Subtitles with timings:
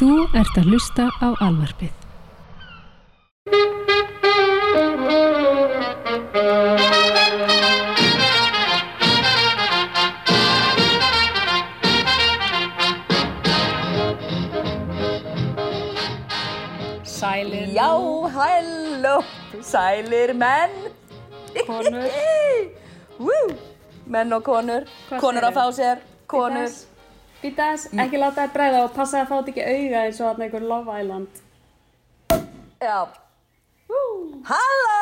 [0.00, 0.08] Þú
[0.40, 1.92] ert að hlusta á alvarpið.
[17.04, 17.68] Sælir.
[17.74, 17.90] Já,
[18.36, 19.16] halló,
[19.62, 20.70] sælir menn.
[21.66, 22.10] Konur.
[23.18, 23.48] Woo.
[24.06, 25.58] Menn og konur, Hvað konur að segirðu?
[25.58, 25.98] fá sér,
[26.30, 26.70] konur
[27.40, 30.44] Býtas, ekki láta þér bregða og passa að fá þetta ekki auga eins og þarna
[30.44, 31.38] einhver Love Island.
[32.84, 32.98] Já.
[34.50, 34.96] Halló!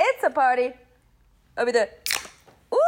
[0.00, 0.70] It's a party.
[1.60, 1.82] Og býtu
[2.72, 2.84] Ú!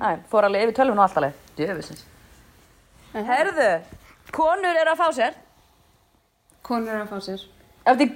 [0.00, 1.42] Æ, fór alveg yfir tölvun og allt alveg.
[1.58, 2.04] Djöfusins
[3.26, 3.68] Herðu,
[4.32, 5.36] konur eru að fá sér.
[6.64, 7.44] Konur eru að fá sér.
[7.92, 8.14] Eftir,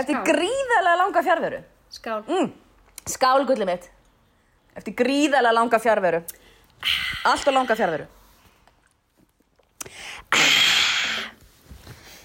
[0.00, 1.60] eftir gríðarlega langa fjárveru
[1.92, 2.22] Skál.
[2.28, 2.48] Mm.
[3.08, 3.90] Skál gullið mitt.
[4.80, 6.22] Eftir gríðarlega langa fjárveru
[7.28, 8.08] Allt og langa fjárveru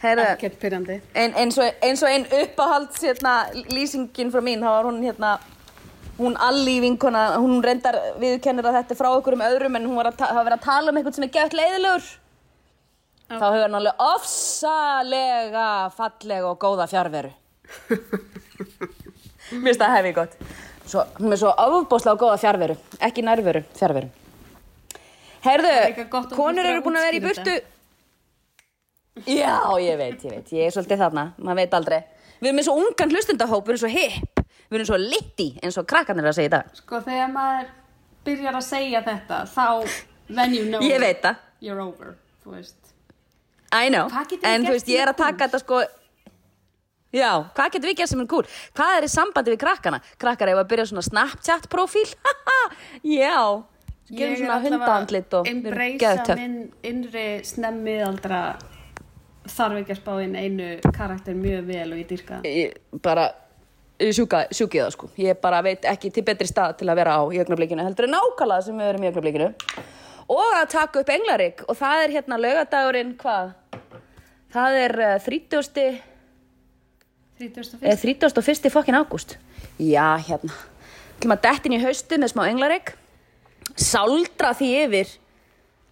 [0.06, 4.90] Ekkert pyrrandi ein, eins, og, eins og ein uppáhalds hérna, lýsingin frá mín, þá var
[4.90, 5.32] hún hérna
[6.18, 10.12] hún Alli vinkona, hún reyndar viðkennir að þetta frá okkur um öðrum en hún var
[10.12, 12.06] að, hafa verið að tala um eitthvað sem er gett leiðilegur.
[13.26, 17.32] Þá hefur hann alveg ofsalega fallega og góða fjárveru
[19.50, 20.36] Mér finnst það hefði gott.
[20.86, 22.76] Svo, hún er svo ofbóðslega góða fjárveru
[23.08, 24.22] ekki nærveru, fjárveru er
[25.46, 25.72] Heyrðu,
[26.06, 27.56] að konur eru að búin að vera í burtu
[29.24, 32.02] Já, ég veit, ég veit, ég er svolítið þarna, maður veit aldrei.
[32.42, 35.78] Við erum eins og ungan hlustendahóp, við erum svo hipp, við erum svo litti eins
[35.80, 36.74] og krakkarnir eru að segja dag.
[36.76, 37.70] Sko þegar maður
[38.26, 39.68] byrjar að segja þetta þá
[40.28, 41.00] then you know Ég
[41.62, 42.82] you're over Þú veist
[43.74, 44.08] I know,
[44.46, 45.80] en þú veist, ég er að er taka þetta sko,
[47.16, 48.46] já, hvað getum við gert sem er cool?
[48.78, 50.00] Hvað er í sambandi við krakkana?
[50.22, 52.06] Krakkar hefur að byrja svona Snapchat-profíl,
[53.18, 53.42] já,
[54.14, 56.40] gerum svona hundaandlit og við erum Embracea geðtöff.
[56.40, 58.40] minn innri snemmiðaldra
[59.52, 62.48] þarf ekki að spá inn einu karakter mjög vel og ég dýrka það.
[62.50, 63.26] Ég bara,
[64.02, 65.12] sjúka, sjúki það sko.
[65.22, 68.16] Ég bara veit ekki til betri stað til að vera á í augnablikinu, heldur en
[68.18, 69.52] nákvæmlega sem við erum í augnablikinu.
[70.36, 73.54] Og að taka upp Englarik og það er hérna laugadagurinn, hvað?
[74.56, 75.98] Það er uh, 30.
[77.36, 77.76] 31.
[77.82, 78.72] eða 31.
[78.72, 79.36] fokkin ágúst.
[79.78, 80.56] Já, hérna.
[81.20, 82.94] Kljum að dettin í haustu með smá Englarik.
[83.76, 85.14] Sáldra því yfir,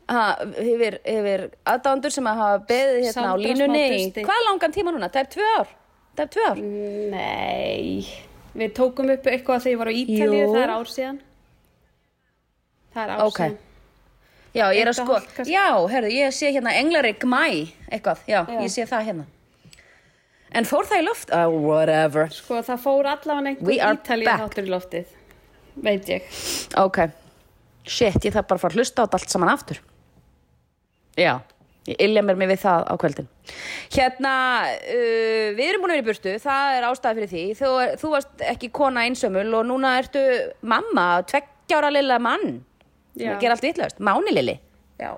[0.07, 4.11] yfir, yfir aðdándur sem að hafa beðið hérna á Sáldra smá línunni.
[4.27, 5.09] Hvað langan tíma núna?
[5.13, 5.67] Það er tvö ár.
[6.13, 6.57] Það er tvö ár.
[7.13, 8.07] Nei,
[8.59, 11.21] við tókum upp eitthvað þegar ég var á Ítalíu, það er ár síðan.
[12.93, 13.37] Það er ár Ok.
[13.39, 13.57] síðan.
[14.53, 15.49] Já, ég er að sko, kannski.
[15.55, 18.59] já, herðu, ég sé hérna Englarik Mæ, eitthvað, já, Já.
[18.61, 19.25] ég sé það hérna.
[20.53, 21.31] En fór það í loft?
[21.33, 22.27] Uh, whatever.
[22.29, 25.05] Sko það fór allavega We einhver are Ítalíu þáttur í loftið,
[25.81, 26.21] veit ég.
[26.77, 26.99] Ok,
[27.87, 29.79] shit, ég þarf bara að fara að hlusta á þetta allt saman aftur.
[31.19, 31.33] Já,
[31.87, 33.27] ég illja mér við það á kvöldin.
[33.93, 34.33] Hérna,
[34.79, 37.45] uh, við erum búin að vera í burtu, það er ástæði fyrir því.
[37.59, 40.23] Þú, þú varst ekki kona einsömmul og núna ertu
[40.61, 42.63] mamma, tveggjára lilla mann.
[43.13, 43.35] Já.
[43.35, 44.55] að gera allt vitlaust, máni lili.
[44.97, 45.11] Já.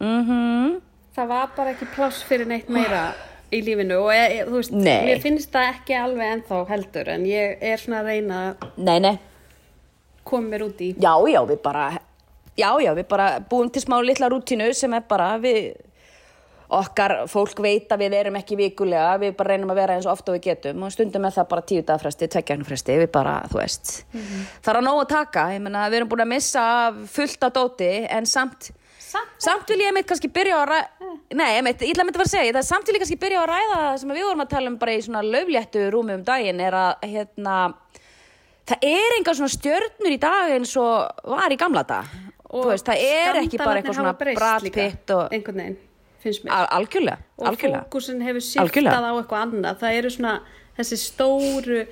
[0.00, 0.80] Mhm.
[1.16, 3.14] Það var bara ekki pláss fyrir neitt meira
[3.50, 5.06] í lífinu og ég, ég, þú veist, Nei.
[5.08, 8.42] mér finnst það ekki alveg ennþá heldur en ég er svona að reyna
[8.76, 9.16] Nei, nei.
[10.24, 10.92] koma mér út í.
[11.00, 11.88] Já, já, við bara
[12.60, 15.72] Já, já, við bara búum til smá litla rútínu sem er bara við
[16.70, 20.12] okkar fólk veit að við erum ekki vikulega, við bara reynum að vera eins og
[20.12, 23.94] ofta við getum og stundum með það bara tíu dagafresti, tveggjafnafresti, við bara, þú veist.
[24.12, 26.66] Það er að nóg að taka, ég meina við erum búin að missa
[27.10, 28.70] fullt af dóti en samt,
[29.10, 29.34] Samt.
[29.42, 32.06] samt vil ég meitt kannski byrja á að ræða nei, ég meitt, ég ætla að
[32.06, 33.96] mynda að fara að segja það, samt vil ég kannski byrja á að ræða það
[34.04, 37.08] sem við vorum að tala um bara í svona löfléttu rúmi um daginn er að,
[37.10, 37.56] hérna
[38.70, 42.14] það er engar svona stjörnur í dag eins og var í gamla dag
[42.50, 45.34] veist, það er ekki bara eitthvað svona hafa breyst Brad líka, Pitt og
[46.68, 49.82] algjörlega, og fókusin hefur siftað á eitthvað annað.
[49.82, 50.36] Það eru svona
[50.78, 51.82] þessi stóru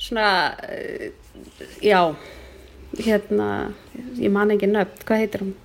[0.00, 0.28] svona
[0.64, 1.08] uh,
[1.84, 2.00] já
[2.98, 3.50] hérna,
[4.18, 5.04] ég man ekki nöfn.
[5.06, 5.58] Hvað heitir hún?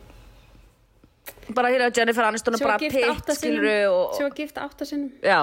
[1.54, 4.16] bara hér á Jennifer Aniston og Sem var bara gift Pitt átta sinnum- skiluru og,
[4.16, 5.12] sem var gift átta sinnum.
[5.22, 5.40] Já,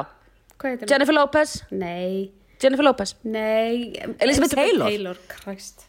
[0.58, 0.90] hvað heitir hún?
[0.92, 1.54] Jennifer Lopez?
[1.70, 3.14] Nei, Jennifer Lopez.
[3.22, 4.88] Nei Elizabeth Taylor.
[4.88, 5.86] Taylor, Christ.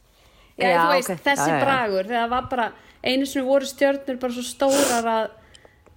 [0.57, 1.21] Já, veist, ok.
[1.25, 1.61] þessi já, já.
[1.65, 2.67] bragur þegar það var bara,
[3.03, 5.31] einu sinni voru stjörnur bara svo stórar að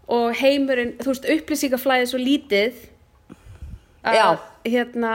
[0.07, 2.83] og heimurinn, þú veist, upplýsingaflæðið svo lítið
[4.07, 4.27] að Já.
[4.71, 5.13] hérna,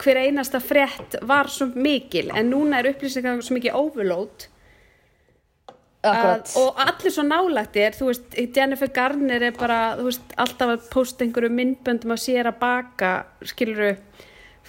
[0.00, 2.28] hver einasta frétt var svo mikil.
[2.36, 4.48] En núna er upplýsingar svo mikið overload.
[6.00, 10.86] Að, og allir svo nálægtir þú veist, Jennifer Garner er bara þú veist, alltaf að
[10.94, 13.10] posta einhverju myndböndum að sér að baka
[13.44, 13.90] skiluru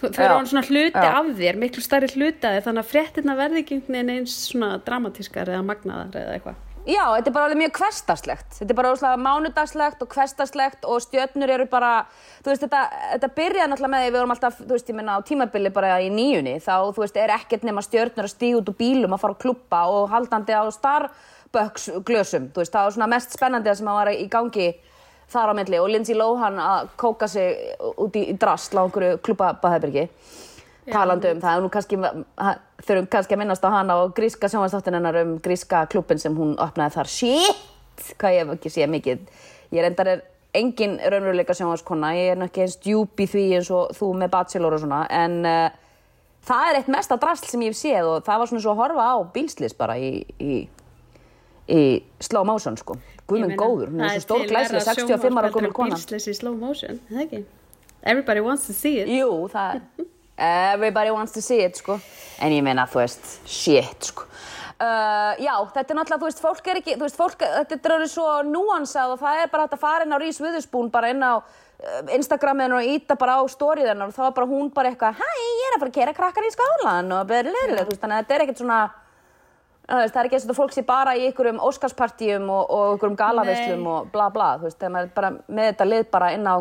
[0.09, 1.13] eru hann svona hluti Já.
[1.19, 4.35] af þér miklu stærri hluti af þér þannig að fréttina verði ekki einhvern veginn eins
[4.49, 8.55] svona dramatískar eða magnaðar eða eitthvað Já, þetta er bara alveg mjög hverstarslegt.
[8.57, 11.91] Þetta er bara óslega mánudagslegt og hverstarslegt og stjörnur eru bara,
[12.41, 12.79] þú veist, þetta,
[13.11, 15.91] þetta byrjaði náttúrulega með því við vorum alltaf, þú veist, ég minna á tímabili bara
[16.01, 19.21] í nýjunni, þá, þú veist, er ekkert nema stjörnur að stíga út úr bílum að
[19.21, 23.69] fara að klubba og haldandi á Starbucks glösum, þú veist, það var svona mest spennandi
[23.69, 24.67] það sem að var í gangi
[25.31, 25.79] þar á milli.
[25.81, 30.07] Og Lindsay Lohan að kóka sig út í, drast á einhverju klubbabaðherbyrgi
[30.89, 31.67] talandi um það,
[32.81, 36.55] þurfum kannski að minnast á hana og gríska sjónvarsdáttin hennar um gríska klubin sem hún
[36.61, 37.67] opnaði þar, shit!
[38.17, 39.25] Hvað ég hef ekki séð mikið.
[39.75, 40.23] Ég reyndar er
[40.57, 44.33] engin raunveruleika sjónvarskona ég er nú ekki eins djúp í því eins og þú með
[44.33, 45.03] bachelor og svona.
[45.13, 45.69] En uh,
[46.47, 48.81] það er eitt mesta drasl sem ég hef séð og það var svona svo að
[48.81, 50.11] horfa á bílslis bara í,
[50.41, 50.63] í,
[51.71, 51.81] í
[52.19, 52.97] slow motion sko.
[53.29, 55.99] Guðmund góður, hún er svo stór verra 65 ára en kona.
[56.59, 57.43] motion, er?
[58.03, 59.07] Everybody wants to see it.
[59.07, 59.81] Jú, það
[60.41, 61.99] Everybody wants to see it, sko.
[62.41, 64.25] En ég meina, þú veist, shit, sko.
[64.81, 68.05] Uh, Já, þetta er náttúrulega, þú veist, fólk er ekki Þú veist, fólk, þetta er
[68.09, 71.99] svo núansað og það er bara fara inn á Rís Viðurspún bara inn á uh,
[72.15, 75.67] Instagramin og íta bara á stóriðin og þá er bara hún bara eitthvað Hæ, ég
[75.67, 78.37] er að fara að kera krakkar í skálan og blablabla, þú veist, þannig að þetta
[78.39, 78.81] er ekkert svona
[79.91, 83.17] það er ekki eins og þetta fólk sé bara í einhverjum Óskarspartíum og, og einhverjum
[83.19, 83.93] galavislum Nei.
[83.93, 86.55] og bla bla, þú veist, þegar maður er bara með þetta lið bara inn á,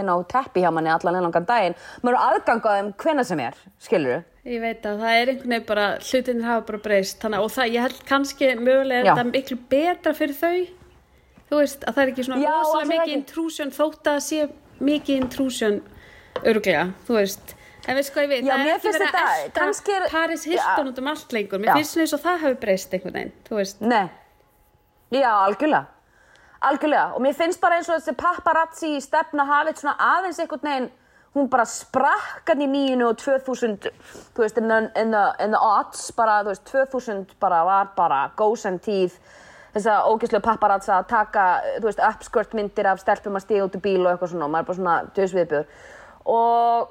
[0.00, 3.44] inn á teppi hjá manni allan einlangan daginn, maður er aðgang á þeim hvenna sem
[3.46, 4.26] er, skilur du?
[4.50, 7.72] Ég veit að það er einhvern veginn bara, hlutinir hafa bara breyst, þannig og það,
[7.74, 10.58] ég held kannski mögulega er þetta miklu betra fyrir þau,
[11.50, 14.44] þú veist, að það er ekki svona rosalega mikið intrusion, þótt að sé
[14.80, 15.80] mikið intrusion
[16.40, 17.56] örglega, þú veist,
[17.88, 20.90] en veist hvað ég veit, Já, það er ekki verið að kannski er- Paris Hilton
[20.92, 21.74] út um allt lengur, mér Já.
[21.80, 24.10] finnst eins og það hafi breyst einhvern veginn, þú veist, Nei,
[25.10, 25.86] já, algjörlega.
[26.60, 30.90] Algjörlega, og mér finnst bara eins og þessi paparazzi stefna hafið svona aðeins einhvern veginn,
[31.34, 33.86] hún bara sprakkan í nýjunu og 2000
[34.34, 37.92] þú veist, in the, in the, in the odds bara, þú veist, 2000 bara var
[37.96, 39.14] bara gósen tíð.
[39.70, 41.44] Þess að ógæslega paparazza að taka
[41.78, 44.50] þú veist, uppskört myndir af stelpum að stíga út í bíl og eitthvað svona, og
[44.50, 45.64] maður er bara svona döðsviðbjör
[46.26, 46.88] og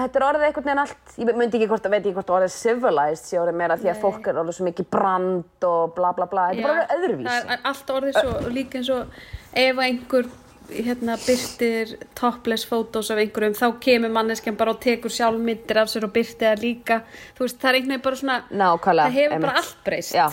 [0.00, 2.52] þetta er orðið einhvern veginn allt, ég myndi ekki hvort að veit ekki hvort orðið
[2.56, 6.26] civilized sé orðið meira því að fólk er orðið svo mikið brand og bla bla
[6.30, 9.18] bla, þetta er bara orðið öðruvísi það er allt orðið svo líka eins og
[9.64, 10.30] ef einhver
[10.70, 15.88] hérna byrtir topless fótós af einhverjum þá kemur manneskjan bara og tekur sjálf myndir af
[15.90, 17.00] sér og byrtir það líka
[17.34, 19.64] þú veist það er einhvern veginn bara svona Nákvæmlega, það hefur bara einmitt.
[19.64, 20.28] allt breyst Já.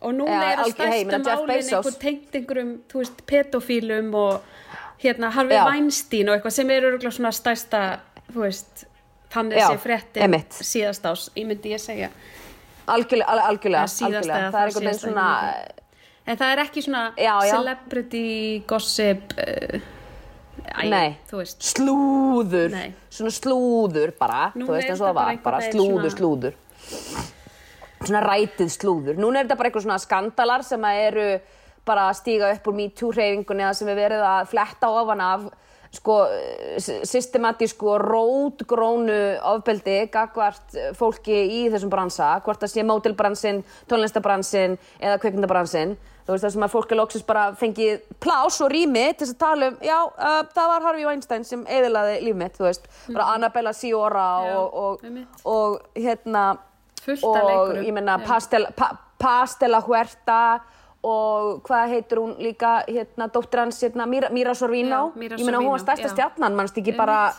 [0.00, 1.72] og núna Já, eru algjör- hey, ég stærstu meina Jeff málin Bezos.
[1.72, 4.40] einhver tengt einhverjum þú veist pedofílum og
[5.02, 5.58] hérna Harvey.
[5.64, 7.80] Weinstein og eitthvað sem eru svona stærsta
[8.34, 8.84] þú veist
[9.30, 9.76] þannig sé
[10.24, 10.56] einmitt.
[10.66, 12.08] síðast ás, ég myndi ég segja
[12.90, 14.50] algjörlega, al- algjörlega, algjörlega.
[14.50, 15.28] það er einhvern veginn svona
[16.30, 17.50] En það er ekki svona Já, já.
[17.56, 19.80] celebrity gossip uh,
[20.76, 22.92] æ, Nei, veist slúður Nei.
[23.10, 26.58] svona slúður bara Nú þú veist eins og það var, bara slúður, slúður
[28.04, 31.26] svona rætið slúður núna er þetta bara eitthvað svona skandalar sem að eru
[31.88, 35.48] bara að stíga upp úr MeToo hreyfingunni eða sem er verið að fletta ofan af
[35.90, 36.20] sko
[36.78, 39.18] systematísku og rótgrónu
[39.52, 45.96] ofbeldi gagvart fólki í þessum bransa hvort það sé mótilbransin, tónlistabransinn eða kveikmyndabransin
[46.30, 49.34] þú veist það sem að fólk er loksins bara fengið plás og rými til þess
[49.34, 52.90] að tala um já, uh, það var Harvey Weinstein sem eðilaði líf mitt, þú veist,
[53.10, 55.40] bara Annabella Sciorra Já, og, og, einmitt.
[55.44, 56.44] og hérna
[57.26, 58.26] og ég menna já.
[58.28, 60.60] Pastel, pa, Pastela Huerta
[61.06, 65.12] og hvað heitir hún líka hérna, dóttir hans, hérna, Mira Sorvino?
[65.16, 67.30] Ég menna hún var stærsta stjarnan, mannst ekki bara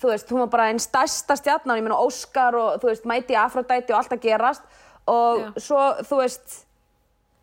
[0.00, 3.36] þú veist, hún var bara einn stærsta stjarnan ég menna Óskar og þú veist, Mæti
[3.36, 4.64] Afrodæti og allt að gerast.
[5.10, 5.52] Og Já.
[5.60, 6.60] svo, þú veist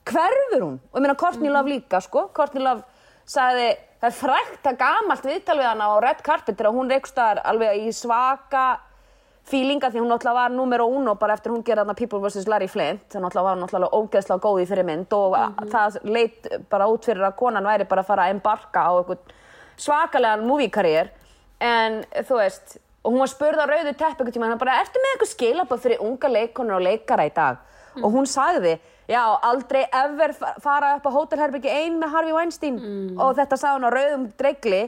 [0.07, 0.79] hverfur hún?
[0.91, 2.85] Og ég meina Courtney Love líka sko, Courtney Love
[3.27, 7.17] sagði það er frækt að gamalt viðtal við hana á Red Carpet þegar hún reykst
[7.17, 8.65] þar alveg í svaka
[9.47, 12.47] fílinga því hún náttúrulega var numero uno bara eftir hún þarna People vs.
[12.51, 13.05] Larry Flint.
[13.13, 15.37] Þannig var hún náttúrulega ógeðslega góð í þeirri mynd og
[15.71, 19.31] það leit bara út fyrir að konan væri bara að fara að embarka á einhvern
[19.77, 21.09] svakalegan movie-karriér.
[21.63, 22.77] En þú veist
[23.07, 25.83] og hún var spurð á rauðu tepp einhvern tíma hann bara, ertu með eitthvað skilabóð
[25.85, 27.61] fyrir unga leikonur og leikara í dag?
[28.03, 28.75] Og hún sagði,
[29.09, 32.75] já, aldrei ever fa- fara upp á hótelherbyggi ein með Harvey Weinstein.
[33.17, 34.81] Og þetta sagði hún á rauðum dregli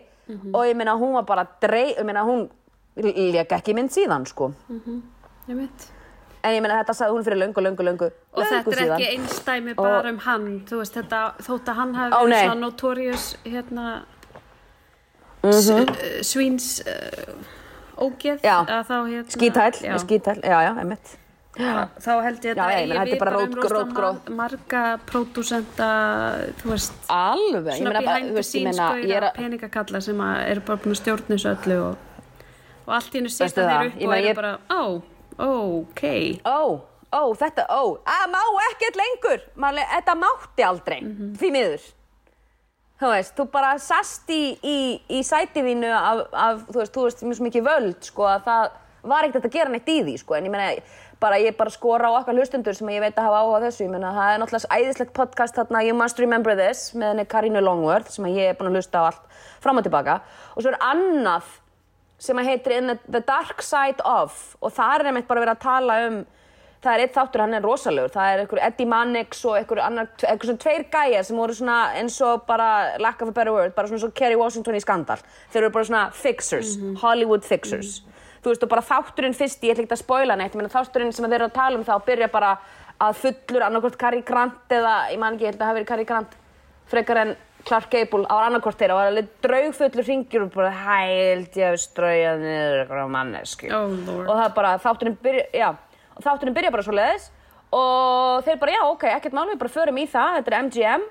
[0.53, 2.49] og ég meina hún var bara drei, ég meina hún
[2.97, 4.51] lék ekki mynd síðan sko.
[5.47, 5.87] Ég veit
[6.43, 8.07] en ég meina þetta sagði hún fyrir löngu, löngu, löngu.
[8.31, 9.01] Og löngu þetta er síðan.
[9.01, 10.45] ekki einstæmi bara um hann.
[10.69, 13.87] Þú veist þetta, þótt að hann hafi verið svona notorious hérna
[15.43, 18.57] mm svíns uh, ógeð Já.
[18.63, 19.71] að þá hérna skítæl,
[20.03, 21.15] skítæl, já, já, einmitt.
[21.59, 25.87] Þá held ég að ég er bara rót- rót- marga pródúsenta
[26.61, 30.61] þú veist alveg, svona behind the scenes meina ég er skauðra að peningakalla sem eru
[30.67, 31.97] bara búin að stjórna þessu öllu og,
[32.89, 34.81] og allt í hennu setja þeir upp og eru bara, ó,
[35.45, 36.03] ok.
[36.49, 36.61] Ó,
[37.13, 38.41] ó, þetta, ó, að má
[38.71, 39.45] ekkert lengur.
[39.61, 40.99] Maður, þetta mátti aldrei
[41.39, 41.87] því miður.
[42.99, 44.77] Þú veist, þú bara sast í, í,
[45.07, 48.65] í sætiðínu af, af, þú veist, þú veist, mjög mikið völd, sko, að það
[49.13, 50.65] var ekkert að gera neitt í því, sko, en ég meina,
[51.23, 53.93] bara ég bara skora á okkar hlustundur sem ég veit að hafa áhuga þessu, ég
[53.93, 58.11] meina, það er náttúrulega æðislegt podcast þarna, You Must Remember This, með henni Karínu Longworth,
[58.11, 60.19] sem ég er búin að hlusta á allt fram og tilbaka,
[60.55, 61.55] og svo er annað
[62.19, 65.57] sem að heitir In the, the Dark Side of, og það er einmitt bara verið
[65.57, 66.19] að tala um
[66.79, 68.11] það er eitt þáttur, hann er rosalegur.
[68.13, 71.79] Það er einhver Eddie Mannix og einhver annar einhver svona tveir gæjar sem voru svona
[71.99, 72.69] eins og bara,
[73.03, 75.19] lack of a better word, bara svona svo Kerry Washington í skandal.
[75.51, 77.99] Þeir eru bara svona fixers, Hollywood fixers.
[78.39, 81.27] Þú veist og bara þátturinn fyrst, ég ætla ekki að spoila neitt, meina þátturinn sem
[81.27, 82.53] þeir eru að tala um þá byrja bara
[83.03, 85.91] að fullur annarkvort Cary Grant eða, ég man ekki, ég held að það hafi verið
[85.91, 86.37] Cary Grant
[86.89, 87.35] frekar en
[87.67, 91.81] Clark Gable á annarkvort þeirra og var alveg draugfullur hringjur og bara hælt ég hef
[91.83, 95.69] strauðað niður eitthvað mannesku Oh, og það bara þátturinn byrja, já,
[96.15, 97.29] og þátturinn byrja bara svo leiðis
[97.75, 101.07] og þeir bara, já, ok, ekkert mál, við bara förum í það, þetta er MGM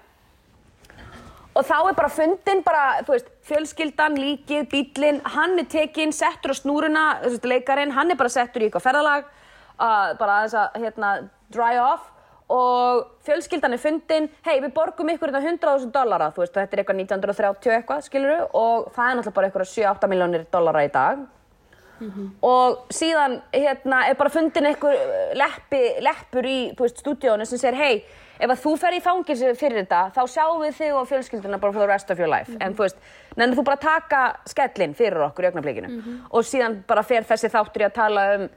[1.59, 6.55] og þá er bara fundin bara, þú veist, fjölskyldan, líkið, bílinn, hann er tekinn, settur
[6.55, 9.27] á snúruna, þessi leikarinn, hann er bara settur í eitthvað ferðalag,
[9.79, 11.13] uh, bara þess að, hérna,
[11.55, 12.07] dry off
[12.49, 16.83] og fjölskyldan er fundin, hei, við borgum ykkur þetta 100.000 dollara, þú veist, þetta er
[16.83, 21.27] eitthvað 1930 eitthvað, skiluru, og það er náttúrulega bara eitthvað 7-8 miljónir dollara í dag.
[22.47, 27.59] Og síðan hérna, er bara fundin einhver uh, leppi, leppur í þú veist, stúdíónu sem
[27.59, 28.05] segir hei,
[28.39, 31.75] ef að þú fer í fangilsi fyrir þetta þá sjáum við þig og fjölskylduna bara
[31.75, 32.55] for the rest of your life.
[32.63, 33.03] En þú veist,
[33.35, 35.91] nefnir þú bara taka skellin fyrir okkur í augnablikinu.
[36.31, 38.49] Og síðan bara fer þessi þáttur í að tala um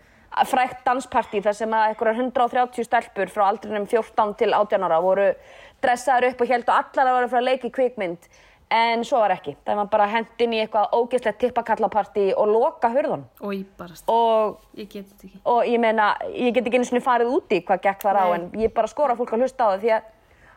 [0.47, 5.27] frækt danspartí þar sem að einhverjar 130 stelpur frá aldrinum 14 til 18 ára voru
[5.83, 8.29] dressaður upp og held og allar að vera frá leiki kvikmynd.
[8.71, 12.87] En svo var ekki, það var bara hent inn í eitthvað ógeðslegt tippakallapartí og loka
[12.93, 15.41] hurðun og ég bara, og, ég get þetta ekki.
[15.43, 18.25] og ég meina, ég get ekki einu svona farið út í hvað gekk þar á
[18.29, 18.35] Nei.
[18.37, 20.07] en ég bara skora fólk að hlusta á það því að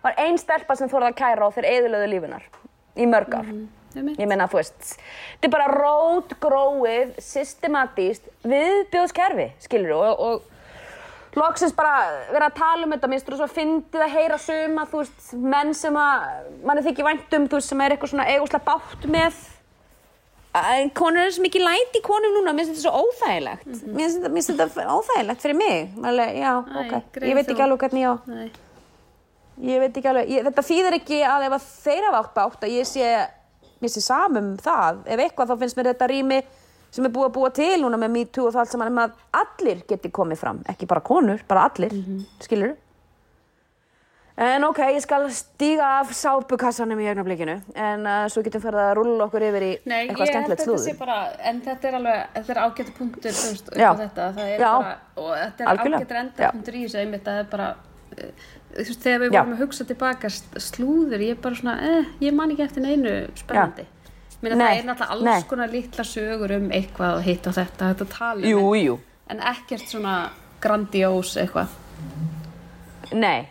[0.04, 2.47] var ein stelpa sem þorði að kæra og þeir eðilöðu lífinar
[2.95, 3.50] í mörg ár.
[3.50, 3.84] Einmitt.
[3.94, 4.96] Ég meina, þú veist,
[5.36, 10.50] þetta er bara rótgróið, systematíst viðbjóðskerfi, skilur og, og
[11.38, 11.94] loksins bara
[12.30, 15.74] vera að tala um þetta, minnst þú svo fyndið að heyra suma, þú veist, menn
[15.76, 16.28] sem að
[16.66, 19.42] manni þykir væntum, þú veist, sem er eitthvað svona eiguslega bátt með
[20.94, 23.64] konur er svo mikið læti í konum núna, mér finnst þetta svo óþægilegt.
[23.66, 25.96] Finnst þetta, mér finnst þetta óþægilegt fyrir mig.
[26.10, 28.50] Alveg, já, Æ, ok, greið ég veit ekki alveg hvernig ég á Nei.
[29.70, 32.66] ég veit ekki alveg, ég, þetta þýðir ekki að ef að þeir hafa átt bátt
[32.68, 33.10] að ég sé
[33.83, 36.40] mér sé samum það, ef eitthvað þá finnst mér þetta rými
[36.95, 39.19] sem er búið að búa til núna með MeToo og það allt saman um að
[39.43, 42.76] allir geti komið fram, ekki bara konur, bara allir mm skilur
[44.35, 48.93] en ok, ég skal stíga af sápukassanum í augnablikinu en uh, svo getum fyrir að
[48.99, 52.61] rúlla okkur yfir í Nei, eitthvað skemmtilegt slúður bara, en þetta er alveg, þetta er
[52.64, 53.90] ágættu punktur, veist, Já.
[54.00, 54.73] þetta, það er Já.
[54.73, 56.00] bara, og þetta er Algjörlega.
[56.00, 57.69] ágættur endapunktur í þessu, einmitt, það er bara,
[58.75, 59.38] veist, þegar við Já.
[59.40, 63.14] vorum að hugsa tilbaka slúður, ég er bara svona, eh, ég man ekki eftir neinu
[63.38, 63.87] spennandi.
[64.44, 65.49] Nei, það er náttúrulega alls nei.
[65.49, 68.99] konar litla sögur um eitthvað og hitt og þetta, þetta tali, jú, en, jú,
[69.33, 70.14] en ekkert svona
[70.61, 71.68] grandiós eitthvað.
[73.14, 73.49] Nei,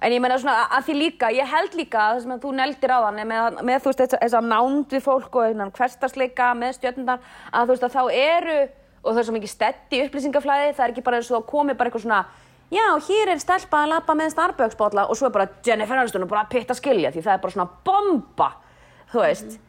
[0.00, 2.92] en ég meina svona að því líka, ég held líka að það sem þú neldir
[2.92, 6.50] á þann með, með þú veist þess, þess að nánd við fólk og þennan hverstasleika
[6.58, 8.58] með stjörnundar að þú veist að þá eru
[9.06, 11.76] og það er svo mikið steddi upplýsingaflæði það er ekki bara eins og það komi
[11.78, 12.20] bara eitthvað svona
[12.72, 16.32] já, hér er stelpa að lappa með Starbucks-bólla og svo er bara Jennifer Aniston og
[16.32, 18.50] bara að pitta skilja því það er bara svona bomba
[19.12, 19.62] þú veist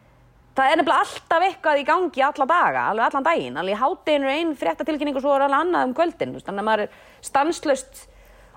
[0.57, 4.53] Það er nefnilega alltaf eitthvað í gangi alla daga, alveg allan daginn, alveg hátteginu einn
[4.57, 6.95] fréttatilkynning og svo er alveg annað um kvöldin, þú veist, þannig að maður er
[7.27, 7.99] stanslust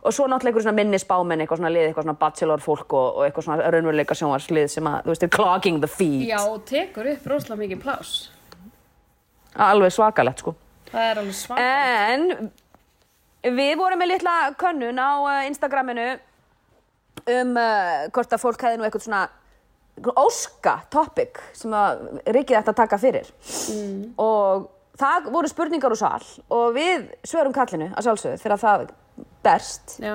[0.00, 3.26] og svo náttúrulega einhver svona minnisbámen, eitthvað svona lið, eitthvað svona bachelor fólk og, og
[3.26, 6.24] eitthvað svona raunveruleika sjónvarslið sem að, þú veist, er clogging the feed.
[6.30, 8.14] Já, og tekur upp rosalega mikið pláss.
[9.68, 10.56] Alveg svakalegt, sko.
[10.88, 11.60] Það er alveg svart.
[11.60, 12.50] En
[13.44, 16.08] við vorum með litla könnun á uh, Instagraminu
[17.30, 19.28] um uh, hvort að fólk hefði nú eitthvað svona
[20.16, 23.26] óska topic sem að Rikið ætti að taka fyrir.
[24.20, 24.68] Og
[25.00, 28.86] það voru spurningar úr sal og við svörum kallinu að sjálfsögðu þegar það
[29.44, 29.96] berst.
[30.00, 30.14] Já.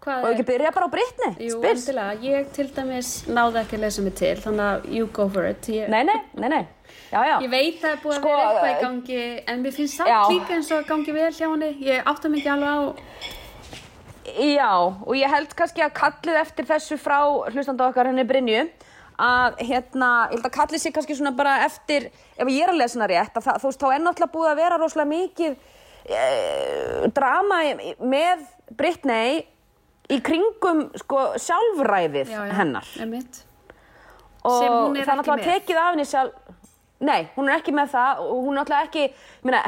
[0.00, 2.12] Hvað og ekki byrja bara á Brittany, Jú, spyrs endilega.
[2.24, 5.68] Ég til dæmis náði ekki að lesa mig til, þannig að you go for it.
[5.68, 6.62] Ég, Nei, nei, nei, nei,
[7.10, 9.26] já, já ég veit að það er búið Sko, að vera eitthvað eh, í gangi,
[9.52, 10.20] en mér finnst já.
[10.32, 11.70] líka eins og að gangi vel hjá henni.
[11.84, 12.80] Ég átta ekki alveg á...
[14.30, 17.18] Já, og ég held kannski að kallið eftir þessu frá
[17.50, 18.64] hlustandi okkar henni Brynju
[19.20, 22.08] að hérna, ég held að kallið sig kannski svona bara eftir,
[22.40, 24.50] ef ég er að lesa hana rétt, að það, þú veist, þá er náttúrulega búið
[24.52, 25.56] að vera rosalega mikið
[26.08, 26.22] e,
[27.16, 27.58] drama
[28.00, 28.46] með
[28.78, 29.42] Britney
[30.10, 33.42] í kringum sko sjálfræðið hennar Einmitt.
[34.44, 35.44] og Sem hún er það er með.
[35.50, 36.56] tekið af henni sjálf
[37.00, 39.02] Nei, hún er ekki með það og hún er alltaf ekki,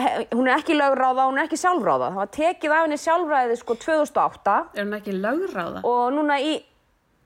[0.05, 2.11] he- hún er ekki lögráða, hún er ekki sjálfráða.
[2.13, 5.81] Það var tekið af henni sjálfræði sko 2008 Er hún ekki lögráða?
[5.83, 6.59] og núna í,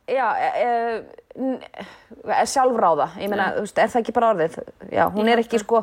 [0.06, 4.60] já, e, e, e, sjálfráða, ég meina, veist, er það ekki bara orðið?
[4.94, 5.82] Já, hún er ekki sko,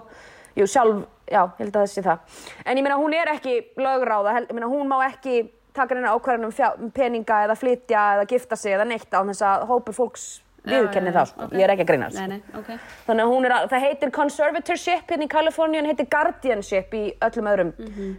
[0.56, 2.20] jú, sjálf, já, held að það sé það.
[2.66, 6.14] En ég meina, hún er ekki lögráða, held, ég meina, hún má ekki taka neina
[6.16, 9.98] ákvarðan um um peninga eða flytja eða gifta sig eða neitt á þess að hópur
[9.98, 10.26] fólks
[10.64, 11.48] viðurkenni það, sko.
[11.52, 12.20] Ég er ekki að grínast.
[12.20, 12.70] Nei, nei, ok.
[13.08, 17.04] Þannig að hún er, að, það heitir conservatorship hérna í Kaliforníu en heitir guardianship í
[17.28, 17.74] öllum öðrum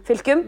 [0.05, 0.43] fylgjum.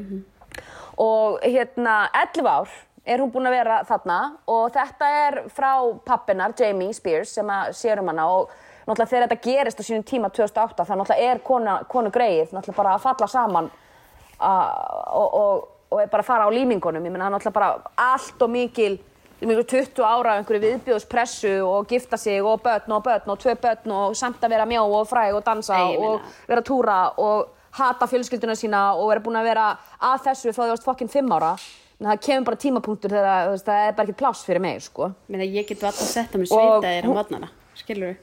[1.01, 2.75] Og hérna 11 ár
[3.07, 4.19] er hún búin að vera þarna
[4.51, 5.71] og þetta er frá
[6.05, 8.51] pappinar, Jamie Spears, sem að sér um hana og
[8.87, 12.77] náttúrulega þegar þetta gerist á sínum tíma 2008 það náttúrulega er kona, konu greið náttúrulega
[12.77, 14.69] bara að falla saman uh,
[15.17, 17.03] og, og, og er bara að fara á límingunum.
[17.05, 18.97] Ég meina það er náttúrulega bara allt og mikil
[19.39, 23.53] mikil 20 ára af einhverju viðbjóðspressu og gifta sig og börn og börn og tvö
[23.61, 27.13] börn og samt að vera mjó og fræg og dansa meina- og vera að túra
[27.17, 30.75] og hata fjölskylduna sína og vera búin að vera að þessu frá því að þú
[30.75, 31.51] varst fokkin 5 ára.
[31.99, 35.11] En það kemur bara tímapunktur þegar það er bara ekkert pláss fyrir mig, sko.
[35.29, 38.17] Meina, ég get alltaf að mér Og sveita þér á hún- modnana, skilur við?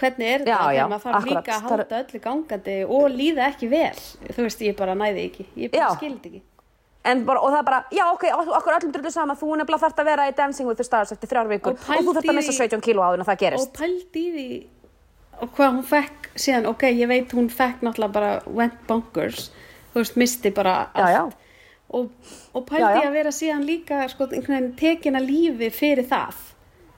[0.00, 3.10] Hvernig er Já, já, þegar maður þarf líka að Það er- halda öllu gangandi og
[3.10, 3.98] líða ekki vel?
[4.32, 5.44] Þú veist, ég bara næði ekki.
[5.56, 6.42] Ég bara skildi ekki.
[7.04, 9.80] En bara, og það er bara, já ok, ok- okkur öllum drullu sama, þú nefnilega
[9.86, 12.12] þarft að vera í Dancing with the Stars eftir þrjár vikur Og og, þú pældi
[12.16, 13.72] þarft að missa í- 17 kíló áður en það Og gerist.
[13.72, 14.66] pældi í því
[15.40, 19.46] og hvað hún fekk síðan, ok, ég veit hún fekk náttúrulega bara went bonkers,
[19.94, 21.14] þú veist, misti bara Já, allt.
[21.16, 21.32] já.
[21.90, 22.10] Og,
[22.54, 23.08] og pældi Já, já.
[23.08, 26.34] að vera síðan líka, sko, einhvern veginn tekin að lífi fyrir það.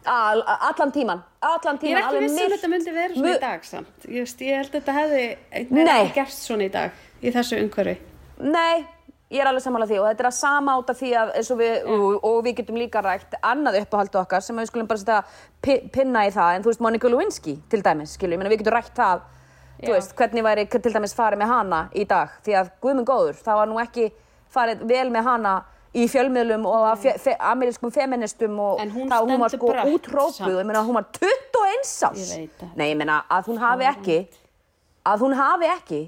[0.04, 1.94] Al, allan tíman, allan tíman.
[1.94, 2.56] Ég er ekki alveg viss um myrkt.
[2.58, 4.08] þetta myndi vera svona í dag samt.
[4.08, 6.90] Ég, veist, ég held að þetta hefði gerst svona í dag,
[7.22, 7.96] í þessu umhverfi.
[8.40, 8.84] Nei,
[9.32, 11.50] ég er alveg sammála því og þetta er að sama át af því að eins
[11.54, 15.02] og við, og, og við getum líka rægt annað uppáhaldu okkar sem við skulum bara
[15.02, 15.20] setja
[15.64, 18.62] pi, pinna í það en þú veist Monika Lewinsky til dæmis, skilju, ég meina við
[18.62, 19.26] getum rægt það
[19.82, 19.94] þú Já.
[19.96, 23.60] veist, hvernig væri til dæmis farið með hana í dag því að guðmund góður, það
[23.62, 24.08] var nú ekki
[24.52, 25.54] farið vel með hana
[25.92, 30.54] í fjölmiðlum og af fe, fe, amerískum feministum og hún það, hún var sko útrópuð
[30.56, 32.30] ég meina hún var 21 árs.
[32.78, 34.18] Nei, ég meina að hún hafi ekki.
[35.04, 36.00] að hún hafi ekki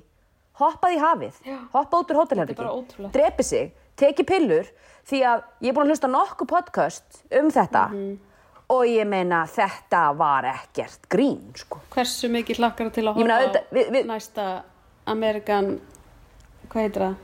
[0.60, 1.40] hoppað í hafið,
[1.72, 2.20] hoppað út úr
[2.64, 3.12] er ótrúlegt.
[3.12, 4.66] drepi sig, teki pillur
[5.06, 8.18] því að ég er búin að hlusta nokkuð podcast um þetta Mhm.
[8.70, 11.80] og ég meina þetta var ekkert grín sko.
[11.90, 14.62] Hversu mikið hlakkar til að horfa á við- við- næsta
[15.06, 15.80] Amerikan,
[16.70, 17.14] hvað heitir það?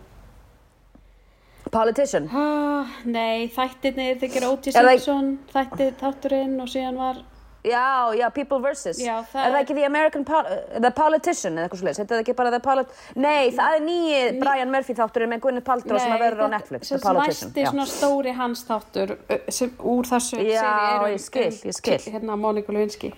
[1.71, 4.49] Politician, Ah, nei, þættirnir, þeir gera.
[4.51, 7.17] Er það- Simpson, þættir, þátturinn og síðan var,
[7.65, 8.99] já, já, People vs.
[9.01, 10.45] Það er það ekki The American Pol
[10.81, 14.21] The Politician eða eitthvað svolítið, þetta er ekki bara The Polit Nei, það er nýji
[14.41, 17.71] Brian Murphy þátturinn með Gwyneth Paltrow sem að verður á Netflix, Politician næsti já.
[17.73, 19.15] svona stóri hans þáttur
[19.53, 20.65] sem úr þessu Já,
[21.05, 21.99] er ég skil, ég skil.
[22.15, 23.13] Hérna Monika Lewinsky,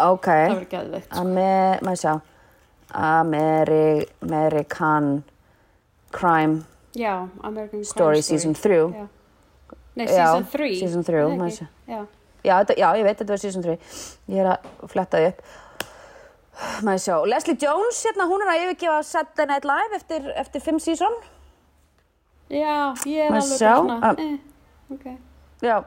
[0.00, 1.08] Ok, það verður geðveikt.
[1.10, 1.20] sko.
[1.20, 2.14] Amer, maður sjá
[2.90, 5.24] Ameri, American
[6.10, 6.62] Crime
[6.96, 9.06] Já, American Story Crime Season 3 Já.
[9.94, 10.78] Nei, Season 3.
[10.78, 11.66] season three, maður sé.
[11.90, 12.06] Já.
[12.44, 13.76] Já, þetta, já, ég veit þetta var season 3
[14.32, 15.42] Ég er að fletta því upp.
[16.84, 20.82] Maður sjá, Leslie Jones hérna, hún er að yfirgefa Saturday Night Live eftir, eftir 5
[20.84, 21.16] season.
[22.50, 24.20] Já, ég er Maður alveg sjá, ah.
[24.20, 24.36] eh,
[24.96, 25.06] ok.
[25.64, 25.78] Já.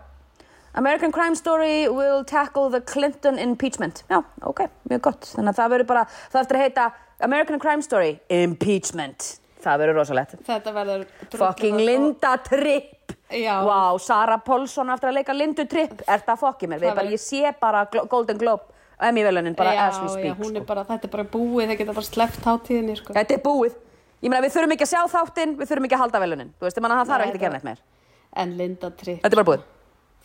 [0.74, 4.04] American Crime Story will tackle the Clinton impeachment.
[4.10, 5.30] Já, ok, mjög gott.
[5.36, 6.88] Þannig að það verður bara, það eftir að heita
[7.28, 9.30] American Crime Story Impeachment.
[9.64, 10.02] Það verður
[10.80, 11.06] verður...
[11.38, 13.03] Fucking Linda Tripp
[13.34, 13.56] Já.
[13.66, 16.84] Vá, Sara Paulson eftir að leika Lindu Tripp Er það fokkið mér?
[16.84, 18.64] Það bara, ég sé bara Golden Globe
[19.04, 20.68] Emmy velunin bara já, as we speak já, hún er sko.
[20.70, 23.16] bara, þetta er bara búið, þeir geta bara sleppt hátíðinni, sko.
[23.18, 23.74] Þetta er búið
[24.24, 26.68] Ég meina, við þurfum ekki að sjá þáttinn Við þurfum ekki að halda velunin Þú
[26.68, 27.82] veist, það þarf ekki að gera neitt meir
[28.44, 29.66] En Linda Tripp, Þetta er bara búið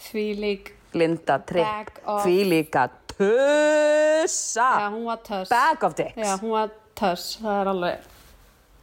[0.08, 2.84] því lík, Linda Tripp Því líka
[3.18, 5.48] tussa já, hún var töss.
[5.50, 8.06] Bag of dicks Já, hún var töss, það er alveg,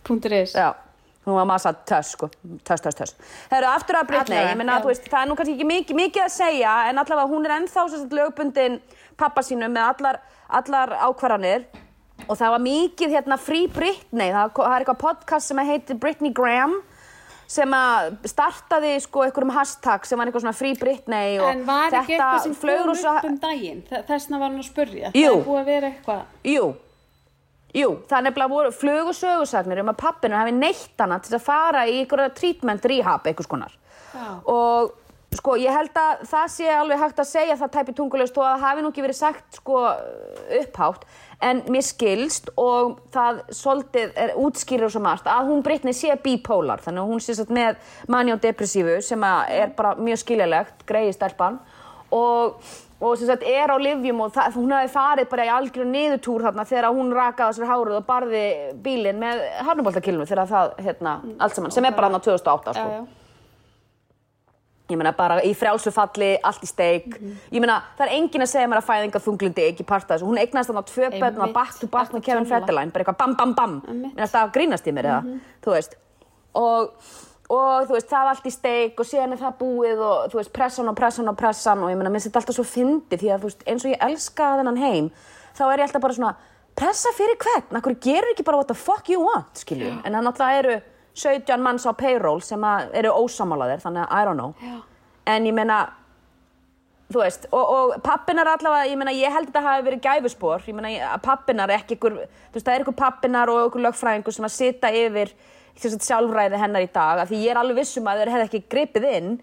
[0.08, 0.56] punktur is.
[0.56, 0.74] Já,
[1.26, 2.30] hún var massa töss sko,
[2.64, 3.16] töss, töss, töss.
[3.50, 4.84] Það eru aftur að Britney, ég meina, já.
[4.84, 7.56] þú veist, það er nú kannski ekki mikið, mikið að segja, en allavega hún er
[7.60, 8.80] ennþá sagt lögbundin
[9.18, 11.66] pappa sínum með allar, allar ákvarðanir
[12.30, 16.32] og það var mikið hérna Free Britney, það, það er eitthvað podcast sem heitir Britney
[16.36, 16.78] Graham
[17.48, 21.94] sem að startaði sko einhverjum hashtag sem var eitthvað svona Free Britney og En var
[21.94, 23.84] ekki eitthvað sem flögur og svo- upp um daginn?
[23.90, 25.12] Þess vegna var hún að spurja.
[25.14, 25.30] Jú.
[25.30, 26.24] Það er búið að vera eitthvað.
[26.56, 26.64] Jú,
[27.76, 31.36] jú, það er nefnilega voru flug og sögursagnir um að pappinu hafi neitt hana til
[31.38, 33.76] að fara í einhverja treatment rehab einhvers konar.
[34.16, 34.30] Já.
[34.52, 34.94] Og
[35.36, 38.54] sko, ég held að það sé alveg hægt að segja það tæpi tungulegst og að
[38.56, 39.80] það hafi nú ekki verið sagt sko
[40.62, 41.08] upphátt
[41.44, 46.84] en mér skilst og það svolítið er útskýrir svo margt að hún Brittany sé bipolar
[46.84, 51.16] þannig að hún sé satt með mani og depressífu sem er bara mjög skiljulegt, greiði
[51.18, 51.60] stelpan
[52.16, 52.62] og,
[53.00, 56.46] og sem sagt er á livjum og það, hún hefði farið bara í algjörðu niðurtúr
[56.48, 58.46] þarna þegar hún rakaði sér hárið og barði
[58.86, 62.80] bílinn með harnuboltakilnu þegar það, hérna, allt saman, sem er bara hann á 2008 já,
[62.80, 62.90] sko.
[62.96, 63.22] já.
[64.86, 67.16] Ég meina bara í frjálsu falli, allt í steik.
[67.50, 70.28] Ég meina það er enginn að segja mér að fæðinga þunglindi ekki part af þessu.
[70.30, 72.46] Hún eignast þarna tvö börn og to back Alltaf með Kevin.
[72.52, 72.94] Federline.
[72.94, 73.74] Bara eitthvað bam bam bam.
[73.88, 75.98] Mér er alltaf að grínast í mér eða, þú veist.
[76.62, 77.10] Og,
[77.54, 80.40] og þú veist, það er allt í steik og síðan er það búið og þú
[80.40, 83.20] veist, pressan og pressan og pressan og ég meina, mér finnst þetta alltaf svo fyndi
[83.22, 85.10] því að þú veist, eins og ég elska þennan heim,
[85.58, 86.34] þá er ég alltaf bara svona,
[86.76, 89.94] pressa fyrir hvern, akkur gerur ekki bara what the fuck you want, skilju.
[90.04, 90.80] En það náttúrulega eru
[91.16, 94.56] 17 manns á payroll sem að eru ósamálaðir, þannig að I don't know.
[94.60, 94.82] Já.
[95.36, 95.80] En ég meina,
[97.14, 100.66] þú veist, og, og pappinar allavega, ég meina, ég held að þetta hafi verið gæfuspor,
[100.68, 104.36] ég að pappinar er ekki ykkur, þú veist, það er ykkur pappinar og ykkur lögfræðingur
[104.36, 105.32] sem að sita yfir
[105.76, 108.62] að sjálfræði hennar í dag, af því ég er alveg vissum að þeir hefði ekki
[108.72, 109.34] gripið inn,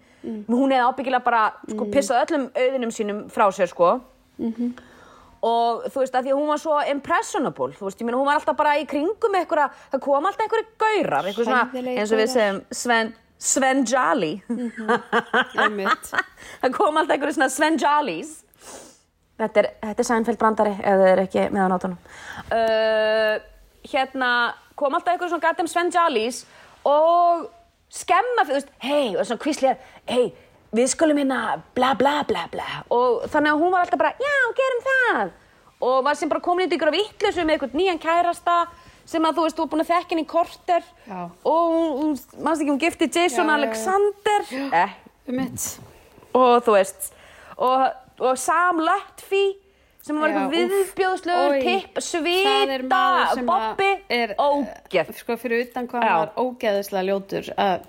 [0.47, 3.93] hún hefði ábyggilega bara, sko, pissað öllum auðinum sínum frá sér, sko.
[5.43, 8.29] Og þú veist, að því að hún var svo impressionable, þú veist, ég meina, hún
[8.29, 12.21] var alltaf bara í kringum einhverja, það kom alltaf einhverju gaurar, einhver svona, eins og
[12.21, 13.11] við segjum, Sven,
[13.43, 14.37] Sven Jolly.
[15.59, 16.13] Einmitt.
[16.63, 18.39] það kom alltaf einhverju svona Sven Jollies
[19.39, 21.97] þetta er, er Seinfeld brandari ef þið er ekki með á nátunum
[22.53, 23.33] uh,
[23.89, 24.29] hérna
[24.83, 26.43] kom alltaf einhverju svona gætum Sven Jollies
[26.87, 27.47] og
[27.93, 29.77] skemma þú veist, hei, og svona kvíslega
[30.09, 30.31] hei,
[30.73, 34.37] við skulum hérna bla bla bla bla og þannig að hún var alltaf bara, já,
[34.59, 35.33] gerum það
[35.83, 38.57] og var sem bara komin í ykkur af vittlusu með einhvern nýjan kærasta
[39.05, 41.17] sem að þú veist, þú er búin að þekka henni í korter Já.
[41.43, 43.57] og hún, mannst ekki, hún gifti Jason Já, já, já.
[43.57, 44.45] Alexander
[44.79, 44.93] eh,
[45.27, 45.65] Einmitt.
[46.33, 47.09] og þú veist
[47.57, 47.83] og,
[48.23, 49.43] og Sam Lutfi
[50.03, 50.51] sem var eitthvað
[51.53, 51.59] Oj.
[51.63, 52.53] tipp, svita
[54.11, 55.13] er, ógeð.
[55.19, 57.85] Sko, fyrir utan hvað hann var ógeðislega ljótur að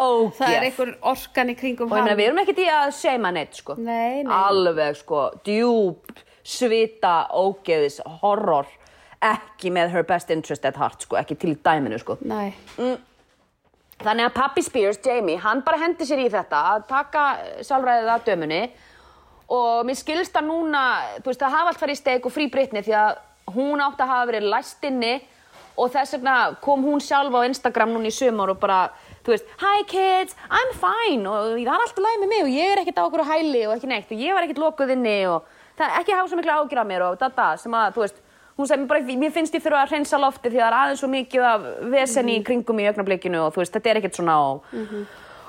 [0.00, 0.38] ógeð.
[0.38, 3.34] það er einhver orkan í kringum og ég meina við erum ekkert í að seima
[3.36, 3.76] neitt sko.
[3.76, 4.32] Nei, nei.
[4.32, 8.68] alveg sko, djúb svita, ógeðis, horror.
[9.26, 12.18] Ekki með her best interest at heart sko, ekki til dæminu sko.
[12.24, 12.52] Nei,
[13.96, 17.22] Þannig að Pappi Spears, Jamie, hann bara hendi sér í þetta að taka
[17.64, 18.58] sjálfræðið að dömunni
[19.52, 20.82] og mér skilst að núna,
[21.22, 23.18] þú veist, það hafa allt farið í steik og frí Britney því að
[23.54, 25.14] hún átti að hafa verið læst inni
[25.76, 28.80] og þess vegna kom hún sjálf á Instagram núna í sumar og bara,
[29.22, 31.28] þú veist, Hi kids, I'm fine.
[31.28, 33.74] Og það er alltaf læg með mig og ég er ekkert á okkur hæli og
[33.76, 35.44] ekki neitt og ég var ekkert lokuð inni og
[35.76, 38.22] það er ekki hafa svo miklu ágjur af mér og dada sem að, þú veist,
[38.56, 41.02] hún sagði mér bara, mér finnst ég þurfa að hreinsa lofti því það er aðeins
[41.04, 44.38] svo mikið af vesenni í kringum í augnablikinu og þú veist, þetta er ekkert svona
[44.48, 44.64] og,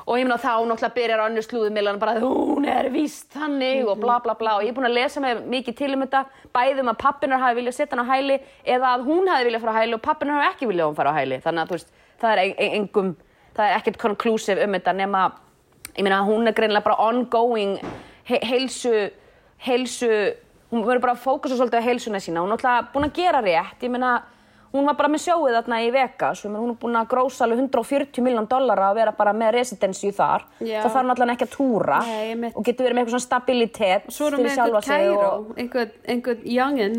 [0.08, 4.20] og ég meina þá náttúrulega byrjar önnur slúðumillan bara hún er víst þannig og bla
[4.24, 4.54] bla bla.
[4.58, 6.22] Og ég er búin að lesa mig mikið til um þetta
[6.56, 9.66] bæði um að pappinar hafi viljað setja hann á hæli eða að hún hafi viljað
[9.66, 11.42] fara á hæli og pappinar hafi ekki viljað að hún fara á hæli.
[11.44, 11.92] Þannig að veist,
[12.22, 13.16] það er en- en- engum
[13.58, 15.26] það er ekkert conclusive um þetta nema
[15.98, 17.78] ég meina hún er greinilega bara ongoing
[18.24, 19.10] he heilsu
[19.66, 20.10] heilsu,
[20.72, 23.42] hún verður bara að fókusa svolítið á heilsuna sína, hún er náttúrulega búin að gera
[23.42, 23.82] rétt.
[23.82, 24.22] Ég meina,
[24.78, 28.26] hún var bara með sjóið þarna í Vegas, hún er búin að grósa alveg 140
[28.26, 30.80] miljón dollara að vera bara með residency þar, Já.
[30.86, 32.56] það þarf náttúrulega ekki að túra Nei, einmitt.
[32.56, 36.48] og getur verið með eitthvað svona stabilitet svo erum við sig kæró og, einhvern, einhvern
[36.58, 36.98] youngin.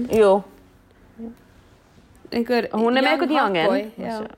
[2.29, 4.29] Einhver hún er með eitthvað boy, youngin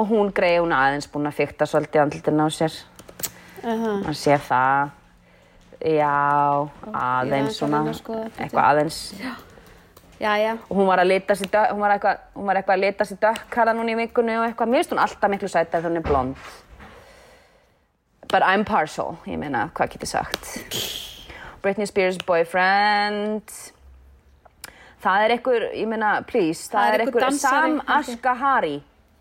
[0.00, 2.78] og hún greið, hún aðeins búin að fykta svolítið andlutin á sér.
[3.64, 4.96] Hann sé það.
[5.80, 8.98] Já, aðeins svona eitthvað aðeins.
[9.16, 9.32] Já,
[10.20, 13.04] já, og hún var að sér dökk, hún var eitthvað, hún var eitthvað að lita
[13.08, 15.96] sér dökkhara núna í vikunni og eitthvað, mér finnst hún alltaf miklu sætt ef hún
[15.96, 16.36] er blond.
[18.30, 20.52] But I'm partial, ég meina, hvað getur sagt?
[21.62, 23.48] Britney Spears boyfriend.
[25.00, 27.80] Það er einhver, ég meina, please það, Það er er einhver einhver Sam.
[27.88, 28.78] Ashgahari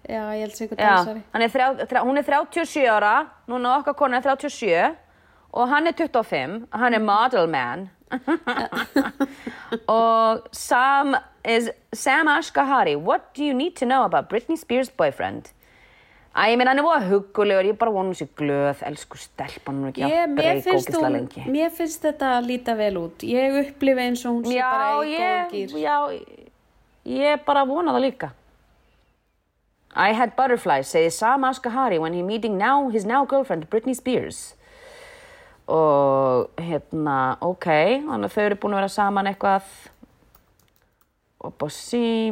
[0.09, 1.21] já, ég held sem einhver Já, dansari.
[1.33, 3.13] er þrjá, þrjá, hún er 37 ára,
[3.47, 4.95] núna okkar kona er 37
[5.53, 7.89] og hann er 25, hann er model man.
[9.87, 12.95] og Sam is Sam Ashgahari.
[12.97, 15.51] What do you need to know about Britney Spears boyfriend?
[16.35, 19.79] Æ, ég meina, hann er voða huggulegur, ég er bara vonum sér glöð, elsku stelpan,
[19.81, 21.45] hún er ekki Ég, að breyka ógislega lengi.
[21.51, 24.93] mér finnst þetta að líta vel út ég upplifi eins og hún sé bara í
[24.93, 25.95] góðum ég, gýr já,
[27.09, 28.29] ég er bara að vona það líka.
[29.97, 34.53] I had butterflies, segir Sam Ashgahari when he meeting now his now girlfriend Britney Spears.
[35.69, 37.67] Og hérna, ok,
[38.07, 39.73] þannig að þau eru búin að vera saman eitthvað
[41.45, 42.31] og bossi.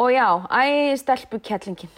[0.00, 1.92] Og já, æ, stelpu kettlingin.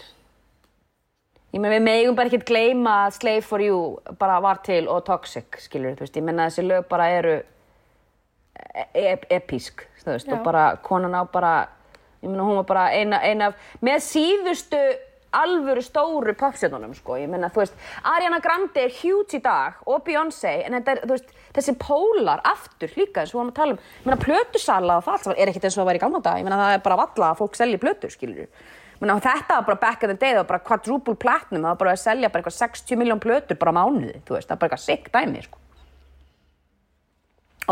[1.53, 3.81] Ég meina, við megum bara ekkert gleyma að Slave for You
[4.21, 6.17] bara var til og Toxic, skilur þú veist.
[6.17, 7.35] Ég meina, þessi lög bara eru
[8.97, 10.37] ep epísk, þú veist, Já.
[10.37, 11.69] og bara konan á bara,
[12.23, 14.81] ég meina hún var bara eina, eina af, með síðustu
[15.37, 20.05] alvöru stóru popstjörnunum sko, ég meina, þú veist Ariana Grande er huge í dag og
[20.07, 23.77] Beyoncé, en þetta er, þú veist, þessi pólar aftur líka eins og varum að tala
[23.77, 23.81] um.
[24.03, 26.39] Ég meina, plötusala og það allt saman er ekkert eins og það væri gamla dag
[26.41, 28.47] ég meina, það er bara valla að fólk selji plötur, skilur
[29.03, 31.81] meina, þetta var bara back in the day, það var bara quadruple platinum, það var
[31.81, 34.71] bara að selja bara eitthvað 60 miljón plötur bara mánuði, þú veist, það er bara
[34.71, 35.59] eitthvað sick dæmi, sko.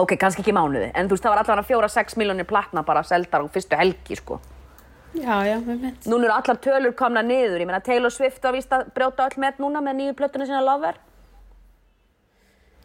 [0.00, 3.04] Ok, kannski ekki mánuði, en þú veist, það var allavega fjóra, sex miljónir platna bara
[3.06, 4.40] seldar á fyrstu helgi, sko
[5.18, 6.08] Já, já, við mynd.
[6.10, 9.40] Núna eru allar tölur komna niður, ég meina Taylor Swift var víst að brjóta öll
[9.42, 11.00] með núna með nýju plötuna sína Lover.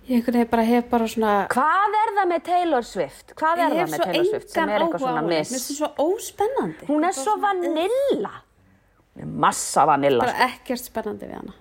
[0.06, 1.34] Ég veginn bara hef bara svona...
[1.50, 3.32] Hvað er það með Taylor Swift?
[3.38, 5.32] Hvað er það hef með Taylor Swift sem er eitthvað svona henni.
[5.32, 5.54] Mér miss?
[5.54, 6.90] finnst það svo óspennandi.
[6.90, 8.34] Hún er svo vanilla.
[9.16, 10.28] Hún er massa vanilla.
[10.28, 11.56] Bara ekkert spennandi við hana.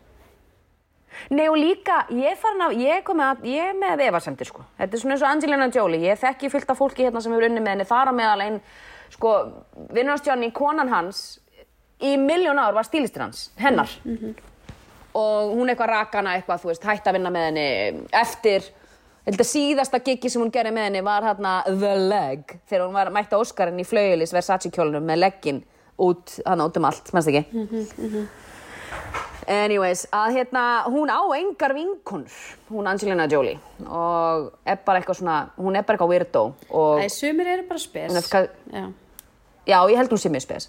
[1.33, 4.65] Nei og líka, ég er farin að, ég er að, ég er með efasemtir sko.
[4.81, 7.47] Þetta er svona eins og Angelina Jolie, ég þekki fullt af fólki hérna sem hefur
[7.49, 8.59] unni með henni, þar á meðal einn,
[9.15, 9.35] sko,
[9.95, 11.25] vinnarstjóni, konan hans,
[12.03, 13.91] í miljón ár var stílistir hans, hennar.
[15.15, 17.67] Og hún eitthvað rakana eitthvað, þú veist, hætti að vinna með henni
[18.19, 18.67] eftir,
[19.31, 23.13] að síðasta gigi sem hún gerði með henni var hérna The Leg, þegar hún var
[23.15, 25.63] mætti á Óskarinn í flaugilis Versace kjólunum með legginn
[26.03, 28.27] út, hann út um allt, mennst ekki?
[29.45, 32.37] Anyways, að hérna, hún á engar vinkunur,
[32.73, 37.09] hún Angelina Jolie og er bara eitthvað svona, hún er bara eitthvað weirdo og Æ,
[37.13, 38.33] sumir eru bara spes.
[38.33, 38.87] Er Já.
[39.67, 40.69] Já, ég held hún sé mjög spes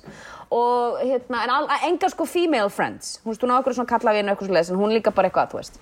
[0.52, 4.48] og hérna, en al, engar sko female friends, hún, á okkur svona kalla vinu eitthvað
[4.52, 5.80] svona en hún líka bara eitthvað, þú veist.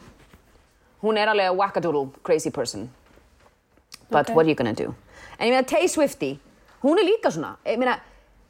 [1.04, 2.90] Hún er alveg wackadoodle crazy person.
[4.10, 4.36] But Ok.
[4.36, 4.94] what are you gonna do?
[5.40, 6.40] En ég meina Tay Swifty,
[6.84, 8.00] hún er líka svona ég meina,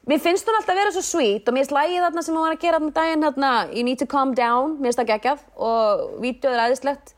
[0.08, 2.44] mér finnst hún alltaf að vera svo sweet og mér finnst lægið þarna sem hún
[2.44, 5.12] var að gera þarna um daginn þarna, you need to calm down, mér finnst það
[5.14, 7.14] geggjað og vídeoð er aðeinslegt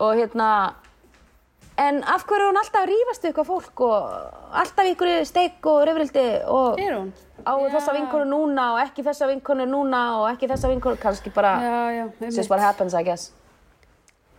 [0.00, 0.74] og hérna
[1.78, 4.04] en af hverju er hún alltaf að við eitthvað fólk og
[4.62, 7.00] alltaf ykkur steik og rifrildi og Er
[7.46, 7.70] á Já.
[7.76, 11.52] þessa vinkonu núna og ekki þessa vinkonu núna og ekki þessa vinkonu kannski bara,
[12.20, 13.32] just what happens I guess.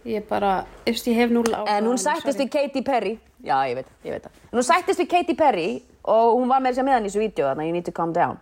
[0.08, 3.19] Ég bara, eftir ég hef núl á En hún sættist við Katy Perry.
[3.43, 4.32] Já, ég veit, ég veit það.
[4.52, 5.69] En hún sættist við Katy Perry
[6.04, 7.86] og hún var með þess að með hann í þessu vídeo þannig að you need
[7.86, 8.38] to calm down.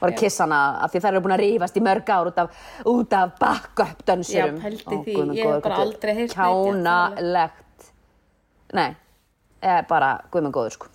[0.00, 2.38] Var að kissa hana af því þær eru búin að rífast í mörg ár út
[2.40, 4.56] af, af backup dönsurum.
[4.56, 5.16] Já, pældi Ó, því.
[5.36, 7.59] Ég hef bara þetta aldrei heyrt neitt, Kjánalegt
[8.76, 8.94] Nei,
[9.62, 10.90] eh, bara guð minn góður sko.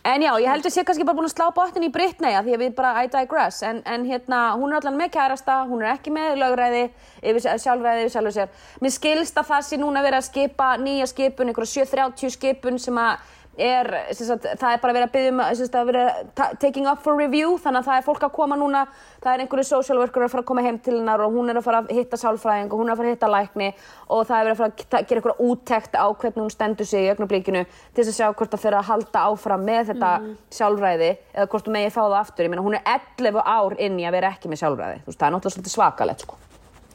[0.00, 2.46] En já, ég held að sé kannski bara búin að slá botnin í Britney að
[2.46, 3.58] því að við bara I digress.
[3.68, 6.86] En, en hérna, hún er allan með kærasta hún er ekki með lögræði
[7.20, 8.54] yfir, sjálfræði yfir sjálfur sér.
[8.80, 13.02] Mér skilst að það sé núna verið að skipa nýja skipun einhverja 730 skipun sem
[13.02, 16.04] að er, sagt, það er bara verið að byggja um sagt, að vera
[16.38, 18.82] ta- taking up for review þannig að það er fólk að koma núna
[19.20, 21.60] það er einhverju social worker að fara að koma heim til hennar og hún er
[21.60, 23.68] að fara að hitta sálfræðing og hún er að fara að hitta lækni
[24.08, 27.04] og það er verið að fara að gera einhverja úttekt á hvernig hún stendur sig
[27.06, 30.12] í augnablikinu til þess að sjá hvort það fyrir að halda áfram með þetta
[30.60, 33.98] sjálfræði eða hvort þú megi fá það aftur ég meina hún er 11 ár inn
[34.00, 36.38] í að vera ekki með sjálfræði Þú veist, það er náttúrulega svakalegt sko.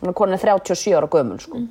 [0.01, 1.61] hún er konin 37 ára gömul sko.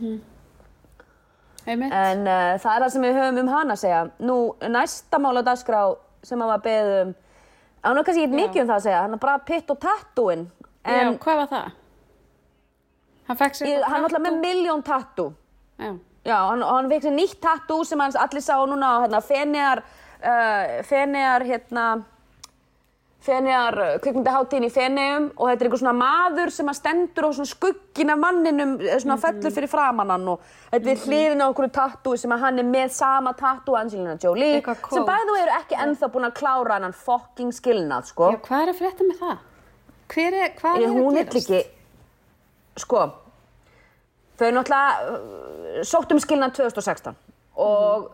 [1.64, 1.92] Einmitt.
[1.92, 4.00] En uh, það er það sem við höfum um hana að segja.
[4.20, 4.38] Nú,
[4.74, 5.84] næsta mál á dagskrá
[6.24, 7.14] sem að var beðum,
[7.84, 10.46] á nú kannski ekki mikið um það að segja, hann er bara pitt og tattúin.
[10.84, 11.72] Já, hvað var það?
[13.24, 15.28] Hann fekk sér eitthvað hann er alltaf með miljón tattú.
[15.80, 15.92] Já.
[16.24, 19.84] Já, hann, hann fekk sér nýtt tattú sem hans allir sá núna á hérna, Feneyjar,
[20.20, 21.86] uh, Feneyjar, hérna,
[23.24, 27.30] Feneyjar uh, kvikmyndaháttíðin í Feneyjum og þetta er einhver svona maður sem að stendur á
[27.38, 30.42] svona skuggin af manninum, eh, svona fellur fyrir framannan og
[30.74, 34.60] þetta er hliðin á okkur tattúi sem að hann er með sama tattú Angelina Jolie
[34.60, 38.30] sem bæðu eru ekki ennþá búin að klára hann fucking skilnað, sko.
[38.34, 39.38] Já, hvað er að frétta með það?
[40.14, 41.38] Hver er, hvað Ég, er hún að gerast?
[41.40, 43.06] ekki sko
[44.38, 47.16] þau náttúrulega sótt um skilnað 2016
[47.64, 48.10] og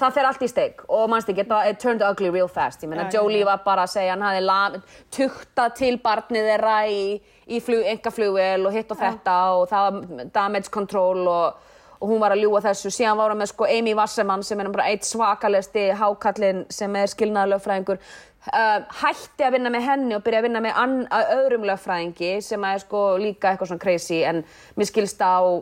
[0.00, 0.84] það fer allt í steik.
[0.88, 2.82] Og mannst ekki, it turned ugly real fast.
[2.84, 3.48] Ég meina já, Jolie já.
[3.50, 4.78] var bara að segja hann hafði lam-
[5.16, 7.02] tuktað til barnið þeirra í,
[7.48, 11.60] í flug, enga flugvél og hitt og þetta og það var damage control og,
[12.00, 12.92] og hún var að ljúga þessu.
[12.94, 17.12] Síðan var hann með sko Amy Wasserman sem er bara eitt svakalesti hákallinn sem er
[17.12, 22.32] skilnaða lögfræðingur uh, hætti að vinna með henni og byrja að vinna með öðrum lögfræðingi
[22.44, 24.44] sem er sko líka eitthvað svona crazy en
[24.78, 25.60] mér skilst á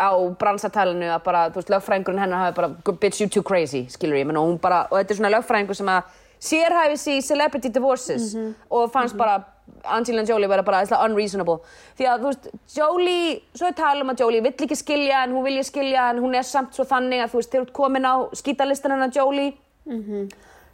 [0.00, 2.68] á bransatalinu að bara, þú veist, lögfræðingurinn hennar hafi bara,
[3.00, 5.78] bitch you too crazy, skilur ég, menn og hún bara, og þetta er svona lögfræðingur
[5.78, 8.34] sem að sérhæfi sig í celebrity divorces
[8.70, 9.42] og fannst bara
[9.84, 11.58] Angelina Jolie vera bara eitthvað unreasonable.
[11.96, 15.32] Því að, þú veist, Jolie, svo er tala um að Jolie vill ekki skilja en
[15.32, 17.76] hún vilja skilja en hún er samt svo þannig að, þú veist, þegar þú ert
[17.78, 19.54] komin á skítalistan hennar Jolie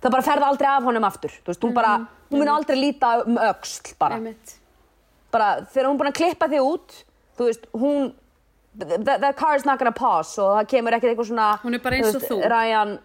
[0.00, 1.92] það bara ferða aldrei af honum aftur, þú veist, hún bara
[2.30, 4.18] hún mun aldrei líta um öxl bara.
[5.30, 7.04] Bara þegar hún er búin að klippa þig út
[7.38, 8.12] þú veist, hún
[8.78, 11.82] the, the car is not gonna pause og það kemur ekkert eitthvað svona Hún er
[11.84, 12.38] bara eins og þú.
[12.52, 12.98] Ryan,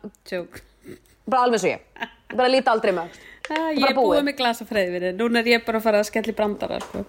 [1.26, 4.24] bara alveg svo ég bara líta aldrei með Ah, ég er búið búið.
[4.26, 7.04] með glasa freyðvinni, núna er ég bara að fara að skella í brandara, sko.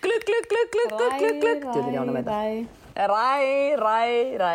[0.00, 2.38] Glugg, glugg, glugg, glugg, glugg, glugg, þetta.
[2.40, 2.46] ræ.
[3.10, 3.98] Ræ, ræ,
[4.40, 4.54] ræ.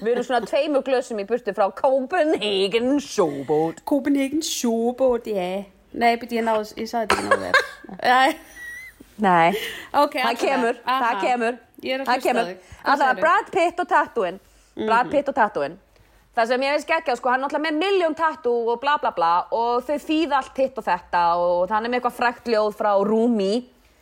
[0.00, 3.84] Við erum svona tveimur glösum í burtu frá Copenhagen Showboat.
[3.84, 5.68] Copenhagen Showboat, yeah.
[5.92, 8.40] Nei, byrju, ég náðu, ég sagði þetta ekki náðu þér.
[9.18, 9.54] Nei,
[9.96, 11.56] Ok, það kemur, það kemur.
[11.56, 12.48] Að Það á kemur.
[12.84, 13.20] Alltaf segirðu?
[13.20, 14.40] Brad Pitt og tattooin.
[14.76, 15.76] Brad Pitt og tattooin.
[16.36, 19.10] Það sem ég veist geggja, sko, hann er alltaf með miljón tattoo og bla bla
[19.16, 22.74] bla og þau þýða allt hitt og þetta og hann er með eitthvað frækt ljóð
[22.76, 23.54] frá Rumi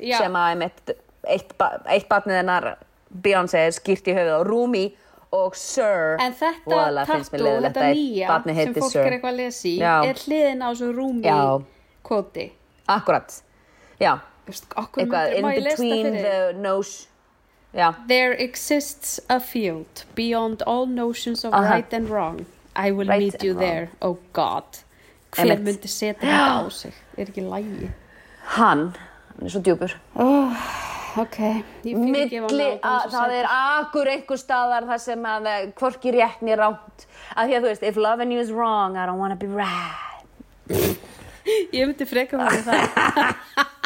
[0.02, 0.18] Já.
[0.18, 0.90] sem að einmitt,
[1.30, 1.54] eitt,
[1.86, 2.66] eitt barnið hennar
[3.14, 4.82] Beyoncé er skýrt í höfuð á Rumi
[5.30, 9.04] og Sir En þetta mér tattoo, þetta að nýja sem fólk Sir.
[9.06, 9.94] er eitthvað að lesa í, Já.
[10.10, 11.38] er hliðin á svo rúmi Já.
[12.02, 12.48] kvoti.
[12.90, 13.38] Akkurat,
[14.02, 14.18] já,
[14.48, 17.06] eitthvað in það between the nose,
[17.74, 21.74] já, There exists a field beyond all notions of Aha.
[21.74, 22.44] right and wrong.
[22.76, 23.68] I will Right meet you and wrong.
[23.70, 24.64] there, oh God.
[25.34, 26.94] Hver myndi setja þetta á sig?
[27.18, 27.90] Er ekki lægi?
[28.54, 28.94] hann,
[29.38, 29.60] hann er svo.
[31.16, 31.36] Ok,
[31.86, 36.10] ég fyrir ekki milli að það er akkur einhver staðar þar sem að eh, hvorki
[36.10, 37.04] rétt mér ránt
[37.38, 40.26] að því að þú veist, if loving you is wrong I don't wanna be right
[41.76, 43.36] Ég myndi freka fyrir það.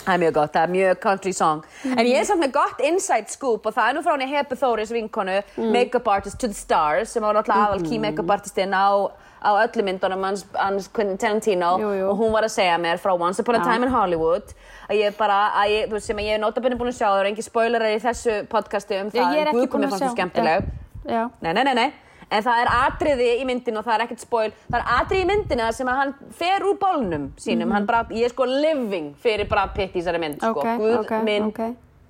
[0.00, 2.82] það er mjög gott, það er mjög country song en ég er samt með gott
[2.86, 5.38] inside scoop og það er nú frá henni Hepu Þóris vinkonu
[5.74, 9.84] make-up artist to the stars sem var náttúrulega aðal key make-up artistinn á, á öllu
[9.86, 12.10] myndunum hans, hans Quentin Tarantino Jú, jú.
[12.12, 13.64] og hún var að segja mér frá Once Upon a Já.
[13.72, 14.54] Time in Hollywood
[14.90, 17.22] að ég bara, að ég, þú veist sem ég er notabunni búin að sjá það
[17.22, 20.06] eru engi spoilerar í þessu podcasti um Já, það ég er en mér að fannst
[20.06, 20.14] sjá.
[20.16, 20.70] skemmtileg
[21.10, 21.22] Já.
[21.40, 21.90] Nei, nei, nei, nei.
[22.30, 24.50] En það er atriði í myndinu og það er ekkert spoil.
[24.70, 27.72] Það er atriði í myndinu þar sem að hann fer úr bólnum sínum.
[27.74, 30.60] Hann Brad, ég er sko living fyrir Brad Pitt í þessari mynd, sko.
[30.62, 31.60] Ok, Guð ok, minn ok.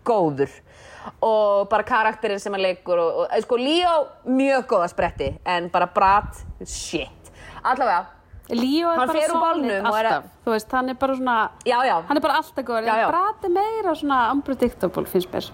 [0.05, 0.53] góður.
[1.25, 3.95] Og bara karakterinn sem hann leikur og, og sko Leo
[4.29, 6.37] mjög góða spretti en bara Brad,
[6.69, 7.33] shit.
[7.65, 8.05] Allavega,
[8.51, 10.25] Líó er bara að- alltaf.
[10.45, 12.03] Þú veist, hann er bara svona, já, já.
[12.09, 12.85] hann er bara alltaf góður.
[12.85, 13.09] Já.
[13.09, 15.51] Brat er meira svona unpredictable, finnst mér.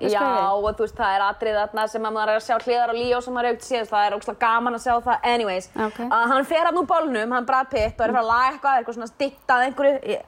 [0.00, 0.20] Já,
[0.52, 2.94] og þú veist, það er atrið þarna sem að maður er að sjá hliðar á
[2.98, 5.68] Líó sem maður aukt síðast, það er ógslag gaman að sjá það, anyways.
[5.86, 5.98] Ok.
[6.08, 8.52] Að hann fer hann úr bólnum, hann Brad Pitt og er að fara að laga
[8.52, 10.24] eitthvað, eitthvað svona stittað einhverju ég-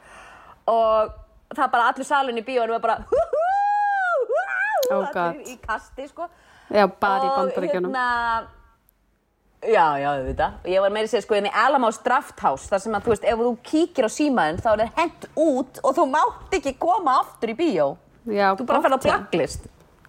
[0.66, 1.14] og
[1.55, 3.46] það er bara allur salun í bíónu og bara hú hú
[4.31, 4.42] hú
[4.90, 5.35] Oh allir God.
[5.50, 6.29] í kasti, sko.
[6.70, 7.90] Já, bara í Og bandaríkjunum.
[7.90, 8.46] hérna,
[9.66, 10.52] Já, já, auðvitað.
[10.62, 13.11] Og ég var meira að segja sko inn í Alamos Drafthouse þar sem að, þú
[13.14, 16.72] veist, ef þú kíkir á símaðin þá er það hent út og þú mátt ekki
[16.79, 17.87] koma aftur í bíó.
[18.27, 19.67] Já, Þú bara gott ferð á blacklist.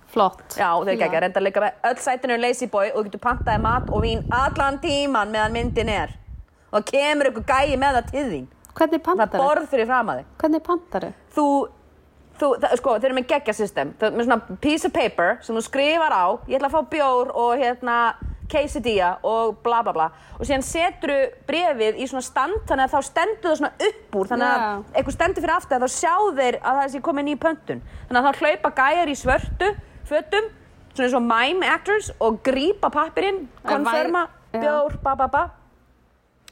[0.08, 0.44] Flott.
[0.58, 3.04] Já, þau ekki að reynda að leika með öll sætinu er lazy boy og þú
[3.10, 6.14] getur pantaði mat og vín allan tíman meðan myndin er.
[6.72, 8.46] Og það kemur ykkur gæi með það til þín.
[8.78, 9.42] Hvernig Það er pantari?
[9.44, 10.30] borð fyrir fram að þig.
[10.42, 11.12] Hvernig pantari?
[11.36, 11.46] Þú,
[12.40, 13.94] þú, það, sko, þeir eru með geggjasystem.
[14.00, 16.82] Þau eru með svona piece of paper sem þú skrifar á, ég ætla að fá
[16.96, 17.98] bjór og hérna
[18.52, 20.08] quesadilla og bla bla bla.
[20.38, 21.18] Og síðan setur þú
[21.50, 24.72] brefið í svona stand þannig að þá stendur það svona upp úr þannig að Já.
[24.94, 27.84] eitthvað stendur fyrir aftur þá sjá þeir að það sé komið ný pöntun.
[28.08, 29.70] Þannig að þá hlaupa gæjar í svörtu
[30.08, 30.50] fötum,
[30.96, 33.48] svona eins og mime actors og grípa pappirinn,
[34.54, 34.62] Já.
[34.64, 35.44] bjór, ba ba ba,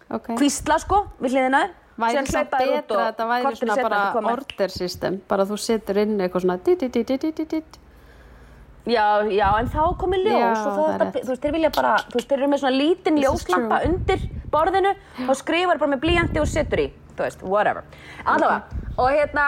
[0.09, 0.35] Ok.
[0.35, 1.69] kvísla sko við hliðina.
[1.95, 6.43] Væri það betra að þetta væri svona bara order system, bara þú setur inn eitthvað
[6.43, 7.79] svona dit, dit, dit, dit, dit, dit.
[8.85, 11.93] Já, já, en þá komið ljós Já, og þá þetta, þú veist, þeir vilja bara,
[12.05, 14.91] þú veist, þeir eru með svona lítinn ljóslampa undir borðinu
[15.25, 16.85] og skrifar bara með blíjanti og setur í,
[17.17, 17.87] þú veist, whatever.
[18.29, 19.45] Allavega, og hérna,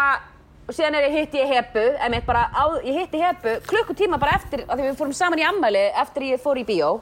[0.73, 4.65] síðan er ég hitti ég hepu, emitt bara, á, ég hitti hepu klukkutíma bara eftir,
[4.65, 6.97] af því við fórum saman í ammæli eftir ég fór í bíó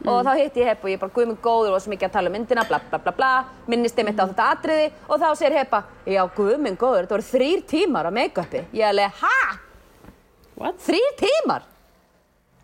[0.00, 2.14] og þá hitti ég hepu og ég bara, guð minn góður og svo mikið að
[2.14, 3.32] tala um myndina, bla bla bla bla,
[3.68, 7.16] minnist ég mitt á þetta atriði og þá segir hepa, já, guð minn góður, þetta
[7.16, 8.62] voru þrýr tímar á make-upi.
[8.76, 9.58] Ég alveg, ha?
[10.60, 10.80] What?
[10.84, 11.66] Þrýr tímar?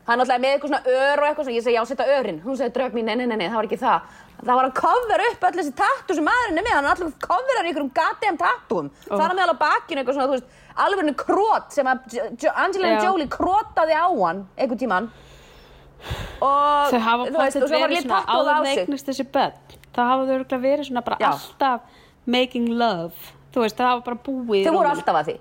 [0.06, 2.36] Hann náttúrulega með eitthvað svona ör og eitthvað svona, ég segi já, setja örinn.
[2.44, 4.12] Hún segi draug mín, nei, nei, nei, nei, það var ekki það.
[4.36, 7.16] Það var að cover upp öll þessi tattu sem maðurinn er með, hann er alltaf
[7.24, 8.90] coverar í einhverjum goddamn tattúum.
[9.08, 9.16] Oh.
[9.16, 13.06] Það er meðal á bakinu eitthvað svona, þú veist, alveg krót sem Angelina Já.
[13.08, 15.08] Jolie krótaði á hann einhvern tíman.
[16.38, 18.82] Og, Þau hafa var verið svona áður sig.
[18.84, 19.56] eignast þessi börn.
[19.96, 21.30] þá hafa þau verið svona bara Já.
[21.32, 21.80] alltaf
[22.26, 23.14] making love.
[23.54, 25.36] Þú veist, það hafa bara búið Þau voru alltaf að því.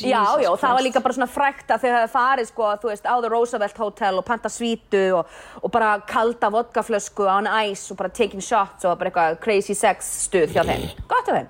[0.00, 0.86] Jesus já, já, það var Christ.
[0.86, 4.18] líka bara svona frækt að þau hefði farið sko, þú veist, á The Roosevelt Hotel
[4.20, 5.32] og panta svítu og,
[5.62, 9.74] og bara kalda vodkaflösku á hann æs og bara taking shots og bara eitthvað crazy
[9.74, 10.86] sex stuð hjá þeim.
[11.08, 11.48] Gott af þeim.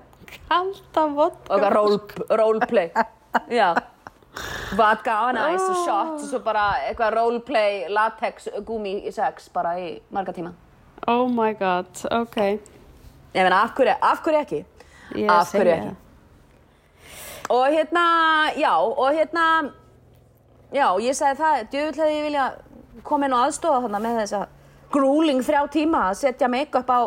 [0.49, 1.51] Alltaf vodka.
[1.51, 1.99] Og eitthvað role,
[2.41, 2.89] roleplay.
[3.51, 3.73] Já.
[4.77, 9.75] Vodka á hann æs og shots og svo bara eitthvað roleplay latex gumi sex bara
[9.81, 10.53] í marga tíma.
[11.07, 12.37] Oh my god, ok.
[13.33, 14.65] Ég meina, af hverju, af hverju ekki?
[15.15, 15.95] Ég af hverju ekki?
[17.49, 18.05] Og hérna,
[18.55, 19.71] já, og hérna,
[20.73, 22.47] já, ég sagði það, djöfull hefði ég vilja
[23.07, 24.41] koma inn og aðstofa þarna með þessa
[24.91, 26.99] grueling þrjá tíma að setja make-up á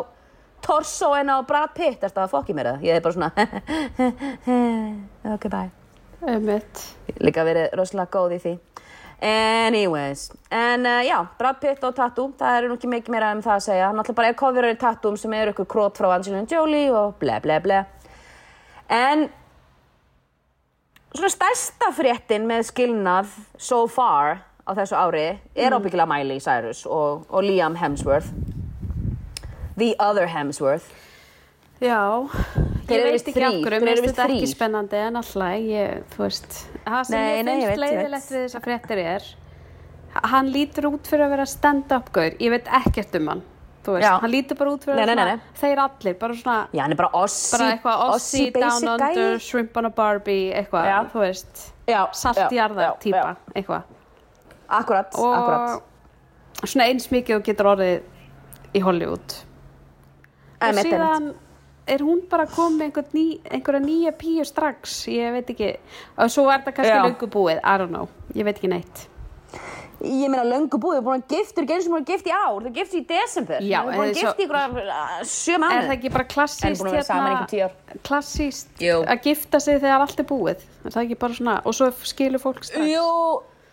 [0.65, 2.01] torsoen á Brad Pitt.
[2.01, 3.31] Erstu að fokki mér það, ég er bara svona
[5.35, 5.69] ok bye.
[6.21, 6.83] Einmitt.
[7.21, 8.57] líka verið rosalega góð í því.
[9.21, 13.43] Anyways en uh, já, Brad Pitt og Tattoo það eru nú ekki mikið meira um
[13.45, 13.89] það að segja.
[13.91, 17.19] Hann alltaf bara er coverur í Tattoo sem eru ykkur krót frá Angelina Jolie og
[17.21, 17.83] ble ble ble
[18.91, 19.29] en
[21.15, 27.25] svona stærsta fréttin með skilnað so far á þessu ári er ábyggilega Miley Cyrus og,
[27.29, 28.31] og Liam Hemsworth.
[29.77, 30.91] The other Hemsworth.
[31.81, 32.29] Já,
[32.85, 34.99] ég eru veit ekki af þrír, hverju, þeir mér eru finnst víst þetta ekki spennandi
[35.01, 39.25] en alltaf, ég, þú veist, það sem Nei, ég finnst leiðilegt við þessar fréttir er,
[40.29, 43.41] hann lítur út fyrir að vera stand-up gaur, ég veit ekkert um hann,
[43.85, 44.11] þú veist, Já.
[44.21, 46.57] hann lítur bara út fyrir Nei, að nei, vera nei, svona, þeir allir, bara svona,
[46.77, 49.39] já, hann er bara Ossi bara eitthvað Ossi, Down basic Under, gæi.
[49.47, 53.55] Shrimp on a Barbie, eitthvað, þú veist, Já, salt já, í jarðar já, típa, já.
[53.55, 53.83] eitthvað.
[54.69, 55.81] akkurat, akkurat
[56.61, 59.33] Og svona eins mikið og getur orðið í Hollywood.
[60.61, 61.31] og Einmitt, síðan
[61.89, 65.71] er hún bara komið einhver ný, einhverja nýja píu strax ég veit ekki,
[66.21, 67.01] og svo er það kannski Já.
[67.07, 68.07] löngu búið, I don't know,
[68.37, 69.07] ég veit ekki neitt
[70.01, 72.63] Ég meina löngu búið, búin að giftur, ekki eins og búin að gift í ár,
[72.65, 73.59] þau gift í desember.
[73.61, 75.85] Já, Þau búin að svo- gift í ykkur uh, sjö er mánuð.
[75.85, 78.01] það ekki bara klassíst búin að vera saman í einhver tíu ár.
[78.07, 81.91] klassíst að gifta sig þegar allt er búið er það ekki bara svona, og svo
[82.11, 83.05] skilur fólk strax Jú,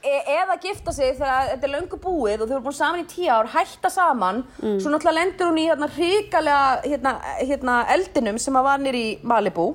[0.05, 3.09] e eða gifta sig þegar þetta er löngu búið og þau eru búin saman í
[3.11, 4.79] tíu ár, hætta saman, Mm.
[4.85, 9.09] svo náttúrulega lendur hún í hérna hrikalega hérna, hérna eldinum sem að var nýr í
[9.23, 9.75] Malibu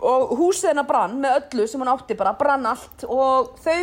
[0.00, 3.78] og húsið hennar brann með öllu sem hún átti bara, brann allt og þau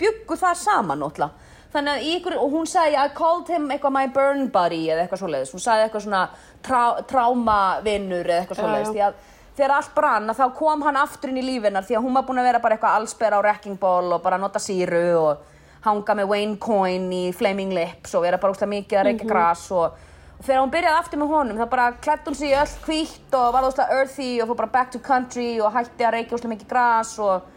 [0.00, 1.54] byggu það saman náttúrulega.
[1.68, 5.20] Þannig að ykkur, og hún sagði, I called him eitthvað my burn buddy eða eitthvað
[5.20, 6.22] svoleiðis, hún sagði eitthvað svona
[6.64, 9.18] trá, trámavinnur eða eitthvað svoleiðis, því að
[9.58, 12.26] þegar allt brann að þá kom hann aftur inn í lífinar því að hún var
[12.28, 15.46] búin að vera bara eitthvað allsber á wrecking ball og bara nota síru og
[15.84, 19.64] hanga með Wayne Coyne í Flaming Lips og vera bara úrslega mikið að reykja gras
[19.74, 20.07] og, og
[20.44, 23.52] þegar hún byrjaði aftur með honum þá bara klætt hún sig í öll hvítt og
[23.54, 26.70] var úrslega earthy og fór bara back to country og hætti að reykja úrslega mikið
[26.72, 27.54] gras og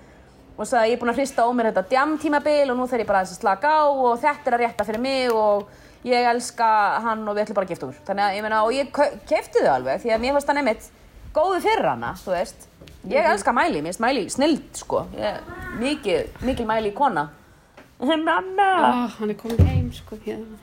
[0.61, 3.01] og sagði ég er búin að hrista á mér þetta djam tímabil og nú þarf
[3.01, 5.69] ég bara aðeins að slaka á og þetta er að rétta fyrir mig og
[6.05, 6.67] ég elska
[7.05, 8.91] hann og við ætlum bara að gifta úr þannig að ég meina og ég
[9.29, 10.89] kefti þau alveg því að mér fannst hann einmitt
[11.33, 12.67] góðu fyrir hana þú veist,
[13.09, 15.05] ég elska Mæli mér finnst Mæli snild sko.
[15.15, 15.39] Ég,
[15.79, 17.29] mikið, mikil Mæli kona.
[18.01, 18.69] Mamma.
[18.81, 20.57] Oh, hann er komin heim sko hérna.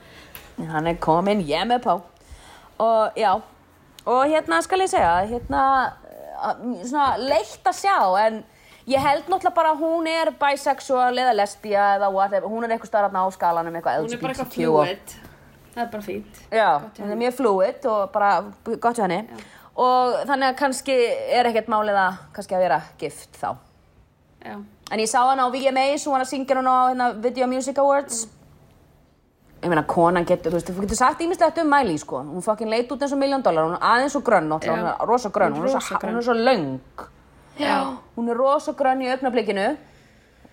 [0.67, 2.01] Hann er komin hjemme på
[2.79, 3.41] og já.
[4.05, 5.91] Og hérna skal ég segja hérna
[6.41, 8.43] að- svona leitt að sjá en
[8.87, 12.47] ég held náttúrulega bara að hún er bisexual eða lesbía eða whatever.
[12.49, 15.15] Hún er eitthvað starfna á skalanum eitthvað hún er bara eitthvað fluid.
[15.75, 16.01] Það er bara
[16.51, 18.43] já, hjá hún er mjög fluid og bara
[18.79, 19.27] gott hjá henni.
[19.75, 20.95] Og þannig að kannski
[21.31, 23.55] er ekkert málið að kannski að vera gift þá.
[24.45, 24.55] Já,
[24.91, 27.77] En ég sá hana á VMAs, hún var að syngja hana á hérna, Video Music
[27.77, 28.25] Awards.
[29.59, 32.21] Ég meina, konan getur, þú veist, þú getur sagt ímislegt um Miley, sko.
[32.23, 34.71] Hún fucking leit út eins og miljón dólar, hún er aðeins svo grönn, Já.
[34.71, 36.79] hún er rosa grönn, hún er Rosa er svo löng.
[37.59, 37.97] já.
[38.15, 39.75] Hún er rosa grönn í augnablikinu.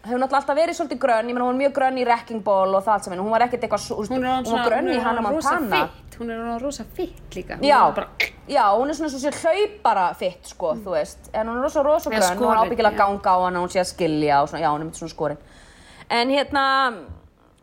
[0.07, 2.75] Hefur náttúrulega alltaf verið svolítið grönn, ég meina, hún er mjög grönn í Wrecking Ball
[2.75, 3.19] og það allt saman.
[3.19, 5.89] Hún var ekkert eitthvað, svo- þú veist, hún hún var grönn í Hannah Montana.
[6.19, 8.09] hún er rosa fitt líka Hún Já, er bara,
[8.49, 11.19] já, hún er svona svo sér hlaupara fitt, sko, þú veist.
[11.35, 13.85] En hún er rosa, rosa grönn, hún er ábyggilega ganga á hana, hún sé að
[13.95, 14.99] skilja og svona, já, hún er myndið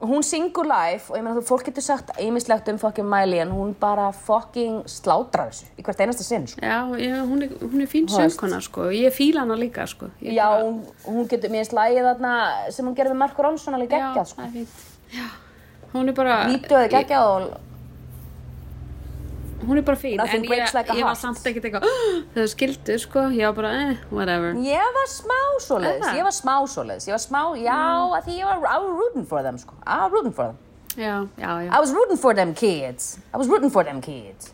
[0.04, 3.39] hérna, hún syngur live og ég meina þú, fólk getur sagt ýmislegt um fucking Miley
[3.39, 6.60] en hún bara fucking slátrar þessu í hvert einasta sinn, sko.
[6.62, 8.89] já, ég, hún, er, hún er fín söngkona sko.
[8.91, 10.10] Ég fíla hana líka sko.
[10.22, 13.74] Ég Já, bara- hún, hún getur, mér lagið þarna sem hún gerði við Marko Ronson
[13.74, 14.41] alveg geggjað, já, sko.
[14.41, 14.70] það er fínt.
[15.14, 15.28] Já,
[15.93, 17.72] hún er bara Vídeoði geggjað og
[19.68, 21.88] hún er bara fín Nothing en ég, like ég var samt ekkert eitthvað
[22.36, 26.55] þau skildu sko, ég var bara eh, whatever ég var smá svoleiðis, ég var smá
[26.76, 28.18] svoleiðis, ég var smá, já, Mm.
[28.18, 30.57] að því ég var, I was rooting for them, sko, I was rooting for them.
[30.95, 33.18] já, já, já I was rooting for them kids.
[33.34, 34.53] I was rooting for them kids.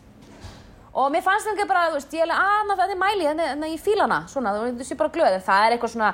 [0.92, 3.46] Og mér fannst það bara, þú veist, ég er alveg, að það er mæli, þannig
[3.52, 5.92] þannig að ég fíla hana, svona, þú veist, ég bara glöð, en það er eitthvað
[5.94, 6.08] svona,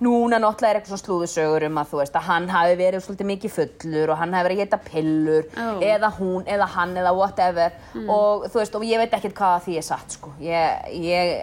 [0.00, 3.28] núna náttúrulega er eitthvað svona slúðusögur um að, þú veist, að hann hafi verið svolítið
[3.30, 5.66] mikið fullur og hann hafi verið að geta pillur, Ó.
[5.84, 7.76] eða hún, eða hann, eða whatever,
[8.06, 10.32] og þú veist, og ég veit ekkert hvað því er satt, sko.
[10.40, 11.34] Ég, ég,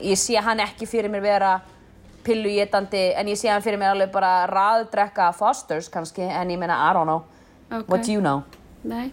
[0.00, 1.52] ég sé hann ekki fyrir mér vera
[2.24, 6.80] pilluétandi, en ég sé hann fyrir mér alveg bara raðdrekka Fosters kannski, en ég meina,
[6.88, 7.26] I don't know.
[7.68, 7.88] Ok.
[7.88, 8.42] What do you know?
[8.84, 9.10] nei,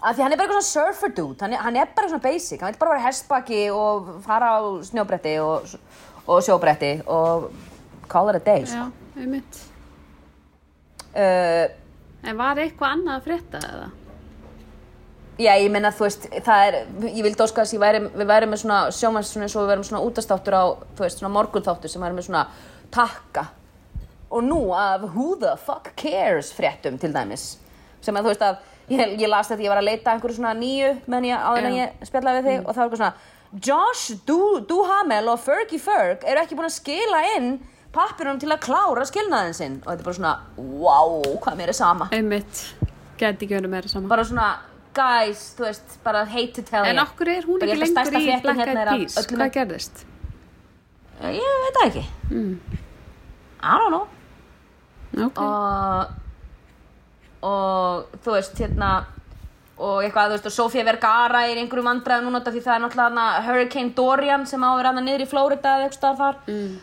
[0.00, 2.24] Af því hann er bara eitthvað svona surfer dude, hann er, hann er bara svona
[2.24, 5.74] basic, hann vil bara vera hestbaki og fara á snjóbretti og,
[6.24, 7.50] og sjóbretti og
[8.10, 8.86] call it a day, sko.
[8.90, 9.66] já, einmitt
[11.10, 11.66] Uh,
[12.22, 13.86] en var eitthvað annað að frétta eða
[15.40, 16.76] já, ég meina, þú veist, það er,
[17.08, 19.86] ég vildi óska þess að við væri með svona sjómanns svona eins og við værum
[19.88, 22.42] svona útastáttur á, þú veist, svona morgunþáttur sem væri með svona
[22.94, 23.46] takka.
[24.30, 27.48] Og nú af Who the fuck cares fréttum til dæmis.
[28.04, 28.60] Sem að þú veist að
[28.92, 31.78] ég, ég las þetta, ég var að leita einhverju svona nýju meðan ég áður en
[31.80, 36.22] ég spjallaði við þig og það var eitthvað svona Josh Du- Duhamel og Fergie Ferg
[36.22, 37.50] eru ekki búin að skila inn
[37.92, 39.76] pappirunum til að klára skilnaðin sinn.
[39.84, 42.08] Og þetta er bara svona, wow, hvað mér er sama.
[42.14, 42.64] Einmitt,
[43.18, 44.48] geti ekki verið meira saman bara svona,
[44.96, 47.02] guys, þú veist bara hate to tell en you.
[47.04, 49.16] okkur er hún ekki lengur í Black hérna Eyed er að Peas.
[49.24, 50.04] öllum- hvað gerðist?
[51.20, 52.04] ég veit það ekki.
[53.60, 54.06] I don't know.
[55.26, 56.16] Ok, og
[57.42, 58.90] og þú veist hérna
[59.80, 63.42] og eitthvað, þú veist, og Sofía Vergara er einhverjum vandræðum núna því það er náttúrulega
[63.46, 66.36] Hurricane Dorian sem á að vera hana niður í Florida eða eitthvað þar.
[66.46, 66.74] Mm.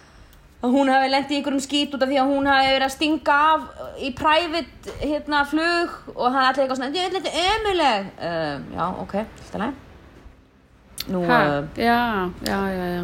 [0.58, 2.94] Og hún hefði lent í einhverjum skít út af því að hún hefði verið að
[2.96, 3.68] stinga af
[4.02, 8.84] í private hérna flug og er allir eitthvað svona, ég veit þetta ömuleg uh, já,
[9.04, 12.00] ok, alltaf leið nú, ha, uh, já,
[12.48, 13.04] já, já, já.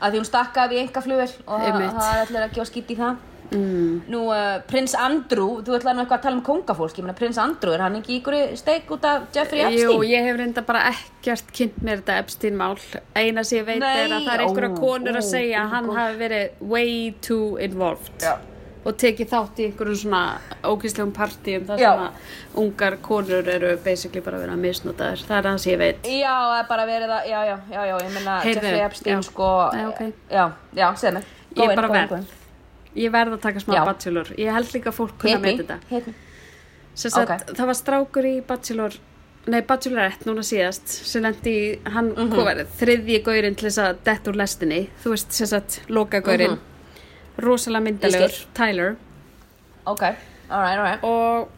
[0.00, 3.00] að því hún stakkaði í enga flugvel og það er allir að gefa skýtt í
[3.02, 3.92] það mm.
[4.12, 7.38] Nú, uh, prins Andrew, þú ætlaði nú eitthvað að tala um kongafólk, ég meina prins
[7.42, 9.92] Andrew, er hann ekki ykkur steik út af Jeffrey Epstein?
[9.92, 12.76] Jú, ég hef reynda bara ekkert kynnt mér þetta Epstein-mál.
[13.14, 15.62] Eina sem ég veit Nei, er að það er einhverja ó, konur að ó, segja
[15.62, 16.92] að hann hafi verið way
[17.24, 18.32] too involved Já.
[18.86, 20.22] og tekið þátt í einhverjum svona
[20.62, 22.32] ógíslegum partíum þar sem að
[22.62, 25.26] ungar konur eru basically bara að vera misnotaðir.
[25.28, 26.10] Það er það sem ég veit.
[26.10, 29.28] Já, það er bara verið að, já, já, já, já, ég meina Jeffrey Epstein, já.
[29.30, 30.02] sko, Nei, ok.
[30.30, 30.44] já,
[30.80, 31.32] já, segð mér.
[31.56, 32.34] Ég bara verð.
[32.96, 33.84] Ég verð að taka smá Já.
[33.84, 34.30] bachelor.
[34.40, 35.78] Ég held líka að fólk kunna með me, þetta.
[35.90, 36.14] hit me.
[36.96, 37.56] Sem sagt, Ok.
[37.58, 38.94] það var strákur í bachelor
[39.46, 44.30] nei, bachelorette núna síðast sem lendi hann hvað var þriðji gaurinn til þess að detta
[44.32, 46.58] úr lestinni þú veist, sem sagt, loka gaurinn
[47.38, 48.46] rosalega myndalegur, Mhm.
[48.48, 48.96] Ég Tyler
[49.86, 50.02] Ok,
[50.50, 51.04] alright, alright.
[51.04, 51.48] og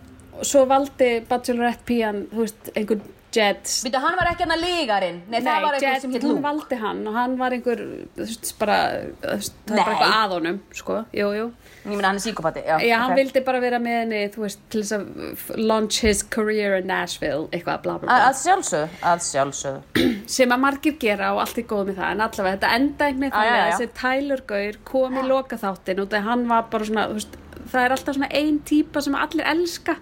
[0.44, 3.00] svo valdi bachelorette pían, þú veist, einhver
[3.34, 6.36] Jed Býtu, hann var ekki hann að lígarinn, nei, það var einhver sem hitt hún
[6.38, 6.44] Luke.
[6.46, 7.82] valdi hann og hann var einhver,
[8.16, 8.76] þú veist, bara
[9.20, 9.82] það var bara Nei.
[9.84, 11.48] eitthvað að honum, sko, jú, jú
[11.88, 12.74] Ég meina, hann er síkopati, já.
[12.84, 13.18] Já, hann ok.
[13.20, 17.46] vildi bara vera með henni, þú veist, til þess að launch his career in Nashville,
[17.52, 18.16] eitthvað, bla, bla, bla.
[18.28, 20.04] Að sjálfsögðu, að sjálfsögðu.
[20.38, 23.24] sem að margir gera og allt er góð með það en allavega þetta enda einhvern
[23.24, 27.06] veginn þannig að þessi Tyler Gaur kom í lokaþáttin og það hann var bara svona
[27.08, 27.38] þú veist,
[27.72, 29.96] það er alltaf svona ein típa sem allir elska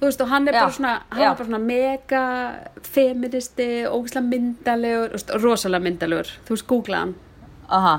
[0.00, 1.28] þú veist og hann er Já, bara svona hann já.
[1.28, 2.22] var bara svona mega
[2.82, 7.14] feministi, ógislega myndalegur rosalega myndalegur, þú veist googla hann.
[7.68, 7.94] Aha.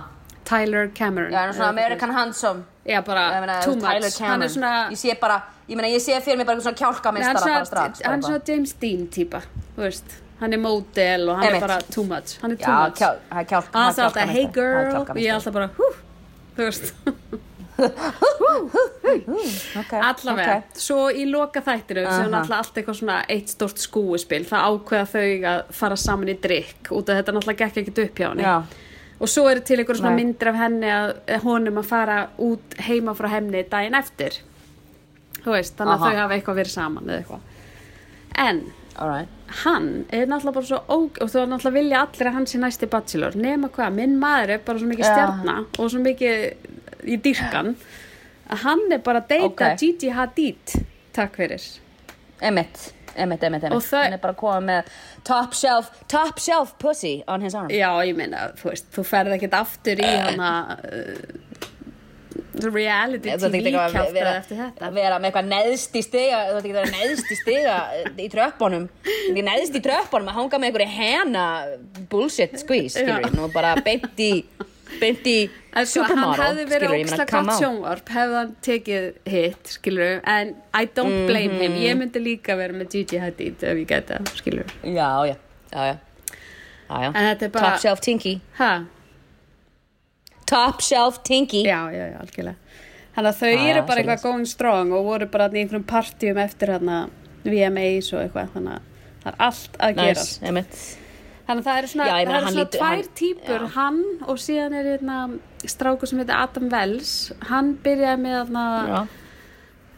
[0.46, 1.32] Tyler Cameron.
[1.32, 2.64] Já, er svona American Handsome.
[2.86, 4.20] já bara meina, too much.
[4.22, 6.84] Hann er svona, Ég sé bara, ég meina, ég sé fyrir mig bara svona Nei,
[6.88, 8.02] hann kjálkamistara er svona, strax.
[8.06, 9.42] hann er svona James Dean típa
[9.78, 10.04] þú veist,
[10.40, 11.64] hann er model og hann Einmitt.
[11.64, 12.40] er bara too much.
[12.42, 13.02] Hann er too much.
[13.02, 14.96] er hann er alltaf hey er girl.
[14.98, 15.94] Og ég alltaf bara hú.
[16.58, 16.94] Þú veist
[19.12, 20.78] Ok, allavega, ok.
[20.78, 25.10] svo í loka þættinu sem er náttúrulega allt eitthvað svona eitt stórt skúispil það ákveða
[25.12, 28.46] þau að fara saman í drikk út af þetta náttúrulega gekk ekkert upp hjá henni
[28.46, 28.56] Já.
[29.20, 32.78] og svo eru til einhver svona myndir af henni að eh, honum að fara út
[32.88, 34.42] heima frá henni daginn eftir
[35.46, 36.06] veist, þannig að Aha.
[36.06, 37.42] þau hafa eitthvað verið saman eða eitthvað
[38.48, 38.62] en
[39.02, 39.30] Alright.
[39.64, 42.90] hann er náttúrulega bara svo og þú er náttúrulega vilja allir að hann sé næsti
[42.92, 45.14] bachelor nema hvað, minn maður er bara svo mikið Já.
[45.16, 47.76] stjarna og svo mikið í dyrkan
[48.52, 49.78] að hann er bara að deyta Ok.
[49.80, 50.74] Gigi Hadid
[51.16, 51.62] takk fyrir
[52.42, 53.74] Emmett, Emmett, Og Emmett.
[53.86, 54.86] það- Hann er bara að koma með
[55.24, 57.68] top shelf, top shelf pussy on his arm.
[57.70, 61.52] já, ég meina, þú veist, þú ferð ekkert aftur í hana uh,
[62.72, 66.74] reality TV að vera, eftir þetta vera með eitthvað neðst í stiga þú ert ekki
[66.74, 67.76] að vera neðst í stiga
[68.26, 71.46] í tröppunum því neðst í tröppunum að hanga með einhverju hena
[72.12, 74.32] bullshit squeeze skilur nú bara beint í
[75.00, 76.94] beint í sko, hann supermodel hefði verið
[77.54, 77.60] on.
[77.62, 82.74] sjónvarp hefði hann tekið hitt, skilur en I don't blame him, ég myndi líka vera
[82.76, 83.88] með Gigi Hadid ef ég
[84.36, 85.36] skilur já, já,
[85.72, 85.98] já, já.
[86.92, 87.12] Já,
[87.54, 88.42] bara- top shelf tinky.
[88.58, 88.72] Ha,
[90.46, 91.64] top shelf tinky.
[91.64, 92.56] Já, já, já, algjörlega.
[93.16, 96.72] Þannig að þau eru bara eitthvað going strong og voru bara í einhverjum partíum eftir
[96.72, 97.10] hérna
[97.44, 98.82] VMAs og eitthvað þannig að
[99.24, 100.46] það er allt að nice, gerast
[101.52, 103.72] þannig að það eru svona, Já, það eru svona lítur- tvær hann- típur já.
[103.78, 105.18] hann og síðan er hérna
[105.76, 107.16] strákur sem heitir Adam Wells
[107.52, 109.02] hann byrjaði með þarna já,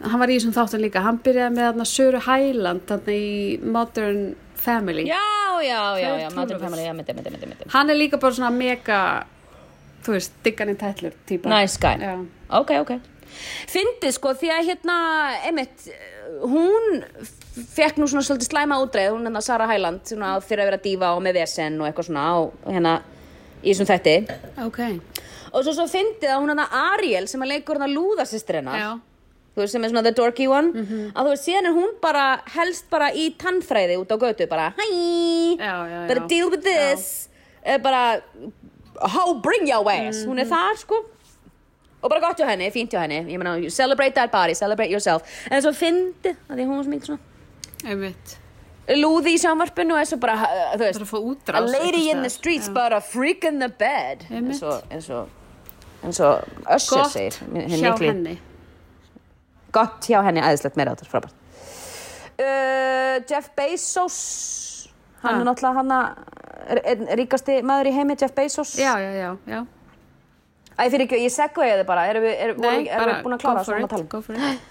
[0.09, 4.23] hann var í þessum þáttum líka, hann byrjaði með þarna Söru Hæland þarna í Modern
[4.63, 5.21] Family já,
[5.63, 6.59] já, já, já, Modern.
[6.59, 8.99] Family, Emmett, Emmett, Emmett, Emmett hann er líka bara svona mega
[10.03, 11.95] þú veist, diggan í tætlur típa Nice guy.
[12.03, 12.17] Já.
[12.59, 12.93] ok, ok
[13.71, 14.97] fyndið sko því að hérna
[15.47, 15.87] Emmett,
[16.43, 17.03] hún
[17.73, 20.03] fekk nú svona svolítið slæma útreið hún hérna Sara Hæland
[20.43, 22.93] fyrir að vera dífa og með vesen og eitthvað svona og hérna
[23.63, 24.15] í þessum þætti.
[24.65, 24.79] Ok,
[25.53, 28.89] og svo svo fyndið að hún hérna Ariel sem að leikur hérna lúðasistir hennar já,
[29.55, 30.73] þú veist sem er svona the dorky one
[31.13, 32.25] að þú veist síðan er hún bara
[32.57, 36.27] helst bara í tannfræði út á götu bara Já, já, better já.
[36.27, 37.29] deal with this.
[37.63, 38.19] Eh, bara
[38.99, 40.25] how bring your ass.
[40.25, 41.03] Hún er þar sko
[42.03, 43.21] og bara gott hjá henni, fínt hjá henni.
[43.31, 45.23] Ég meina, celebrate that body, celebrate yourself.
[45.49, 47.19] En svo fyndið, að því hún var svo mikið svona.
[47.83, 48.37] Einmitt.
[48.99, 51.69] Lúði í sjónvarpinu og er svo bara, uh, þú Það er veist fá a útrás
[51.71, 52.73] lady in the streets Já.
[52.75, 54.25] but a freak in the bed.
[54.29, 55.09] Eins og eins
[56.19, 57.37] og Össur segir
[57.79, 58.35] hjá henni.
[59.71, 61.31] Gott hjá henni, æðislegt meira áttur, frábært.
[62.33, 64.89] Uh, Jeff Bezos
[65.23, 65.39] hann Ha.
[65.39, 68.75] er náttúrulega hann að ríkasti maður í heimi, Jeff Bezos.
[68.75, 69.61] Já, já, já, já
[70.73, 72.05] Æ, fyrir ekki, ég segveið þið bara.
[72.09, 74.03] Erum við, er, Nei, erum bara við búin að klára for svona að it, tala
[74.03, 74.11] um?
[74.13, 74.69] go for it.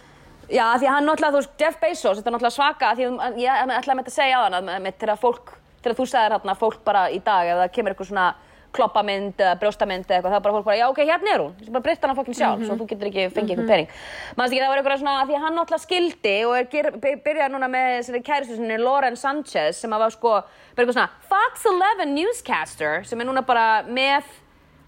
[0.53, 3.36] Já, því að hann náttúrulega, þú veist, Jeff Bezos, þetta er náttúrulega svaka, því að
[3.40, 5.53] ég ætlaði með þetta að segja á hann, að með þegar fólk,
[5.84, 8.26] þegar þú segir hérna, fólk bara í dag, ef það kemur eitthvað svona
[8.72, 11.55] kloppamynd eða brjóstamynd eða eitthvað, þá er bara fólk bara, já, ok, hérna er hún,
[11.61, 13.90] skal bara breytta hana fokkin sjálf, svo þú getur ekki fengið eitthvað pening.
[14.38, 17.18] Manst ekki, það var eitthvað svona, því að hann náttúrulega skildi og er ger- by-
[17.26, 20.32] byrjað núna með þessari kæristu sinni, Lauren Sanchez, sem að var sko,
[20.72, 24.24] bara eitthvað svona, Fox 11 newscaster, sem er núna bara með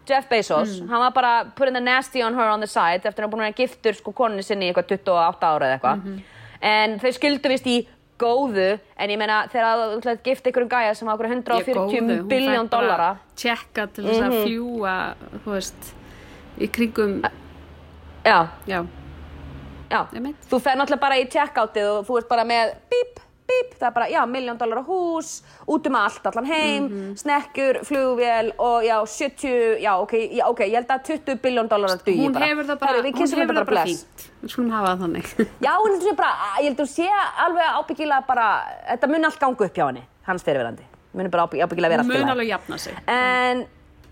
[0.07, 3.27] Jeff Bezos, hann var bara putting the nasty on her on the side eftir að
[3.27, 6.23] hann búin að vera giftur sko konunni sinni í eitthvað 28 ára eða eitthvað.
[6.63, 7.77] En þau skildu vist í
[8.19, 13.17] góðu en ég meina þegar þú gifta einhverjum gæja sem á okkur 140 biljón dollara.
[13.37, 14.31] Tjekka til þess Mhm.
[14.31, 15.95] að fljúa, þú veist
[16.61, 17.23] í kringum,
[18.25, 18.87] já, já,
[19.91, 20.07] já,
[20.51, 23.19] þú fer náttúrulega bara í checkoutið og þú ert bara með bíp,
[23.49, 27.17] bíp, það er bara, já, miljón dollara hús út um allt, allan heim Mhm.
[27.21, 31.97] snekkur, flugvél og já, 70, já, ok, já, ok ég held að 20 biljón dollara
[31.97, 34.71] dugi hún bara hefur það bara, Herru, við hún hefur það bara fínt Við skulum
[34.71, 37.09] hafa það þannig Já, hún heldur sé bara, ég heldur sé
[37.45, 38.49] alveg ábyggilega bara,
[38.91, 40.83] þetta mun allt ganga upp hjá henni, hans fyrirverandi.
[41.15, 42.33] Mun bara ábygg- ábyggilega vera Hún allt í mun lagi.
[42.35, 43.67] alveg jafna sig En,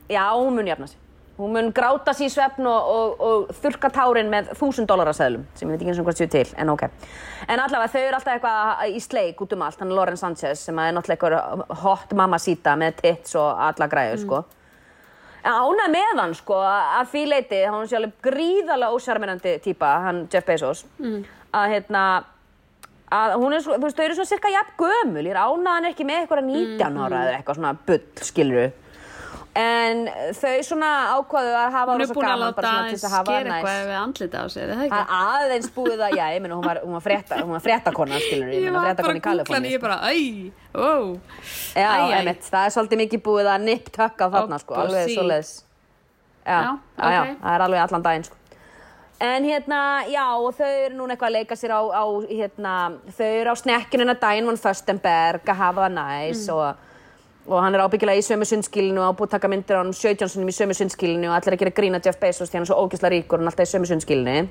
[0.09, 0.99] já, hún mun jafna sig.
[1.39, 5.69] Hún mun gráta sér í svefn og, og, og þurka tárin með þúsund dólarasæðlum, sem
[5.71, 6.83] ég veit ekki eins og hvað séu til, en ok.
[7.49, 10.83] En allavega, þau eru alltaf eitthvað í sleik út um allt, hann Lauren Sanchez, sem
[10.83, 14.43] er náttúrulega eitthvað hot mamma síta með tits og alla græður, sko.
[15.43, 20.27] En ánað með hann, sko, að því leiti, hann sé alveg gríðarlega ósjarmirandi típa, hann
[20.31, 20.85] Jeff Bezos,
[21.57, 22.05] að hérna,
[23.13, 25.75] að hún er svo, þú veist, þau eru svona cirka jafn gömul, ég er ánað
[25.79, 28.69] hann er ekki með eitthvað 19 ára eða eitthvað svona bull, skiluru.
[29.55, 32.95] En þau svona ákvaðu að hafa Hún er búin að gaman láta bara svona til
[32.97, 33.89] þess að hafa gera það eitthvað næs.
[33.91, 35.01] við andlita á sér, er það Það ekki?
[35.03, 38.21] er aðeins búið að, já, ég meina, hún var, hún var frétta, hún var fréttakona,
[38.23, 39.73] skilur, ég Ég meina, var bara fréttakona í að googla Kaliforníu.
[39.77, 40.89] ég bara, æ, ó
[41.77, 42.15] Já, Æ, æ.
[42.17, 45.53] einmitt, það er svolítið mikið búið að nipp tökka þarna, sko, alveg svoleiðis.
[46.47, 48.37] Já, Já, já, já, það er alveg allan daginn, sko.
[49.23, 49.81] En hérna,
[50.11, 52.73] já, og þau eru núna eitthvað að leika sér á, á hérna,
[53.21, 56.55] þau eru á snekkjunina daginn von Föstenberg að hafa það næs Mm.
[56.57, 56.89] og,
[57.47, 59.95] og hann er ábyggilega í sömu sundskilinu og á búið að taka myndir á hann
[59.97, 62.71] 17 sinum í sömu sundskilinu og allir að gera grína Jeff Bezos því hann er
[62.71, 64.45] svo ógislega ríkur og hann er alltaf í sömu sundskilinu.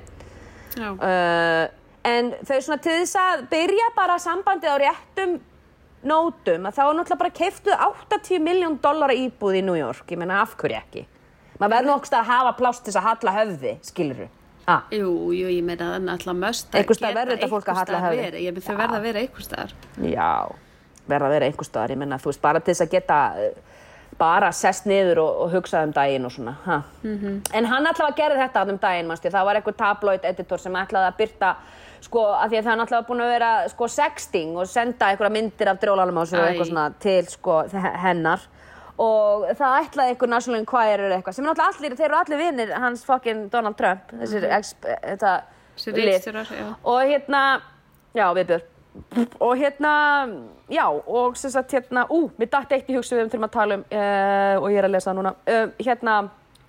[0.78, 1.64] Uh,
[2.08, 5.38] en þau svona til þess að byrja bara sambandið á réttum
[6.02, 7.82] nótum að þá er náttúrulega bara keiftuð
[8.12, 10.04] 80 miljón dollara íbúð í New York.
[10.12, 11.06] Ég meina af hverju ekki?
[11.60, 14.22] Maður verður nokkst að hafa plást til þess að halla höfði skilur
[14.70, 14.82] ah.
[14.90, 18.42] jú, jú, ég meina það er náttúrulega möst að höfði.
[18.42, 19.74] Ég meina þau verða að vera einhvers staðar.
[20.02, 20.30] Já,
[21.08, 21.94] verða að vera einhver staðar.
[21.94, 23.72] Ég meina þú veist bara til þess að geta uh,
[24.18, 26.80] bara sest niður og, og hugsað um daginn og svona ha.
[27.56, 30.76] en hann allavega gerði þetta þarna um daginn manstu, það var eitthvað tabloid editor sem
[30.78, 31.52] ætlaði að byrta
[32.02, 35.36] sko, að því að það er náttúrulega búin að vera sko, sexting og senda einhverja
[35.36, 37.56] myndir af drólanum á sér og eitthvað svona til sko,
[38.02, 38.46] hennar.
[39.02, 42.74] Og það ætlaði einhver National Enquirer eitthvað sem er náttúrulega allir, þeir eru allir vinnir
[42.84, 45.36] hans fucking Donald Trump þessir ex, þetta
[45.72, 46.28] Þessi lið.
[46.84, 47.42] og hérna,
[48.12, 48.71] já viðbjörn
[49.40, 49.92] og hérna,
[50.72, 53.54] já og sem sagt hérna, ú, mér datt eitt í hugsa við um þurfum að
[53.56, 55.34] tala um uh, og ég er að lesa það núna.
[55.48, 56.16] Uh, hérna,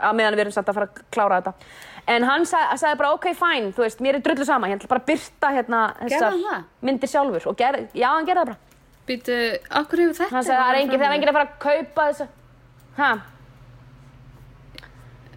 [0.04, 1.74] að meðan við erum samt að fara að klára þetta.
[2.14, 5.08] En hann sag, sagði bara ok, fine, þú veist, mér er drullu sama ætla bara
[5.08, 6.64] byrta hérna Gerði það?
[6.84, 8.80] myndir sjálfur og ger, já, hann gerði það bara.
[9.04, 9.38] Býtu,
[9.80, 12.08] akkur hefur þetta hann sagði það er engin, það er engin að fara að kaupa
[12.10, 12.28] þess
[13.00, 13.12] ha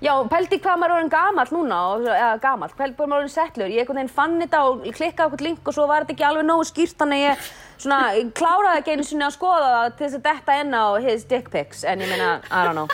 [0.04, 3.32] Já, pældi hvað maður er orðin gamall núna, eða gamall, pældi hvað maður er orðin
[3.32, 3.70] settlur.
[3.72, 6.44] Ég einhvern veginn fann þetta og klikkaði eitthvað link og svo var þetta ekki alveg
[6.50, 7.46] nógu skýrt, þannig að ég
[7.80, 10.84] svona, ég kláraði ekki einu sinni að skoða það til þess að detta inn á
[11.06, 12.88] his dick pics, en ég meina, I don't know.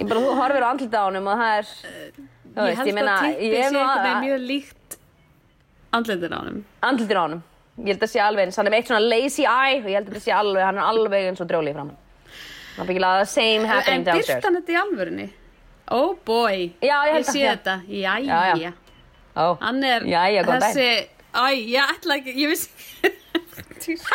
[0.00, 1.72] Ég bara, horfir á andlita á honum og það er,
[2.18, 5.00] þú Ég veist, held ég meina, að ég er nú einhvern veginn að, mjög líkt
[5.94, 6.60] andlitin á honum
[6.90, 7.42] andlitin á honum.
[7.80, 9.98] Ég held að sé alveg eins, hann er með eitt svona lazy eye og ég
[10.00, 11.98] held að þetta sé alveg, hann er alveg eins og drjóli í framann.
[12.86, 14.44] Byggilega the same En happening downstairs.
[14.44, 15.28] hann þetta í alvörunni?
[15.90, 18.72] Oh boy Já, ég Ég sé þetta, jæja já.
[19.36, 19.56] Ó.
[19.60, 22.70] Hann er Jæja, góðan þessi Æ, ég ætla ekki, ég vissi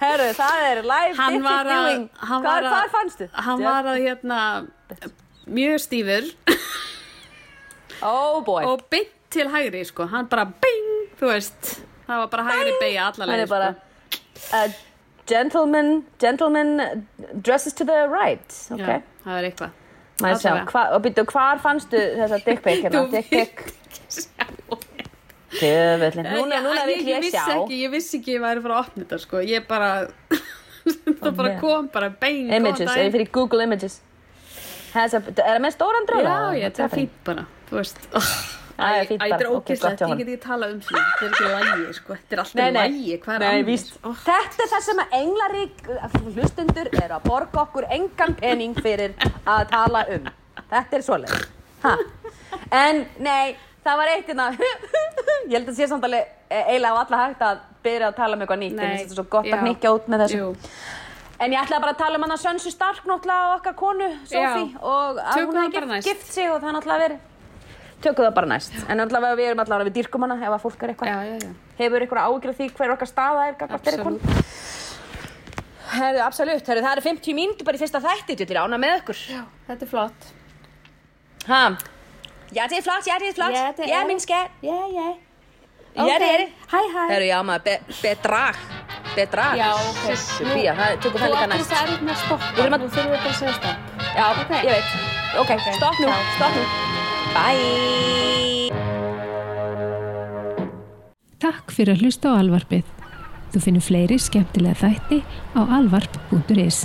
[0.00, 1.88] Herru, það er live Hann var að
[2.24, 3.26] hann Hvar, var að- hvar fannstu?
[3.34, 4.38] Hann var að hérna
[5.46, 6.30] mjög stífur
[8.02, 8.64] Oh boy.
[8.64, 10.86] og beint til hægri sko, hann bara bing,
[11.20, 11.74] þú veist
[12.06, 14.88] það var bara hægri beigja alla Hann leið er bara sko.
[15.30, 16.74] Gentleman, gentleman
[17.46, 18.56] dresses to the right.
[18.74, 18.82] Ok.
[18.86, 19.76] Já, það er eitthvað
[20.42, 22.98] sjá, hva, og byrju, hvar fannstu þessa dick pic hérna?
[22.98, 23.54] Þú Dick pic.
[25.50, 28.60] Tjöfullin, núna, Ég- núna ég, vil ég vissi sjá ekki, ég vissi ekki ég væri
[28.62, 29.88] fara að opna þetta sko ég bara
[31.24, 31.56] það bara með.
[31.64, 33.96] kom bara bein Images, ef ég fyrir Google Images
[34.94, 36.30] Has a, Er það með stóran dröla?
[36.30, 38.30] já, ég, þetta er fínt bara þú veist oh,
[38.80, 42.16] Æ, þetta er hjá ég get ekki talað um því þetta er ekki lægi, sko,
[42.16, 43.86] þetta er alltaf lægi hvað er nei, annars?
[44.00, 45.82] Ó, Þetta er það sem að englarík
[46.36, 50.30] hlustundur eru að borga okkur engan pening fyrir að tala um
[50.70, 51.44] Þetta er svoleið
[51.84, 51.96] ha.
[52.80, 54.48] En nei, það var eitt hérna
[55.50, 58.36] Ég held að sé samt alveg eh, eiginlega á alla hægt að byrja að tala
[58.36, 59.56] um eitthvað nýtt Nei, finnst þetta svo gott já.
[59.56, 60.50] að hnykkja út með þessu jú.
[61.40, 64.08] En ég ætlaði bara að tala um hann að Sönsu Stark náttúrulega og okkar konu,
[64.28, 64.80] Sophie Já.
[64.84, 67.29] og að hún hefði gift sig og það náttúrulega verið
[68.00, 70.82] Tökum það bara næst En náttúrulega við erum allavega við dýrkum hana ef að fólk
[70.86, 71.50] er eitthvað já, já, já
[71.82, 74.18] Hefur ykkur ágjur því hver okkar staða er gagnvart þeirri konu?
[75.90, 78.92] Herðu, absolutt, herðu, það eru 50 mínútur bara í fyrsta þætti, þú er ána með
[79.00, 79.18] ykkur.
[79.34, 80.20] já, þetta er flott
[81.50, 81.62] Ha?
[82.54, 83.54] Ja, det er flot, ja, det er flot.
[83.56, 84.24] Ja, det ja er min det.
[84.26, 84.48] skat.
[84.62, 85.08] já, já
[85.96, 88.56] Ja, det er hæ, hæ Herðu, já, maður, be, bedrag.
[89.16, 89.56] Bedrag.
[89.58, 90.02] Já, ok.
[90.06, 91.70] Sissu, bía, það tökum það Þú líka ættir næst.
[91.74, 92.00] það er
[95.10, 95.50] með Ok.
[95.50, 95.66] ég veit.
[95.66, 96.64] Ok, stopp nú, stopp nú.
[97.34, 98.70] Bye.
[101.40, 102.88] Takk fyrir að hlusta á alvarpið.
[103.50, 105.22] Þú finnur fleiri skemmtilega þætti
[105.58, 106.84] á alvarp.is.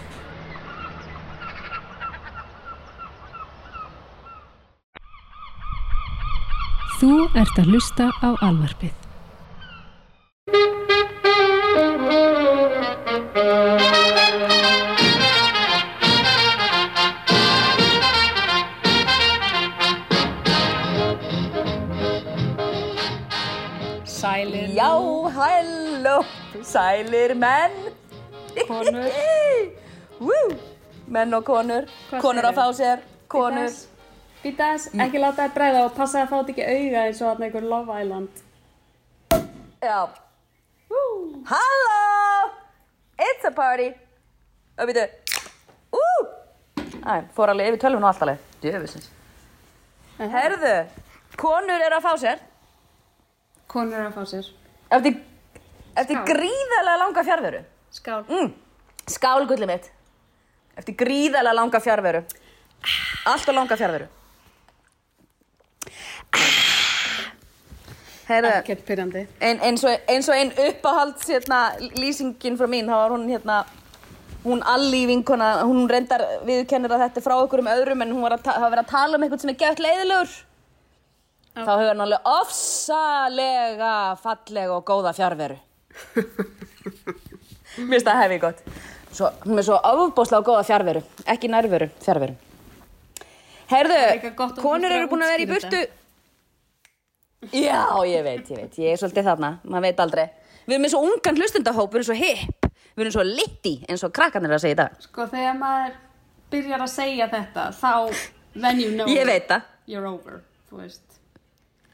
[6.95, 9.04] Þú ert að hlusta á alvarpið.
[26.65, 27.75] Sælir menn.
[28.67, 29.09] konur
[30.25, 30.55] Woo.
[31.07, 33.73] Menn og konur, Hvað konur að fá sér, konur.
[34.41, 37.45] Býtas, ekki láta þér bregða og passa að fá þetta ekki auga eins og þarna
[37.49, 38.41] einhver Love Island.
[39.85, 39.99] Já.
[41.45, 41.99] Halló,
[43.21, 43.91] it's a party.
[44.79, 45.05] Og býtu.
[47.05, 48.39] Æ, fór alveg yfir tölvun og allt alveg.
[48.63, 49.09] Djöfisins.
[50.17, 50.73] Herðu,
[51.37, 52.39] konur eru að fá sér.
[53.69, 54.47] Konur eru að fá sér.
[54.95, 55.19] Eftir,
[55.95, 56.27] eftir Skál.
[56.29, 57.63] gríðarlega langa fjárveru.
[57.91, 58.23] Skál.
[58.29, 58.51] Mm.
[59.07, 59.89] Skál gullið mitt.
[60.75, 62.23] Eftir gríðarlega langa fjárveru.
[63.31, 64.07] Allt og langa fjárveru.
[68.25, 69.27] Ekkert pyrrandi.
[69.39, 73.59] ein, eins, og, eins og ein uppáhalds hérna, lýsingin frá mín, þá var hún hérna,
[74.43, 74.63] hún
[75.07, 78.45] vinkona, hún reyndar viðkennir að þetta er frá okkur um öðrum en hún var að,
[78.45, 80.33] var verið að tala um eitthvað sem er gett leiðilegur.
[81.55, 85.59] Þá hefur hann alveg ofsalega fallega og góða fjárveru.
[87.75, 88.63] Mér finnst það hefði gott.
[89.15, 92.35] Svo, hún er svo ofbóðslega góða fjárveru, ekki nærveru, fjárveru.
[93.71, 95.83] er þú konur eru búin að vera í burtu.
[97.53, 100.25] Já, ég veit, ég veit, ég er svolítið þarna, maður veit aldrei.
[100.65, 104.03] Við erum eins og ungan hlustundahóp, við erum svo hipp, við erum svo litti, eins
[104.07, 104.95] og krakkarnir eru að segja í dag.
[105.05, 105.97] Sko, þegar maður
[106.53, 107.91] byrjar að segja þetta, þá,
[108.55, 111.03] then you know Ég veit það, you're over, þú veist.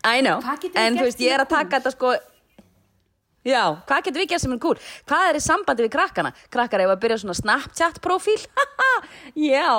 [0.08, 0.40] I know,
[0.74, 2.16] en þú veist, ég er er að taka þetta sko,
[3.48, 4.80] já, hvað getum við gert sem er cool?
[5.10, 6.34] Hvað er í sambandi við krakkana?
[6.54, 8.40] Krakkar ef að byrja svona Snapchat-profíl,
[9.52, 9.76] já,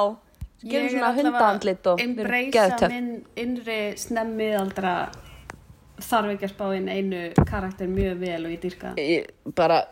[0.63, 4.95] svo gerum er svona allavega hundaandlit og embracea minn innri snemmiðaldra
[6.03, 8.95] þarf ekki að spá inn einu karakter mjög vel og ég dyrka
[9.59, 9.83] bara,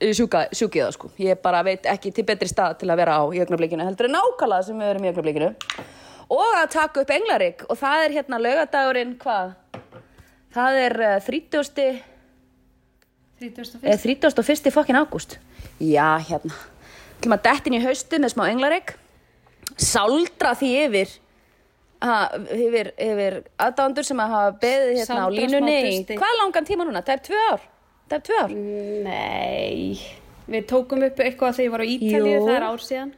[0.00, 1.10] sjúka, sjúki það sko.
[1.20, 4.16] Ég bara veit ekki til betri stað til að vera á í augnablikinu heldur en
[4.16, 5.50] nákvæmlega sem við erum í augnablikinu.
[6.30, 9.56] Og að taka upp englarik og það er hérna laugadagurinn, hvað?
[10.54, 11.88] Það er uh, 30.
[13.40, 13.80] 31.
[13.82, 14.70] eða 31.
[14.74, 15.38] fokkin ágúst.
[15.80, 16.52] Já, hérna.
[17.24, 18.94] Maður dettin í haustu með smá englarik.
[19.80, 21.12] Sáldra því yfir
[22.04, 22.16] ha,
[22.52, 26.86] yfir, yfir aðdándur sem að hafa beðið hérna á Sáldra smá línunni hvað langan tíma
[26.88, 27.02] núna?
[27.06, 27.64] Það er tvö ár.
[28.10, 28.54] Það er tvö ár.
[29.06, 30.00] Nei,
[30.50, 32.44] við tókum upp eitthvað þegar ég var á Ítalíu, Jú.
[32.48, 33.12] það er ár síðan.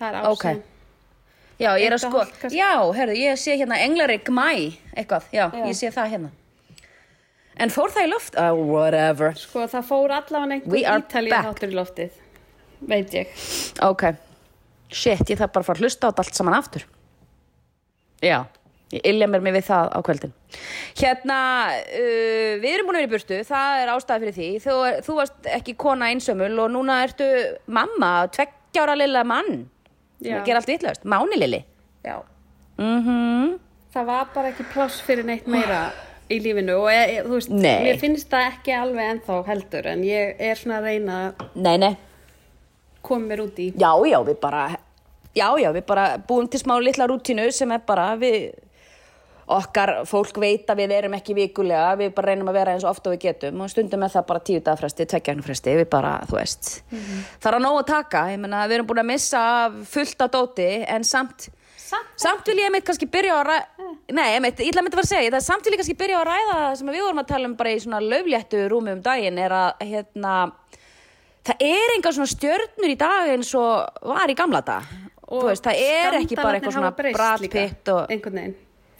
[0.00, 0.44] Það er ár Ok.
[0.44, 0.62] síðan.
[1.62, 5.64] Já, ég er að sko, já, herðu, ég sé hérna Englarik Mæ, eitthvað, já, Já.
[5.68, 6.30] ég sé það hérna.
[7.60, 8.36] En fór það í loft?
[8.38, 9.34] Uh, whatever.
[9.36, 11.46] Sko, það fór allavega We are einhver Ítalíu back.
[11.50, 12.10] þáttur í loftið,
[12.88, 13.34] veit ég.
[13.84, 14.06] Ok.
[14.92, 16.86] Shit, ég þarf bara að fara að hlusta á þetta allt saman aftur.
[18.22, 18.38] Já,
[18.92, 20.32] ég illja mér mig við það á kvöldin.
[21.00, 21.38] Hérna,
[21.82, 24.48] uh, við erum búin að vera í burtu, það er ástæði fyrir því.
[24.66, 24.76] Þú,
[25.08, 27.28] þú varst ekki kona einsömmul og núna ertu
[27.66, 29.66] mamma, tveggjára lilla mann.
[30.22, 30.38] Já.
[30.38, 31.64] Það ger allt vitlaust, máni lili.
[32.06, 32.16] Já.
[32.78, 33.58] Mhm.
[33.92, 35.90] Það var bara ekki pláss fyrir neitt meira
[36.30, 40.06] í lífinu og ég, ég, þú veist, mér finnst það ekki alveg ennþá heldur en
[40.06, 41.96] ég er svona að reyna að
[43.02, 43.72] koma mér út í.
[43.74, 44.66] Já, já, við bara
[45.32, 48.50] Já, já, við bara búum til smá litla rútínu sem er bara við
[49.52, 52.92] okkar fólk veit að við erum ekki vikulega, við bara reynum að vera eins og
[52.92, 56.70] ofta við getum og stundum með það bara tíu dagfresti, tveggjafnfresti, við bara, þú veist.
[56.92, 59.42] Það er að nóg að taka, ég menna við erum búin að missa
[59.94, 61.48] fullt af dóti en samt,
[61.92, 64.96] Samt samt vil ég einmitt kannski byrja að ræða, nei, einmitt, ég ætla að mynda
[64.96, 67.04] að fara að segja, það samt vil ég kannski byrja að ræða það sem við
[67.06, 70.34] vorum að tala um bara í svona löfléttu rúmi um daginn er að, hérna
[71.48, 74.92] það er engar svona stjörnur í dag eins og var í gamla dag
[75.32, 78.12] þú veist, það er ekki bara eitthvað svona Brad Pitt og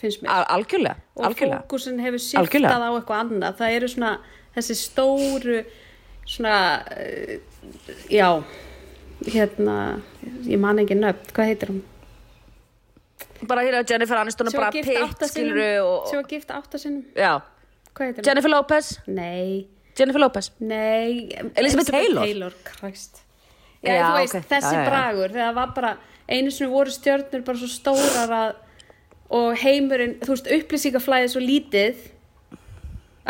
[0.02, 2.74] algjörlega, og fókusin hefur Algjörlega.
[2.74, 3.56] á eitthvað annað.
[3.60, 4.12] Það eru svona
[4.56, 5.58] þessi stóru
[6.26, 6.56] svona
[6.90, 7.36] uh,
[8.10, 8.28] já
[9.28, 9.76] hérna,
[10.48, 11.30] ég man ekki nöfn.
[11.36, 11.82] Hvað heitir hún?
[13.48, 17.04] Bara hér að Jennifer Aniston Brad gift Pitt skiluru og, sem var gift átta sinnum.
[17.16, 17.34] Já,
[17.92, 18.28] hvað heitir hún?
[18.30, 18.90] Jennifer Lopez?
[19.06, 19.66] Nei,
[19.98, 20.50] Jennifer Lopez.
[20.60, 21.28] Nei.
[21.54, 22.26] Elizabeth Taylor.
[22.26, 23.22] Taylor, Christ.
[23.82, 24.46] Já, veist, ok.
[24.50, 25.94] þessi Já, já, bragur þegar það var bara,
[26.30, 28.60] einu sem voru stjörnur bara svo stórar að
[29.32, 32.02] og heimurinn, þú veist, upplýsingaflæði svo lítið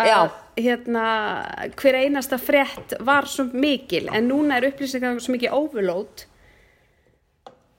[0.02, 0.18] að Já.
[0.58, 1.06] hérna,
[1.78, 4.08] hver einasta frétt var svo mikil.
[4.10, 6.24] En núna er upplýsingaflæði svo mikið overload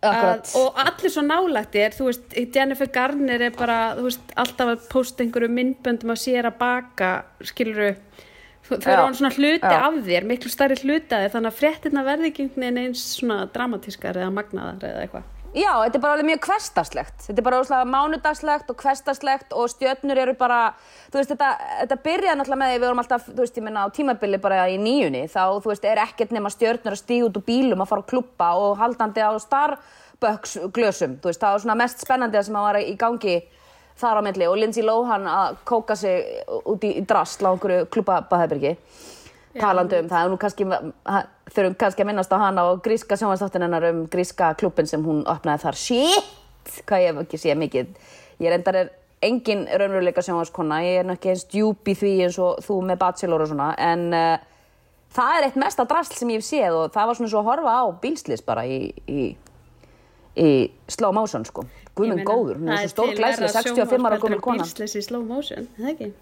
[0.04, 0.49] Akkurat.
[0.49, 4.72] að, og allir svo nálægt er þú veist, Jennifer Garner er bara þú veist, alltaf
[4.74, 7.12] að posta einhverju myndböndum að sér að baka
[7.43, 8.93] skiluru Já.
[8.93, 9.80] eru hann svona hluti Já.
[9.88, 12.49] af þér miklu stærri hluti af þér þannig að fréttina verði ekki
[12.84, 17.18] eins svona dramatískar eða magnaðar eða eitthvað Já, þetta er bara alveg mjög hverstarslegt.
[17.28, 20.72] Þetta er bara óslega mánudagslegt og hverstarslegt og stjörnur eru bara,
[21.14, 21.49] þú veist, þetta,
[21.84, 24.64] þetta byrjaði náttúrulega með því við vorum alltaf, þú veist, ég minna á tímabili bara
[24.74, 27.91] í nýjunni, þá, þú veist, er ekkert nema stjörnur að stíga út úr bílum að
[27.91, 32.39] fara að klubba og haldandi á Starbucks glösum, þú veist, það var svona mest spennandi
[32.39, 33.38] það sem að var í gangi
[34.01, 37.91] þar á milli og Lindsay Lohan að kóka sig út í, í drasl á einhverju
[37.93, 38.74] klubbabaðherbyrgi
[39.60, 40.66] talandi um það, nú kannski
[41.54, 45.22] þurfum kannski að minnast á hana og gríska sjónvarsþáttin hennar um gríska klubbin sem hún
[45.30, 45.80] opnaði þar.
[45.80, 46.34] Shit,
[46.88, 47.93] hvað ég hef ekki séð mikið.
[48.41, 48.91] Ég reyndar er
[49.24, 53.45] engin raunveruleika sjónvarskona, ég er ekki eins djúp í því eins og þú með bachelor
[53.45, 54.36] og svona en uh,
[55.16, 57.49] það er eitt mesta drasl sem ég hef séð og það var svona svo að
[57.51, 59.30] horfa á bílslis bara í, í,
[60.36, 60.49] í
[60.91, 61.66] slow motion sko.
[61.93, 64.66] Guðminn góður, hún er svo stór glæslega 65 ára guðminn kona.
[64.66, 66.14] bílslis í slow motion, er það ekki?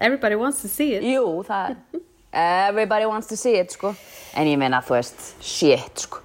[0.00, 1.04] Everybody wants to see it.
[1.04, 1.76] Jú, það
[2.32, 3.94] Everybody wants to see it, sko.
[4.38, 6.20] En ég meina, þú veist, shit, sko.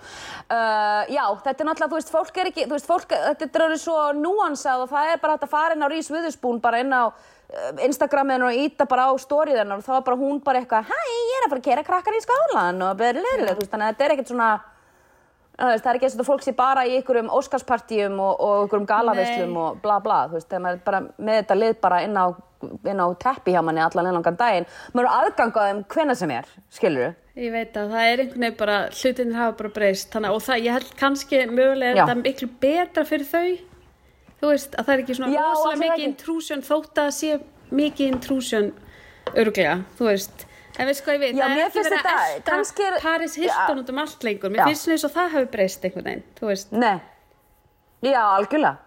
[0.46, 3.64] Uh, Já, þetta er náttúrulega, þú veist, fólk er ekki Þú veist, fólk, þetta er
[3.66, 6.84] orðið svo núansað og það er bara hægt að fara inn á Rís Viðurspún bara
[6.84, 10.62] inn á uh, Instagramiðinu og íta bara á stóriðinu og þá er bara hún bara
[10.62, 13.74] eitthvað Hæ, ég er að fara að kera krakkar í skálan og berliðlega, þú veist,
[13.74, 14.52] þannig að þetta er ekkert svona
[15.60, 18.88] það er ekki eins og þetta fólk sé bara í einhverjum Óskarspartíum og, og einhverjum
[18.90, 22.18] galavislum og bla bla, þú veist, þegar maður er bara með þetta lið bara inn
[22.20, 22.26] á,
[22.92, 26.34] inn á teppi hjá manni allan einlangan daginn, maður er aðgang á þeim hvenna sem
[26.36, 26.50] er,
[26.80, 30.44] skilur Ég veit að það er einhvern veginn bara, hlutinir hafa bara breyst, þannig og
[30.46, 33.58] það, ég held kannski mögulega er þetta miklu betra fyrir þau,
[34.40, 37.40] þú veist, að það er ekki svona rosalega mikið intrusion, þótt að sé
[37.76, 38.70] mikið intrusion
[39.36, 40.46] örglega, þú veist,
[40.80, 43.80] en veist hvað ég veit, Já, það er ekki verið að kannski er- Paris Hilton
[43.84, 44.66] út um allt lengur, mér Já.
[44.70, 47.02] finnst svona eins og það hafi breyst einhvern veginn, þú veist, Nei,
[48.04, 48.78] já, algjörlega.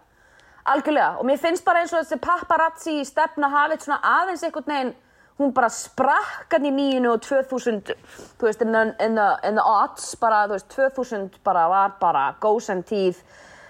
[0.68, 4.94] Algjörlega, og mér finnst bara eins og þessi paparazzi stefna hafið svona aðeins einhvern veginn,
[5.38, 7.92] hún bara sprakkan í nýjunu og 2000
[8.38, 11.94] þú veist, in the, in the, in the odds bara, þú veist, 2000 bara var
[12.00, 13.16] bara gósen tíð.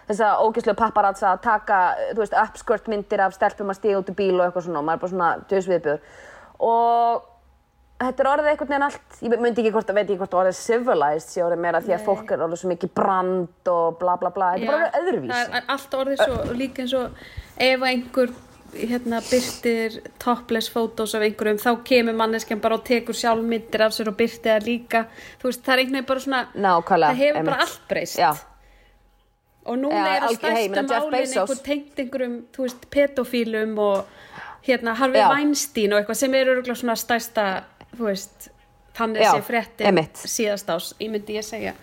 [0.08, 1.78] Þess að ógæslega paparazzi að taka
[2.14, 4.86] þú veist, upskirt myndir af stelpum að stíða út í bíl og eitthvað svona, og
[4.88, 5.98] maður er bara svona döðsviðbjör
[6.64, 7.26] og
[7.98, 11.32] þetta er orðið einhvern veginn allt, ég myndi ekki hvort, veit ekki hvort orðið civilized
[11.32, 14.50] sé orðið meira því að fólk er orðið svo mikið brand og bla bla bla,
[14.54, 15.32] þetta er bara orðið öðruvísi.
[15.32, 17.24] Það er allt orðið svo, líka eins og
[17.68, 18.36] ef einhver
[18.78, 23.96] hérna byrtir topless fótós af einhverjum, þá kemur manneskjan bara og tekur sjálf myndir af
[23.96, 25.06] sér og byrtir það líka.
[25.40, 28.20] Þú veist, það er einhvern veginn bara svona, Nákvæmlega, það hefur bara allt breyst.
[28.20, 28.30] Já,
[29.68, 34.04] Og núna Já, er að algjör- hey, málin einhver tengt einhverjum, veist, pedofílum og
[34.66, 35.20] hérna Harvey.
[35.20, 37.64] Weinstein og eitthvað sem er svona stærsta,
[38.06, 38.48] veist,
[38.94, 40.14] þannig Já, sé fréttin einmitt.
[40.16, 41.74] síðast ás, ég myndi ég segja.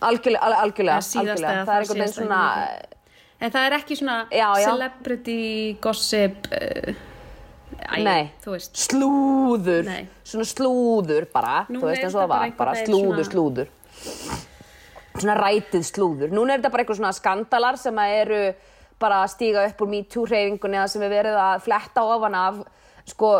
[0.00, 1.64] algjörlega, al- algjörlega, algjörlega.
[1.66, 2.68] það er veginn síðasta, svona,
[3.40, 4.64] En það er ekki svona Já, já.
[4.66, 6.94] celebrity gossip, uh,
[7.94, 8.30] æ, nei,
[8.74, 10.08] slúður, Nei.
[10.24, 13.68] svona slúður bara, Núna þú veist eins og það var, bara slúður, svona- slúður.
[15.18, 16.30] Svona rætið slúður.
[16.30, 18.54] Núna er þetta bara eitthvað svona skandalar sem að eru
[18.98, 22.60] bara að stíga upp úr MeToo hreyfingunni eða sem er verið að fletta ofan af
[23.08, 23.30] sko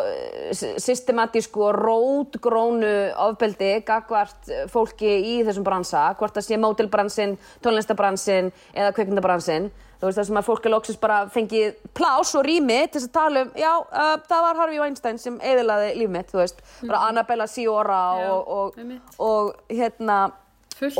[0.83, 2.93] systematísku og rótgrónu
[3.29, 9.71] ofbeldi gagvart fólki í þessum bransa, hvort það sé mótilbransin, tónlistabransin eða kveikmyndabransin.
[9.99, 13.09] Þú veist það sem að fólk er loksins bara fengið plás og rými til þess
[13.09, 16.61] að tala um, já, uh, það var Harvey Weinstein sem eðilaði líf mitt, þú veist,
[16.85, 19.17] bara Annabella Sciorra og, og, einmitt.
[19.19, 20.21] og hérna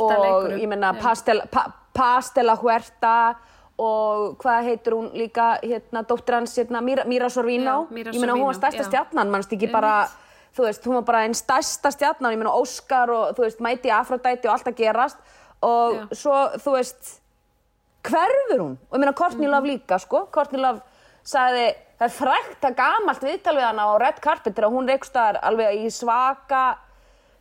[0.03, 1.63] og ég pa,
[1.95, 3.15] Pastela Huerta
[3.79, 8.45] og hvað heitir hún líka hérna, dóttir hans, hérna, Mira, Mira Sorvino ég meina hún
[8.49, 8.87] var stærsta já.
[8.89, 10.09] stjarnan, mannst ekki bara
[10.57, 13.89] þú veist, hún var bara einn stærsta stjarnan ég meina Óskar og þú veist, Mæti
[13.93, 15.17] Afrodæti og allt að gerast
[15.61, 16.03] og Já.
[16.15, 17.15] svo, þú veist
[18.03, 19.51] hverfur hún og ég meina Courtney Mhm.
[19.55, 20.81] Love líka sko Courtney Love
[21.23, 21.65] sagði
[21.99, 25.83] það er frækt að gamalt viðtal við hana á Red Carpet þegar hún reykstaðar alveg
[25.85, 26.77] í svaka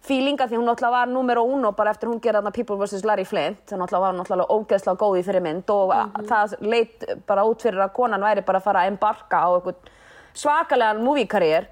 [0.05, 3.05] fílinga því hún náttúrulega var numero uno bara eftir hún gerði hana People vs.
[3.05, 5.91] Larry Flint þannig var hún náttúrulega ógeðslega góð í fyrir mynd og
[6.29, 9.91] það leit bara út fyrir að konan væri bara að fara að embarka á eitthvað
[10.39, 11.67] svakalegan movie-karriér.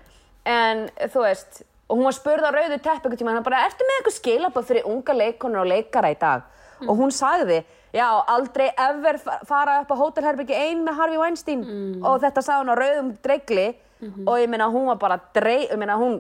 [0.47, 3.87] En þú veist og hún var spurð á rauðu tepp einhvern tíma hann bara, ertu
[3.87, 6.43] með eitthvað skilabóð fyrir unga leikonur og leikara í dag?
[6.83, 7.61] Og hún sagði,
[7.95, 11.63] já, aldrei ever fa- fara upp á hótelherbyggi ein með Harvey Weinstein.
[12.05, 13.69] Og þetta sagði hún á rauðum dregli
[14.27, 16.19] og ég meina hún var bara drei, ég meina hún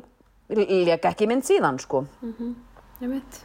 [0.48, 2.06] leka ekki mynd síðan sko.
[3.00, 3.42] Ég veit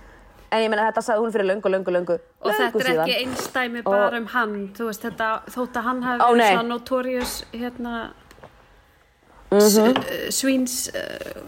[0.52, 2.16] en ég meina þetta sagði hún fyrir löngu, löngu, löngu.
[2.44, 3.06] Og löngu þetta er síðan.
[3.08, 4.56] ekki einstæmi bara um hann.
[4.76, 7.94] Þú veist þetta, þótt að hann hafi verið svona notorious hérna
[9.52, 9.58] Mhm.
[9.60, 11.42] uh, svíns uh,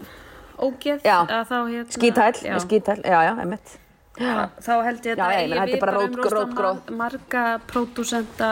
[0.60, 1.24] ógeð Já.
[1.24, 3.78] að þá hérna skítæl, skítæl, já, já, einmitt.
[4.20, 8.50] Já, þá held ég þetta já, ég þetta er bara rót, marga pródúsenta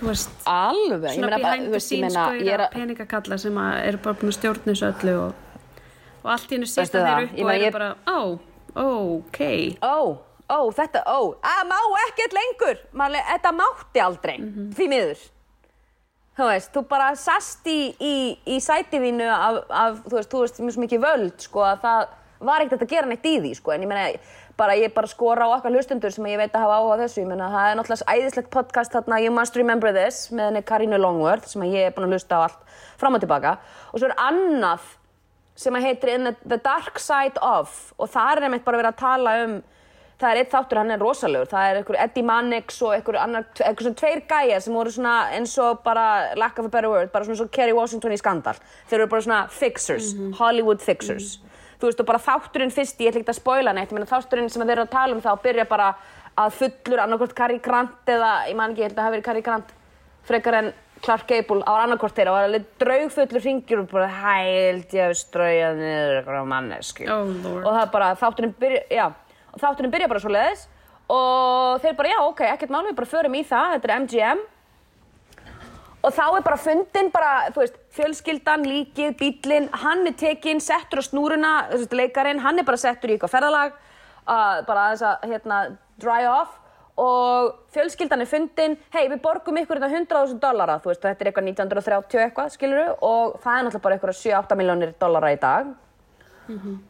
[0.00, 4.18] þú veist alveg, ég svona ég ég er gauðra að peningakalla sem að eru bara
[4.18, 5.34] búin að stjórna þessu öllu og,
[6.22, 8.20] og allt í hennu sita það, þeir upp og eru bara ó,
[8.84, 9.40] ok.
[9.82, 9.98] Ó,
[10.50, 11.18] ó, þetta, ó,
[11.52, 14.36] að má ekkert lengur, Marle, þetta mátti aldrei,
[14.76, 15.28] því miður.
[16.40, 18.14] Þú veist, þú bara sast í, í,
[18.48, 22.12] í sætiðínu af, af, þú veist, þú veist, mjög mikið völd, sko, að það
[22.48, 24.06] var ekkert að gera neitt í því, sko, en ég meina,
[24.56, 27.28] bara, ég bara skora á okkar hlustundur sem ég veit að hafa áhuga þessu, ég
[27.28, 31.50] meina, það er náttúrulega æðislegt podcast þarna, You Must Remember This, með henni Karínu Longworth,
[31.50, 33.56] sem að ég er búin að hlusta á allt fram og tilbaka,
[33.90, 34.88] og svo er annað
[35.60, 37.92] sem að heitir In the, the Dark Side of.
[38.00, 39.60] Og það er einmitt bara verið að tala um
[40.20, 41.48] það er eitt þáttur, hann er rosalegur.
[41.48, 45.14] Það er einhver Eddie Mannix og einhver annar einhver svona tveir gæjar sem voru svona
[45.36, 46.06] eins og bara,
[46.36, 48.58] lack of a better word, bara svona svo Kerry Washington í skandal,
[48.90, 51.38] þeir eru bara svona fixers, Hollywood fixers.
[51.80, 54.52] Þú veist og bara þátturinn fyrst, ég ætla ekki að spoila neitt, ég meina þátturinn
[54.52, 55.94] sem þeir eru að tala um þá byrja bara
[56.40, 59.28] að fullur annarkvort Cary Grant eða, ég man ekki, ég held að það hafi verið
[59.30, 59.72] Cary Grant
[60.28, 60.72] frekar en
[61.04, 65.08] Clark Gable á annarkvort þeirra og það var alveg draugfullur hringjur og bara hæld ég
[65.08, 67.32] hef ströyjað niður eitthvað manneski Oh,
[67.64, 69.06] og það bara þátturinn byrja, já,
[69.62, 70.66] þátturinn byrja bara svo leiðis
[71.10, 74.42] og þeir bara já ok, ekkert mál við bara förum í það, þetta er MGM
[76.00, 81.02] og þá er bara fundin bara, þú veist, fjölskyldan, líkið, bílinn, hann er tekinn, settur
[81.02, 83.74] á snúruna, þessi leikarinn, hann er bara settur í eitthvað ferðalag,
[84.24, 85.58] uh, bara aðeins að, hérna,
[86.00, 86.56] dry off
[86.96, 91.30] og fjölskyldan er fundin, hei, við borgum ykkur þetta 100.000 dollara, þú veist, þetta er
[91.30, 95.70] eitthvað 1930 eitthvað, skilur og það er náttúrulega bara eitthvað 7-8 miljónir dollara í dag.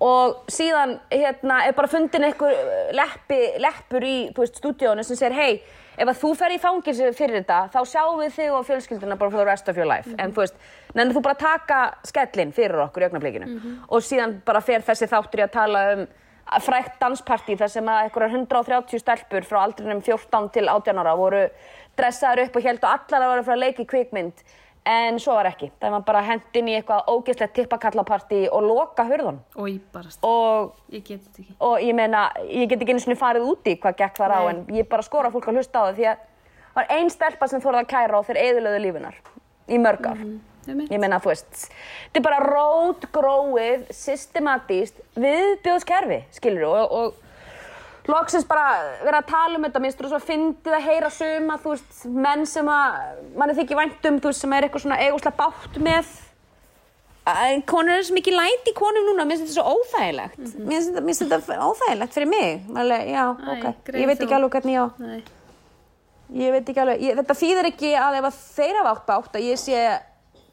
[0.01, 4.15] Og síðan hérna er bara fundin einhver uh, leppi, leppur í
[4.49, 5.61] stúdíónu sem segir hei,
[6.01, 9.31] ef að þú fer í fangilsi fyrir þetta þá sjáum við þig og fjölskylduna bara
[9.31, 10.09] for the rest of your life.
[10.17, 10.57] En þú veist,
[10.97, 13.61] nennir þú bara taka skellin fyrir okkur í augnablikinu.
[13.91, 16.07] Og síðan bara fer þessi þáttur í að tala um
[16.65, 21.45] frækt danspartí þar sem að einhverjar 130 stelpur frá aldrinum 14 til 18 ára voru
[21.99, 24.43] dressaður upp og held og allar að vera frá í kvikmynd.
[24.91, 29.43] En svo var ekki, það var bara hendin í eitthvað ógeðslegt tippakallapartí og loka hurðun
[29.61, 31.57] og ég bara, og, ég get þetta ekki.
[31.69, 34.41] og ég meina, ég get ekki einu sinni farið út í hvað gekk þar á
[34.41, 34.49] Nei.
[34.55, 36.25] en ég bara skora fólk að hlusta á það því að
[36.65, 39.21] það var ein stelpa sem þorði að kæra og þeir eðilöðu lífinar
[39.69, 40.17] í mörg ár.
[40.17, 40.50] Einmitt.
[40.69, 41.67] Ég meina, þú veist,
[42.11, 49.67] þetta er bara rótgróið, systematíst viðbjóðskerfi, skilur og, og loksins bara vera að tala um
[49.69, 52.99] þetta, minnst þú svo fyndið að heyra suma, þú veist, menn sem að
[53.39, 56.13] manni þykir væntum, þú veist, sem er eitthvað svona eiguslega bátt með
[57.69, 60.39] konur er svo mikið læti í konum núna, mér finnst þetta svo óþægilegt.
[60.41, 62.65] Finnst þetta, mér finnst þetta óþægilegt fyrir mig.
[62.81, 64.25] Alveg, já, Æ, ok, greið ég veit þú.
[64.27, 64.87] ekki alveg hvernig ég á
[66.31, 69.39] ég veit ekki alveg, ég, þetta þýðir ekki að ef að þeir hafa átt bátt
[69.39, 69.79] að ég sé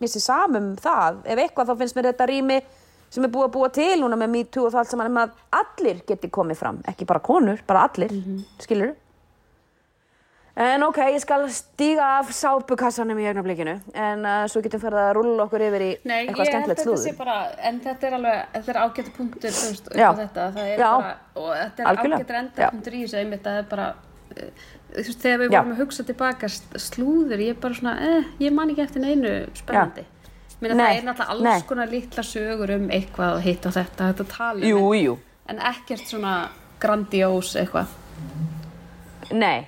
[0.02, 2.62] mér sé samum það, ef eitthvað þá finnst mér þetta rými
[3.10, 6.00] sem er búið að búa til núna með MeToo og það allt saman að allir
[6.08, 8.12] geti komið fram, ekki bara konur, bara allir.
[8.12, 8.96] Mm skilur
[10.58, 13.76] en ok, ég skal stíga af sápukassanum í augnablikinu.
[13.94, 17.34] En uh, svo getum farið að rúlla okkur yfir í Nei, eitthvað skemmtilegt að slúður.
[17.70, 20.90] en þetta er alveg, þetta er ágættu punktur, veist, þetta, það er Já.
[20.96, 23.88] bara, og þetta er ágættur endapunktur í þessu, einmitt, það er bara,
[24.34, 24.66] eh,
[24.98, 26.50] þú veist, þegar við vorum að hugsa tilbaka
[26.82, 30.06] slúður, ég er bara svona, eh, ég man ekki eftir neinu spennandi.
[30.58, 31.66] Nei, það er náttúrulega alls nei.
[31.70, 35.18] konar litla sögur um eitthvað hitt og þetta, þetta tala um, Jú, en, jú,
[35.54, 36.36] en ekkert svona
[36.82, 37.92] grandiós eitthvað.
[39.38, 39.68] Nei,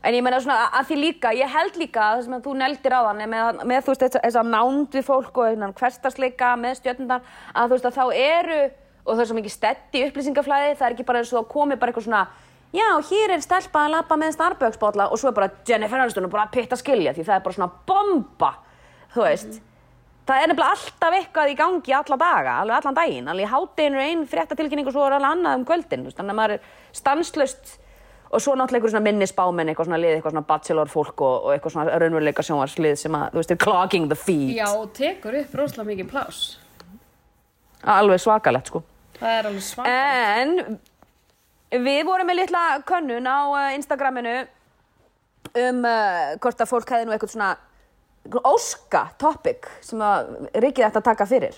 [0.00, 2.96] en ég meina svona að því líka, ég held líka að það sem þú neldir
[2.96, 7.28] á þann með, með þú veist þess, að nánd við fólk og hverstarsleika með stjörnundar
[7.52, 8.62] að þú veist að þá eru
[9.02, 11.92] og það er svo mikið steddi upplýsingaflæði, það er ekki bara eins og komi bara
[11.92, 12.24] eitthvað svona
[12.72, 16.28] já, hér er stelpa að lappa með Starbucks botla og svo er bara Jennifer Aniston
[16.28, 18.54] og bara pitt að skilja því það er bara svona bomba,
[19.14, 19.60] þú veist.
[20.22, 23.98] Það er nefnilega alltaf eitthvað í gangi alla daga, alveg allan daginn, alveg í hátteginu
[23.98, 27.72] er einn fréttatilkynning og svo er alveg annað um kvöldin, þannig að maður er stanslust
[28.32, 31.52] og svo náttúrulega einhver svona minnisbáminn, eitthvað svona lið, eitthvað svona bachelor fólk og, og
[31.52, 34.54] eitthvað svona raunveruleika sjónvarslið sem að, þú veist, er clogging the feed.
[34.56, 36.40] Já, og tekur upp rosalega mikið pláss.
[37.92, 38.80] Alveg svakalegt, sko.
[39.18, 39.90] Það er alveg svart.
[39.92, 40.78] En
[41.72, 44.34] við vorum með litla könnun á uh, Instagraminu
[45.52, 47.52] um uh, hvort að fólk hefði nú eitthvað svona
[48.46, 51.56] óska topic sem að Rikið ætti að taka fyrir.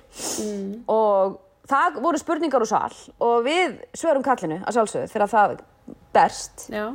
[0.88, 1.34] Og
[1.68, 2.94] það voru spurningar úr sal
[3.24, 5.58] og við svörum kallinu að sjálfsögðu þegar það
[6.14, 6.68] berst.
[6.72, 6.86] Já.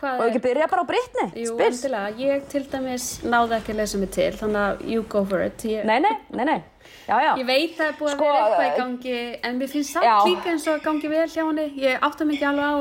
[0.00, 2.12] Og ekki byrja bara á Britni Jú, endilega.
[2.20, 5.64] Ég til dæmis náði ekki að lesa mig til, þannig að you go for it.
[5.68, 6.60] Ég, Nei, nei, nei, nei.
[7.04, 7.32] Já, já.
[7.36, 9.70] Ég veit að það er búið Sko, að vera eitthvað í eh, gangi, en mér
[9.74, 10.14] finnst Já.
[10.26, 11.66] líka eins og að gangi vel hjá henni.
[11.82, 12.74] Ég átta mikið alveg á,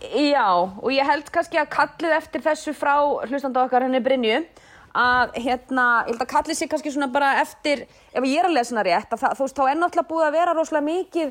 [0.00, 0.46] Já,
[0.80, 2.94] og ég held kannski að kallið eftir þessu frá
[3.28, 4.38] hlustanda okkar henni Brynju
[4.96, 8.56] að hérna, ég held að kallið sér kannski svona bara eftir, ef ég er að
[8.56, 11.28] lesa hana rétt, að það, þú veist, þá er náttúrulega búið að vera rosalega mikið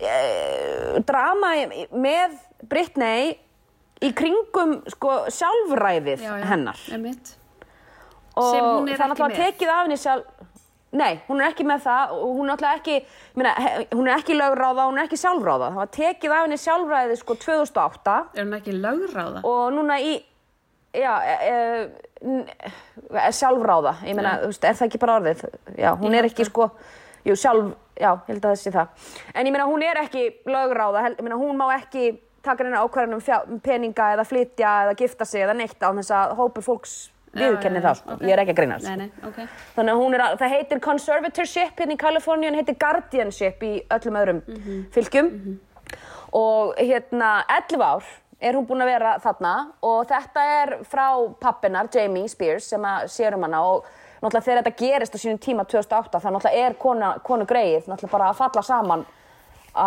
[0.00, 1.52] e, drama
[1.92, 2.38] með
[2.72, 3.36] Britney
[4.04, 6.76] í kringum sko sjálfræðið já, já, hennar.
[8.36, 9.36] Sem hún er það er ekki með.
[9.40, 10.24] tekið af henni sjálf
[10.96, 12.94] Nei, hún er ekki með það og hún er náttúrulega ekki,
[13.64, 15.66] he- hún er ekki lögráða, hún er ekki sjálfráða.
[15.72, 19.42] Það var tekið af henni sjálfræðið sko 2008 Er hún ekki lögráða?
[19.44, 20.14] og núna í
[20.94, 21.90] já, e, e,
[23.12, 23.96] e, sjálfráða.
[24.06, 25.42] Ég meina, þú veist, er það ekki bara orðið?
[25.76, 26.70] Já, hún Ég er held ekki sko
[27.26, 28.88] jú, sjálf, já, held að það sé það.
[29.34, 32.78] En ég meina, hún er ekki lögráða hel- ég meina, hún má ekki taka henni
[32.80, 36.64] ákvarðan um fjá- peninga eða flytja eða gifta sig eða neitt á þess að hópur
[36.66, 36.96] fólks
[37.36, 38.14] viðurkenni það, sko.
[38.16, 38.22] ok.
[38.24, 39.40] ég er ekki að grínast Nei, nei, ok.
[39.76, 43.72] Þannig að hún er, að- það heitir conservatorship hérna í Kaliforníu, hann heitir guardianship í
[43.92, 44.38] öllum öðrum
[44.94, 45.28] fylgjum.
[46.36, 48.06] Og hérna, 11 ár
[48.40, 49.52] er hún búin að vera þarna
[49.86, 51.06] og þetta er frá
[51.40, 53.86] pappinar, Jamie Spears, sem að sér um hana og
[54.20, 58.12] náttúrulega þegar þetta gerist á sínum tíma 2008, það náttúrulega er konu, konu greið, náttúrulega
[58.16, 59.04] bara að falla saman
[59.76, 59.86] a,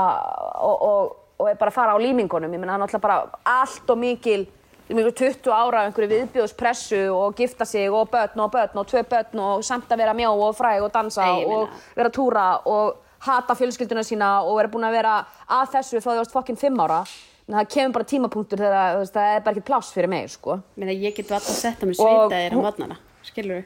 [0.69, 2.51] og, og, og er bara að fara á límingunum.
[2.53, 4.47] Ég meina, það er náttúrulega bara allt og mikil
[4.89, 9.03] mikil 20 ára af einhverju viðbjóðspressu og gifta sig og börn og börn og tvö
[9.05, 12.45] börn og samt að vera mjó og fræg og dansa meina- og vera að túra
[12.65, 16.57] og hata fjölskylduna sína og vera búin að vera að þessu þá þú varst fokkin
[16.57, 17.03] fimm ára
[17.47, 20.59] en það kemur bara tímapunktur þegar það er bara ekki pláss fyrir mig sko.
[20.75, 23.63] Meina, ég get alltaf að mér Og sveita þér á modnana, skilur þú?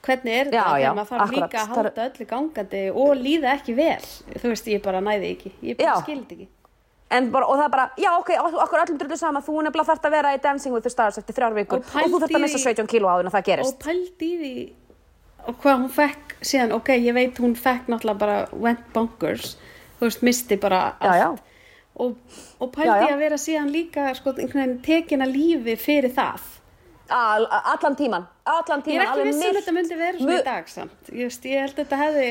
[0.00, 3.74] Hvernig er þetta þegar maður þarf líka að Það halda öllu gangandi og líða ekki
[3.76, 4.06] vel?
[4.40, 5.52] Þú veist, ég bara næði ekki.
[5.62, 6.48] Ég bara skildi ekki.
[7.32, 8.30] Bara, og það er bara, já ok,
[8.64, 11.34] okkur öllum drullu sama þú nefnilega þarft að vera í Dancing with the Stars eftir
[11.34, 13.44] þrjár vikur Og og, þú þarft pældi að missa í- 17 kíló áður en það
[13.50, 14.52] gerist Og pældi því
[15.50, 19.56] og hvað hún fekk síðan, ok, ég veit hún fekk náttúrulega bara went bonkers,
[19.98, 21.20] þú veist, misti bara Já, allt.
[21.20, 21.28] já.
[22.00, 22.16] Og,
[22.60, 23.14] og pældi Já, já.
[23.14, 26.44] að vera síðan líka, sko, einhvern veginn tekin að lífi fyrir það.
[27.10, 30.18] Al, allan tíman, allan Ég tíman er ekki alveg viss um milt- þetta myndi vera
[30.20, 31.08] svona í dag samt.
[31.10, 32.28] Ég, veist, ég held að þetta hefði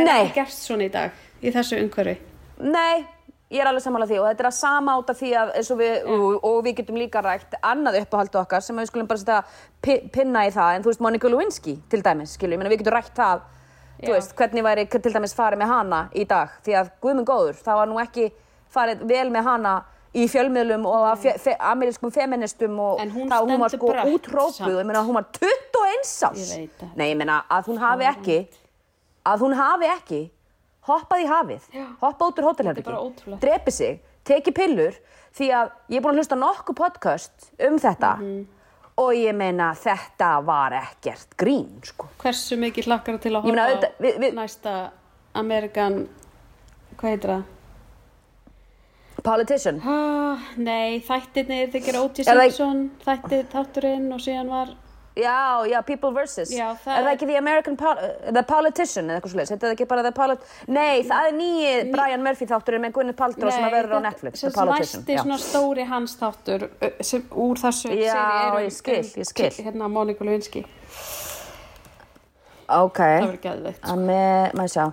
[0.00, 1.10] verið gerst svona í dag
[1.42, 2.16] í þessu umhverfi.
[2.58, 3.04] Nei,
[3.50, 5.68] ég er alveg sammála því og þetta er að sama át af því að eins
[5.70, 9.22] og við, og, og við getum líka rægt annað uppáhaldu okkar sem við skulum bara
[9.22, 9.42] setja
[9.82, 10.76] pi, pinna í það.
[10.76, 13.44] En þú veist Monika Lewinsky til dæmis, skilju, ég meina við getum rægt það
[14.00, 14.14] þú Já.
[14.16, 16.56] veist, hvernig væri til dæmis farið með hana í dag.
[16.66, 18.26] Því að guðmund góður, það var nú ekki
[18.76, 19.74] farið vel með hana
[20.16, 24.78] í fjölmiðlum og af fe, fe, amerískum feministum og hún þá hún var sko útrópuð,
[24.80, 26.46] ég meina hún var 21 árs.
[26.56, 26.86] Það.
[26.96, 28.38] Nei, ég meina að hún hafi ekki
[29.26, 30.20] að hún hafi ekki
[30.86, 31.86] hoppað í hafið, Já.
[32.02, 33.40] hoppað út úr Þetta er bara hótelherbyggi, ótrúlegt.
[33.40, 34.94] drepi sig, teki pillur
[35.36, 38.46] því að ég er búin að hlusta nokkuð podcast um þetta Mhm.
[38.98, 42.08] og ég meina þetta var ekkert grín sko.
[42.18, 44.90] Hversu mikið hlakkar til að horfa auðvitað- við- við- á næsta
[45.34, 46.08] Amerikan,
[46.96, 47.42] hvað heitir það?
[49.22, 51.00] Politician Ah, nei,
[51.96, 52.22] O.J.
[52.28, 54.68] Er það ekki- Simpson, þættir þátturinn og síðan var,
[55.16, 56.50] Já, já, People vs.
[56.52, 59.72] Já, er það ekki The American Pol uh, The Politician eða eitthvað svolítið, þetta er
[59.76, 63.64] ekki bara The Polit Nei, það er nýji Brian Murphy þátturinn með Gwyneth Paltrow sem
[63.64, 65.22] að verður á þetta- Netflix The Politician næsti já.
[65.24, 69.22] svona stóri hans þáttur ö, sem úr þessu Já, seríu er um- ég skil, um-
[69.22, 69.50] ég skil.
[69.64, 70.64] Hérna, Monika Lewinsky,
[72.68, 73.80] Ok það verður geðveikt.
[73.80, 73.92] sko.
[73.96, 74.86] Ame, maður sjá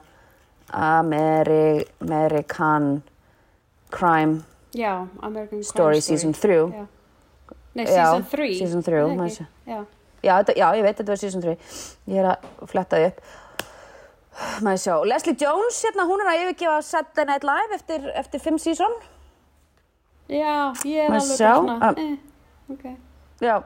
[0.73, 3.03] Ameri, American
[3.91, 4.39] Crime
[4.73, 6.87] Já, American Crime Story Season 3 Já.
[7.75, 8.53] Nei, Já, Season 3.
[8.59, 9.45] season three, maður sé.
[9.67, 9.79] Já,
[10.23, 11.55] já, þetta, já, ég veit þetta var Season 3
[12.13, 13.21] Ég er að fletta því upp.
[14.65, 18.57] Maður sjá, Leslie Jones hérna, hún er að yfirgefa Saturday Night Live eftir, eftir fimm
[18.57, 18.95] season.
[20.31, 21.53] Já, ég er Maður alveg sjá,
[21.89, 22.17] að- eh,
[22.73, 22.85] ok.
[23.41, 23.63] Já.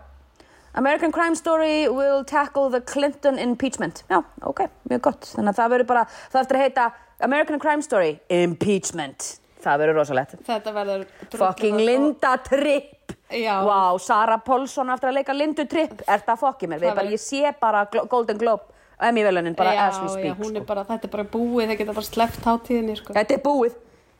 [0.77, 4.03] American Crime Story will tackle the Clinton impeachment.
[4.09, 5.21] Já, ok, mjög gott.
[5.37, 6.03] Þannig að það verður bara,
[6.33, 10.37] það eftir að heita American Crime Story Impeachment Það verður rosalegt.
[10.47, 12.93] Þetta verður fucking Linda Tripp.
[13.27, 13.57] Já.
[13.59, 15.99] wow, Sara Pólsson aftur að leika Lindu Tripp.
[16.07, 19.99] Er það fokkið mér, bara, ég sé bara Golden Globe Emmy velunin bara já, as
[19.99, 20.67] we já, speak hún er sko.
[20.71, 23.13] bara, þetta er bara búið, það geta bara sleppt hátíðinni sko.
[23.13, 23.75] þetta er búið.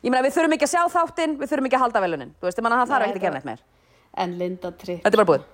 [0.06, 2.46] Ég meina við þurfum ekki að sjá þáttinn við þurfum ekki að halda velunin þú
[2.46, 3.64] veist, það þarf ekki að gera neitt meir.
[4.14, 5.48] En Linda Tripp, þetta er bara búið.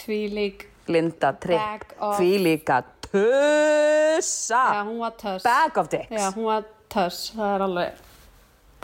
[0.00, 4.64] Því lík Linda Tripp, Bag of- því líka tussa.
[4.74, 5.42] Já, hún var töss.
[5.46, 6.10] Bag of dicks.
[6.10, 8.02] Já, hún var töss, það er alveg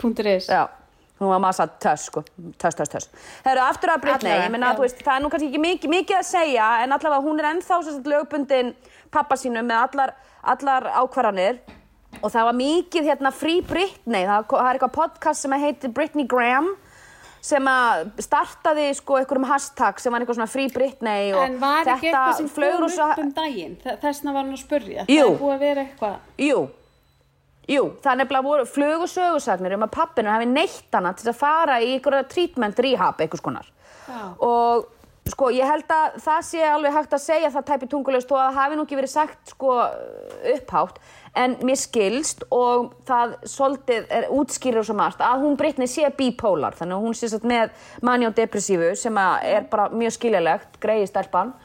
[0.03, 0.65] punktur is Já,
[1.21, 2.23] hún var massa töss sko,
[2.59, 3.09] töss, töss, töss.
[3.45, 4.77] Herru, aftur að Britney, ég meina, já.
[4.79, 7.49] þú veist, það er nú kannski ekki mikið, mikið að segja, en allavega hún er
[7.53, 8.73] ennþá sagt lögbundin
[9.13, 10.15] pappa sínum með allar,
[10.55, 11.61] allar ákvarðanir
[12.21, 16.27] og það var mikið hérna Free Britney, það, það er eitthvað podcast sem heitir Britney
[16.29, 16.73] Graham
[17.43, 22.07] sem að startaði sko einhverjum hashtag sem var eitthvað svona Free Britney En var ekki
[22.11, 23.73] eitthvað sem rosa- upp um daginn?
[23.83, 25.03] Þessna var hún að spurja.
[25.11, 25.25] Jú.
[25.33, 26.15] Það búið að vera eitthvað.
[26.39, 26.61] Jú,
[27.69, 31.39] jú, það er nefnilega voru flugu sögursagnir um að pappinu hafi neitt hana til að
[31.39, 33.69] fara í einhverja treatment rehab einhvers konar.
[34.07, 34.21] Já.
[34.43, 34.89] Og
[35.31, 38.47] sko, ég held að það sé alveg hægt að segja það tæpi tungulust og að
[38.49, 39.75] það hafi nú ekki verið sagt sko
[40.53, 40.99] upphátt.
[41.39, 46.75] En mér skilst og það svolítið er útskýrður svo margt að hún Brittany sé bipolar.
[46.77, 47.71] Þannig að hún sé satt með
[48.05, 51.55] mani og depressífu sem er bara mjög skiljalegt, greiði stelpan.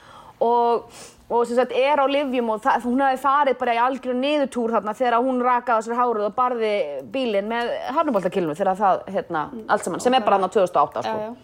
[0.40, 0.86] Og
[1.28, 4.94] og sem sagt er á livjum og hún hefði farið bara í algjörðu niðurtúr þarna
[4.96, 6.72] þegar hún rakaði sér hárið og barði
[7.12, 11.10] bílinn með harnuboltakilnu þegar það, hérna, allt saman, sem er bara hann á 2008 Já,
[11.10, 11.18] sko.
[11.26, 11.36] já.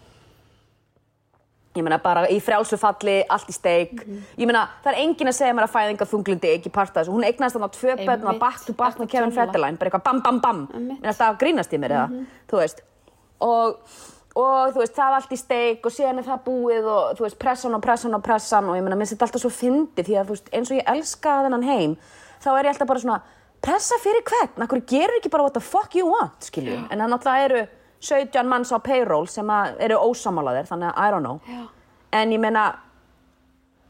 [1.75, 4.01] ég meina bara í frjálsu falli, allt í steik.
[4.39, 7.25] Ég meina það er enginn að segja mér að fæðinga þunglindi ekki parta þessu, hún
[7.27, 9.33] eignast þarna tvö börn og back to back með Kevin.
[9.35, 10.61] Federline, bara eitthvað bam bam bam.
[10.71, 12.79] Meina það grínast í mér eða, þú veist.
[13.43, 13.75] Og,
[14.35, 17.25] og þú veist, það er allt í steik og síðan er það búið og þú
[17.25, 20.19] veist, pressan og pressan og pressan og ég meina, minnst þetta alltaf svo fyndi því
[20.19, 21.95] að þú veist, eins og ég elska þennan heim
[22.43, 23.19] þá er ég alltaf bara svona,
[23.63, 24.65] pressa fyrir hvern?
[24.65, 26.49] Akkur gerur ekki bara what the fuck you want?
[26.49, 27.65] Skilju, en það náttúrulega eru
[28.05, 31.39] 17 manns á payroll sem að eru ósamálaðir þannig að I don't know.
[31.47, 31.63] Já.
[32.19, 32.65] en ég meina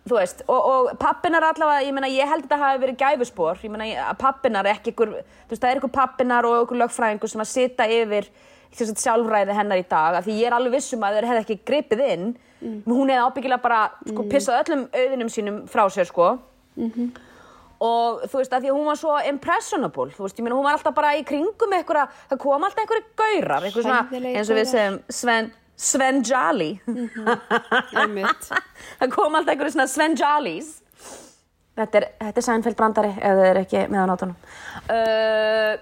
[0.06, 3.62] þú veist, og, og pappinar allavega, ég meina, ég held að þetta hafi verið gæfuspor,
[3.66, 7.32] ég meina, að pappinar ekki ykkur, þú veist, það er ykkur pappinar og ykkur lögfræðingur
[7.32, 8.30] sem að sita yfir
[8.80, 11.43] þess að sjálfræði hennar í dag, af því ég er alveg vissum að þeir hefði
[11.43, 12.27] ekki gripið inn,
[12.85, 13.80] hún hefði ábyggilega bara,
[14.10, 16.30] sko, pissað öllum auðinum sínum frá sér, sko,
[17.85, 20.68] og þú veist, að því að hún var svo impressionable, þú veist, ég meina, hún
[20.68, 24.60] var alltaf bara í kringum eitthvað, það kom alltaf einhverju gaurar, eitthvað svona, eins og
[24.60, 26.72] við segjum, Sven, Sven Jolly,
[27.99, 28.49] Einmitt.
[29.02, 30.76] það kom alltaf einhverju svona Sven Jollies
[31.76, 34.38] þetta er, er Seinfeld brandari ef þið er ekki með á nótunum.
[34.85, 35.73] Uh,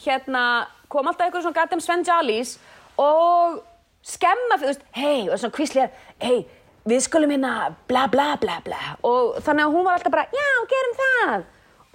[0.00, 0.44] hérna
[0.90, 2.56] kom alltaf einhverju svona goddamn Sven Jollies
[3.00, 3.60] og
[4.06, 5.88] skemma fyrir, þú veist, hei, og svona kvíslega
[6.24, 6.40] hei,
[6.88, 7.54] við skulum hérna
[7.88, 8.80] bla bla bla bla.
[9.06, 11.48] Og þannig að hún var alltaf bara, já, gerum það.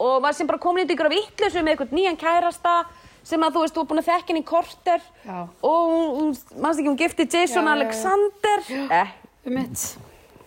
[0.05, 2.75] Og var sem bara komin í ykkur af ítlusu með einhvern nýjan kærasta
[3.25, 5.05] sem að þú veist, þú er búin að þekka henni í korter.
[5.25, 5.37] Já.
[5.65, 7.75] og hún, mannst ekki, hún gifti Jason Já, já, já.
[7.75, 8.67] Alexander?
[8.99, 9.15] Eh,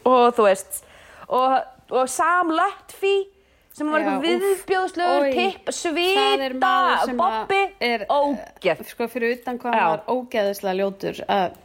[0.08, 0.84] og þú veist
[1.28, 1.58] og,
[1.90, 3.16] og Sam Lutfi
[3.78, 4.26] sem var eitthvað
[5.22, 6.26] Oj, tipp, svita,
[7.88, 11.22] er, ógeð, Sko, fyrir utan hvað var ógeðislega ljótur.
[11.28, 11.56] að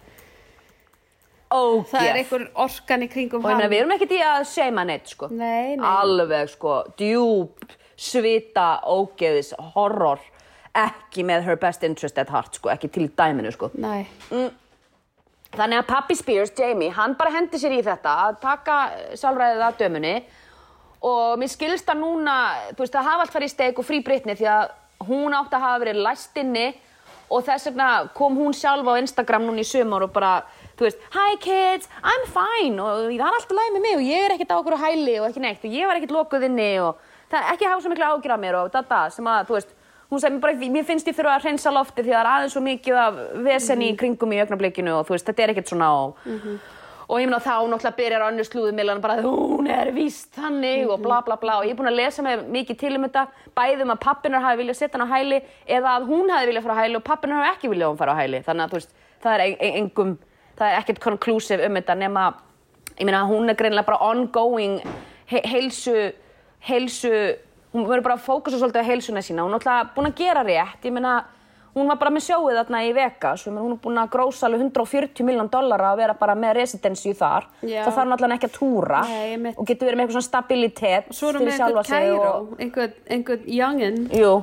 [1.53, 3.71] ógeð Það er einhver orkan í kringum og ég meina hann.
[3.73, 5.85] við erum ekkert í að seima neitt sko Nei, nei.
[5.85, 7.67] alveg sko, djúb
[8.03, 10.19] svita, ógeðis, horror
[10.73, 14.07] ekki með her best interest at heart sko, ekki til í dæminu sko Nei.
[15.53, 18.77] Þannig að pappi Spears, Jamie, hann bara hendi sér í þetta að taka
[19.13, 20.13] sjálfræðið að dömunni
[21.03, 22.37] og mér skilst að núna,
[22.71, 24.73] þú veist, það hafa allt farið í steik og frí Britney því að
[25.09, 26.67] hún átti að hafa verið læst inni
[27.33, 30.33] og þess vegna kom hún sjálf á Instagram núna í sumar og bara,
[30.77, 32.77] þú veist, Hi kids, I'm fine.
[32.79, 35.15] Og það er alltaf læg með mig og ég er ekkert á okkur á hæli
[35.19, 36.99] og ekki neitt og ég var ekkert lokuð inni og
[37.31, 39.57] það er ekki að hafa svo miklu ágjur af mér og dada sem að, þú
[39.57, 39.73] veist,
[40.13, 42.53] hún sagði mér bara, mér finnst ég þurfa að hreinsa lofti því það er aðeins
[42.53, 45.89] svo mikið af vesenni í kringum í augnablikinu og þú veist, þetta er ekkert svona
[46.03, 46.21] og,
[47.13, 51.19] og ég meina þá náttúrulega byrjar önnur slúðumillan bara hún er víst þannig og bla
[51.21, 51.59] bla bla.
[51.61, 54.61] Og ég er búin að lesa mig mikið til um þetta bæðum að pappinar hafi
[54.63, 55.39] viljað setja hann á hæli
[55.77, 58.01] eða að hún hafi viljað fara á hæli og pappinar hafi ekki viljað að hún
[58.01, 58.41] fara á hæli.
[58.47, 60.17] Þannig að þú veist, það er en- engum
[60.57, 62.25] það er ekkert conclusive um þetta nema
[62.97, 64.79] ég meina hún er greinilega bara ongoing
[65.29, 66.13] he heilsu
[66.63, 67.13] heilsu,
[67.73, 70.43] hún verður bara að fókusa svolítið á heilsuna sína, hún er náttúrulega búin að gera
[70.47, 70.85] rétt.
[70.85, 71.13] Ég meina,
[71.73, 74.61] hún var bara með sjóið þarna í Vegas, og hún er búin að grósa alveg
[74.67, 77.83] 140 miljón dollara að vera bara með residency þar, Já.
[77.87, 79.57] það þarf náttúrulega ekki að túra Nei, einmitt.
[79.57, 83.43] og getur verið með eitthvað svona stabilitet Svo erum við einhvern kæró, og, einhvern, einhvern
[83.57, 84.33] youngin, Jú,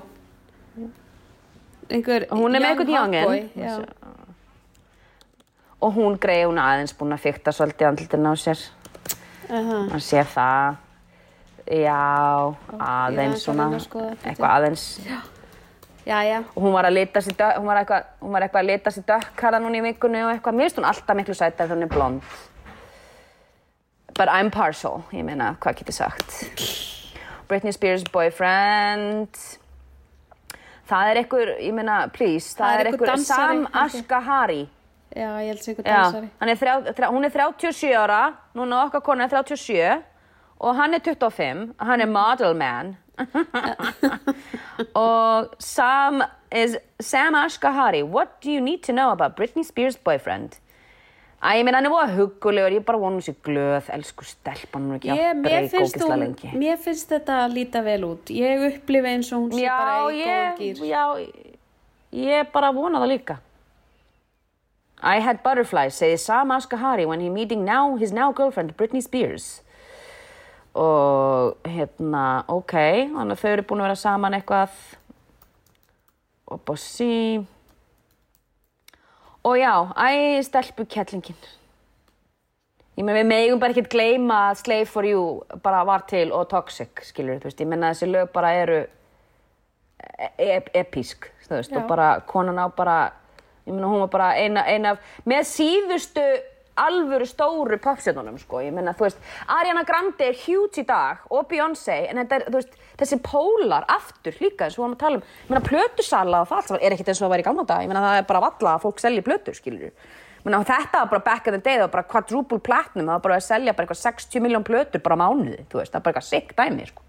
[1.91, 3.89] einhvern hún er með hotboy, youngin.
[5.81, 8.59] og hún greið hún aðeins búin að fykta svolítið andlutin á sér.
[9.51, 9.79] Aha.
[9.91, 10.77] maður sé það.
[11.71, 11.95] Já,
[12.79, 14.17] aðeins aðeins að svona.
[14.25, 14.85] eitthvað aðeins.
[15.07, 15.19] Já,
[16.25, 16.39] já.
[16.55, 16.97] og hún var að
[17.37, 20.23] dökk, hún var eitthvað, hún var eitthvað að lita sér dökk hana núna í vikunni
[20.25, 22.23] og eitthvað, mér finnst hún alltaf miklu sættar þegar hún er blond.
[24.17, 26.39] But I'm partial, ég meina, hvað get ég sagt?
[27.49, 29.39] Britney Spears boyfriend.
[30.91, 33.67] Það er einhver, ég meina, please það, Það er er einhver Sam.
[33.73, 34.63] Ashgahari
[35.11, 36.29] Já, ég held sem einhver Já, dansari.
[36.49, 38.21] er þrjá, þrjá, hún er 37 ára,
[38.55, 40.03] núna okkar kona er 37
[40.61, 42.93] og hann er 25, hann er model man
[44.95, 46.23] og Sam
[46.53, 50.59] is Sam Ashgahari, what do you need to know about Britney Spears boyfriend?
[51.41, 54.93] Æ, ég meina hann er búið huggulegur, ég bara vonu sér glöð, elsku stelpan, hún
[54.93, 56.51] er ekki að breyka ógislega lengi.
[56.61, 58.33] mér finnst þetta að líta vel út.
[58.37, 60.83] Ég upplifi eins og hún sé bara í góðum ég, gýr.
[60.91, 61.05] já,
[62.27, 63.39] ég bara vona það líka.
[65.01, 69.63] I had butterflies, segði Sam Ashgahari when he meeting now his now girlfriend Britney Spears.
[70.79, 72.75] Og hérna, ok,
[73.11, 74.77] þannig að þau eru búin að vera saman eitthvað
[76.51, 77.41] og bossi.
[79.43, 81.39] Og já, æ, stelpu kettlingin.
[82.99, 85.23] Ég meina, við megum bara ekkert gleyma að Slave for You
[85.65, 87.63] bara var til og Toxic, skilur þú veist.
[87.63, 88.81] Ég meina, þessi lög bara eru
[90.37, 91.79] ep epísk, þú veist, Já.
[91.81, 92.99] og bara konan á bara,
[93.65, 96.27] ég meina, hún var bara eina, eina af, með síðustu
[96.79, 99.21] alvöru stóru popstjörnunum, sko, ég meina, þú veist,
[99.51, 103.87] Ariana Grande er huge í dag og Beyoncé, en þetta er, þú veist, þessi pólar
[103.91, 106.87] aftur líka eins og varum að tala um, ég meina, plötusala og það allt saman
[106.87, 108.75] er ekkert eins og það væri í gamla dag, ég meina, það er bara valla
[108.75, 109.95] að fólk selji plötur, skilur
[110.45, 113.25] Menna, þetta var bara back in the day, það var bara quadruple platinum, það var
[113.27, 116.23] bara að selja bara eitthvað 60 miljón plötur bara mánuði, þú veist, það var bara
[116.23, 117.05] eitthvað sick dæmi, sko.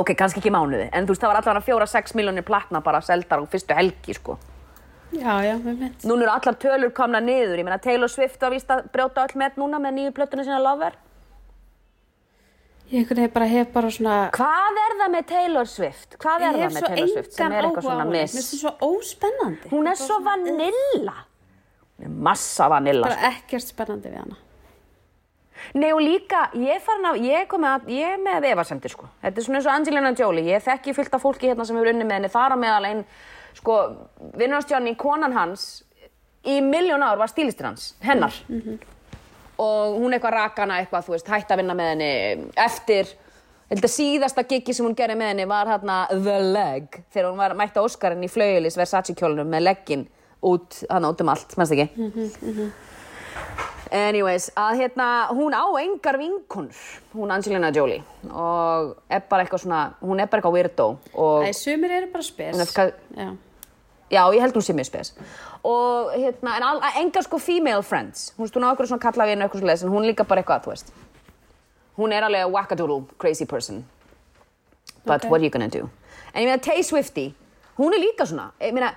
[0.00, 3.38] Ok, kannski ekki mánuði, en þú veist, það var allavega fjóra-sex miljónir platna bara seldar
[3.38, 4.38] á fyrstu helgi, sko.
[5.12, 6.04] Já, já, með mitt.
[6.08, 9.40] Núna eru allar tölur komna niður, ég meina Taylor Swift var víst að brjóta öll
[9.42, 10.96] með núna með nýju plötuna sína Lover.
[12.92, 14.16] Ég veginn bara hef bara svona...
[14.36, 16.16] Hvað er það með Taylor Swift?
[16.20, 17.88] Hvað er Ég það hef með svo Taylor Swift sem engan er eitthvað áhuga á
[17.88, 18.16] svona henni.
[18.16, 18.38] Mér miss?
[18.38, 19.70] finnst það svo óspennandi.
[19.72, 21.14] Hún er svo vanilla.
[21.96, 23.08] Hún er massa vanilla.
[23.08, 24.40] Bara ekkert spennandi við hana.
[25.78, 29.08] Nei og líka, ég er farin að, ég komið að, ég er með efasemtir sko.
[29.22, 31.92] Þetta er svona eins og Angelina Jolie, ég þekki fullt af fólki hérna sem hefur
[31.92, 33.04] unni með henni, þar að meðal einn,
[33.58, 33.78] sko,
[34.38, 35.84] vinnarstjárni, konan hans,
[36.44, 38.34] í miljón ár var stílistir hans, hennar.
[39.62, 42.12] Og hún eitthvað rakana eitthvað, þú veist, hætti að vinna með henni
[42.58, 43.12] eftir,
[43.70, 47.38] held að síðasta gigi sem hún gerði með henni var hérna The Leg, þegar hún
[47.44, 50.08] var mætti á Óskarinn í flaugilis Versace kjólunum með leggin
[50.42, 51.86] út, hann út um allt, mennst ekki?
[53.92, 55.06] Anyways, að hérna,
[55.36, 56.72] hún á engar vinkonur,
[57.12, 58.00] hún Angelina Jolie
[58.32, 62.22] og er bara eitthvað svona, hún er bara eitthvað weirdo og, Æ, sumir eru bara
[62.24, 62.56] spes.
[62.58, 63.36] Er ska- Já.
[64.10, 65.12] já, ég held hún sé mjög spes
[65.62, 69.60] og hérna, en al, engar sko female friends, hún hún á okkur svona kallavinu eitthvað
[69.60, 70.92] svona en hún er líka bara eitthvað, þú veist
[71.98, 73.84] hún er alveg wackadoodle, crazy person
[75.04, 75.30] but Ok.
[75.30, 75.90] what are you gonna do
[76.34, 77.34] en ég meina Tay Swifty,
[77.78, 78.94] hún er líka svona ég meina,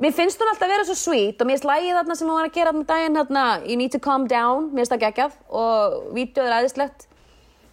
[0.00, 2.48] mér finnst hún alltaf að vera svo sweet og mér lægið þarna sem hún var
[2.48, 6.00] að gera þarna daginn hérna, you need to calm down, mér finnst það geggjað og
[6.16, 7.06] vídeoð er æðislegt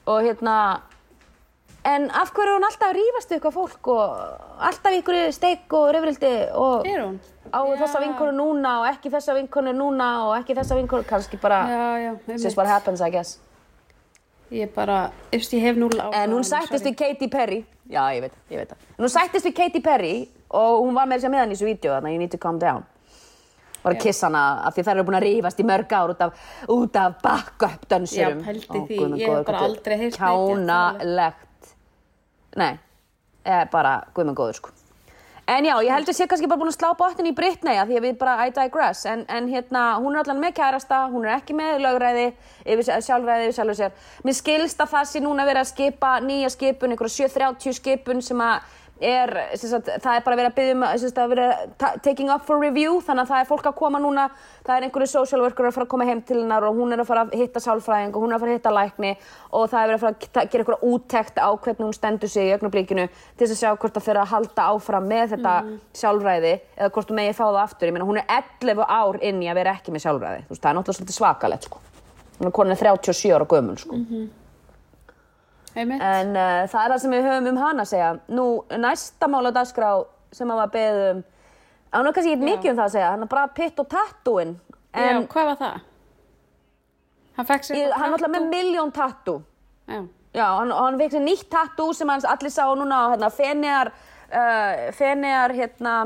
[0.08, 0.58] og hérna
[1.88, 5.90] en af hverju er hún alltaf að við eitthvað fólk og alltaf ykkur steik og
[5.96, 7.20] reyfrildi og Er hún?
[7.48, 7.78] á Já.
[7.80, 11.86] þessa vinkonu núna og ekki þessa vinkonu núna og ekki þessa vinkonu kannski bara Já,
[12.04, 12.58] já, just einmitt.
[12.58, 13.40] what happens I guess
[14.52, 18.22] Ég bara, eftir ég hef núl á en hún sættist við Katy Perry já ég
[18.22, 20.14] veit, ég veit það en hún sættist við Katy Perry
[20.50, 22.34] og hún var með þess að með hann í þessu vídeo þannig að you need
[22.34, 22.86] to calm down.
[23.84, 26.24] Var að kissa hana af því þær eru búin að rífast í mörg ár út
[26.26, 28.98] af, út af backup dönsurum Já, pældi Ó, því.
[29.22, 31.72] Ég hef bara aldrei neitt kjánalegt
[32.58, 32.74] nei,
[33.46, 34.76] eða bara guð með góður sko.
[35.48, 37.94] En já, ég held að sé kannski bara búin að slá botnin í Britney að
[37.94, 41.24] því að við bara, I digress, en, en hérna, hún er allan með kærasta, hún
[41.24, 42.26] er ekki með lögræði,
[42.68, 44.10] yfir, sjálfræði yfir sjálfur sér.
[44.28, 48.44] Mér skilst að það sé núna verið að skipa nýja skipun, einhverja 730 skipun sem
[48.44, 51.48] að er, sagt, það er bara verið að byggja um, að vera
[51.78, 54.28] ta- taking up for review, þannig að það er fólk að koma núna,
[54.66, 57.04] það er einhverju social worker að fara að koma heim til hennar og hún er
[57.04, 59.12] að fara að hitta sálfræðing og hún er að fara að hitta lækni
[59.52, 62.48] og það er verið að fara að gera einhverja úttekt á hvernig hún stendur sig
[62.50, 65.54] í augnablikinu til þess að sjá hvort það fyrir að halda áfram með þetta
[66.02, 67.92] sjálfræði eða hvort þú megi fá það aftur.
[67.96, 68.28] Meina, hún er
[68.62, 70.44] 11 ár inn í að vera ekki með sjálfræði.
[70.50, 71.82] Veist, það er náttúrulega svakalegt, sko.
[72.38, 74.02] Hún er konin 37 ára gömul, sko.
[75.78, 76.02] Einmitt.
[76.02, 78.12] En uh, það er það sem við höfum um hana að segja.
[78.34, 78.46] Nú,
[78.82, 79.92] næsta mál á dagskrá
[80.36, 81.22] sem að var beðum,
[81.94, 84.58] á nú kannski ekki mikið um það að segja, hann er bara pitt og tattúin.
[84.98, 85.86] Já, hvað var það?
[87.38, 89.40] Hann fekk sér ég, hann er alltaf með miljón tattú.
[89.88, 90.00] Já.
[90.36, 93.92] Já, hann, hann fekk sér nýtt tattoo sem hans allir sá núna á hérna, Feneyjar,
[94.28, 95.98] uh, Feneyjar, hérna,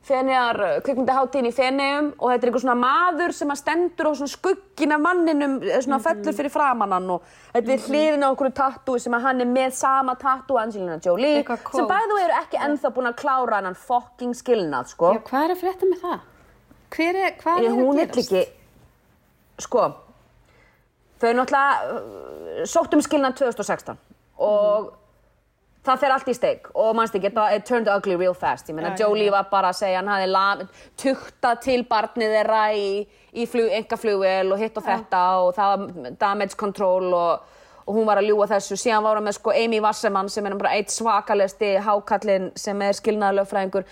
[0.00, 0.56] Feneyjar
[0.86, 4.94] kvikmyndaháttíðin í Feneyjum og þetta er einhver svona maður sem að stendur á svona skuggin
[4.96, 9.16] af manninum eh, svona fellur fyrir framannan og þetta er hliðin á okkur tattoo sem
[9.18, 13.18] að hann er með sama tattoo Angelina Jolie sem bæðu eru ekki ennþá búin að
[13.20, 15.12] klára hann fucking skilnað sko.
[15.18, 16.24] Já, hvað er að frétta með það?
[16.96, 18.32] Hver er, hvað er hún að er gerast?
[18.32, 19.84] ekki sko
[21.20, 24.00] þau náttúrulega uh, sóttum skilnað 2016
[24.40, 24.88] og
[25.86, 26.68] það fer allt í steik.
[26.74, 28.68] Og mannst ekki, it turned ugly real fast.
[28.68, 29.32] Ég meina Já, já, Jolie já.
[29.36, 30.68] var bara að segja hann hafði lam-
[31.00, 36.14] tuktað til barnið þeirra í, í flug, engaflugvel og hitt og þetta og það var
[36.20, 37.40] damage control og,
[37.86, 38.76] og hún var að ljúga þessu.
[38.76, 42.92] Síðan var hún með sko Amy Wasserman sem er bara eitt svakalesti hákallin sem er
[42.92, 43.84] skilnaða lögfræðingur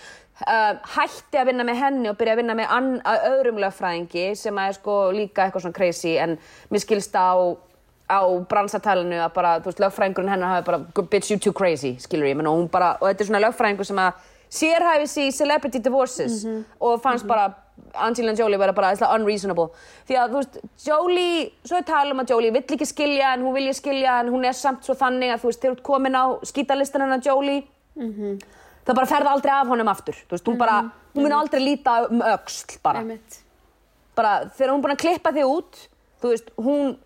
[0.47, 3.01] uh, hætti að vinna með henni og byrja að vinna með
[3.33, 6.37] öðrum lögfræðingi sem er sko líka eitthvað svona crazy en
[6.71, 7.33] mér skilst á
[8.09, 12.29] á bransatalinu að bara, þú veist, lögfræðingurinn hennar hafi bara, bitch you too crazy, skilur
[12.31, 15.33] ég, menn og hún bara, og þetta er svona lögfræðingur sem að sérhæfi sig í
[15.37, 16.45] celebrity divorces
[16.81, 17.51] og fannst bara
[17.95, 19.69] Angelina Jolie vera bara eitthvað unreasonable.
[20.09, 20.57] Því að þú veist,
[20.87, 24.33] Jolie, svo er tala um að Jolie vill ekki skilja en hún vilja skilja en
[24.33, 27.61] hún er samt svo þannig að þú veist, þú ert komin á skítalistan hennar Jolie
[28.89, 30.17] það bara ferða aldrei af honum aftur.
[30.17, 30.79] Þú veist, hún bara,
[31.15, 33.05] hún mun aldrei líta um öxl bara.
[34.17, 35.83] Bara þegar hún búin að klippa þig út
[36.23, 36.97] þú veist, hún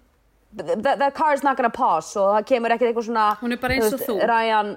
[0.57, 3.63] the, the car is not gonna pause og það kemur ekkert eitthvað svona Hún er
[3.63, 4.19] bara eins og þú.
[4.29, 4.75] Ryan,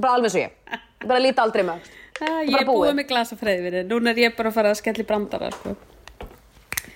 [0.00, 1.90] bara alveg svo ég bara líta aldrei með.
[2.20, 3.84] Ah, ég er búið með glasa freyðvinni.
[3.88, 5.74] Núna er ég bara að fara að skella í brandara, sko.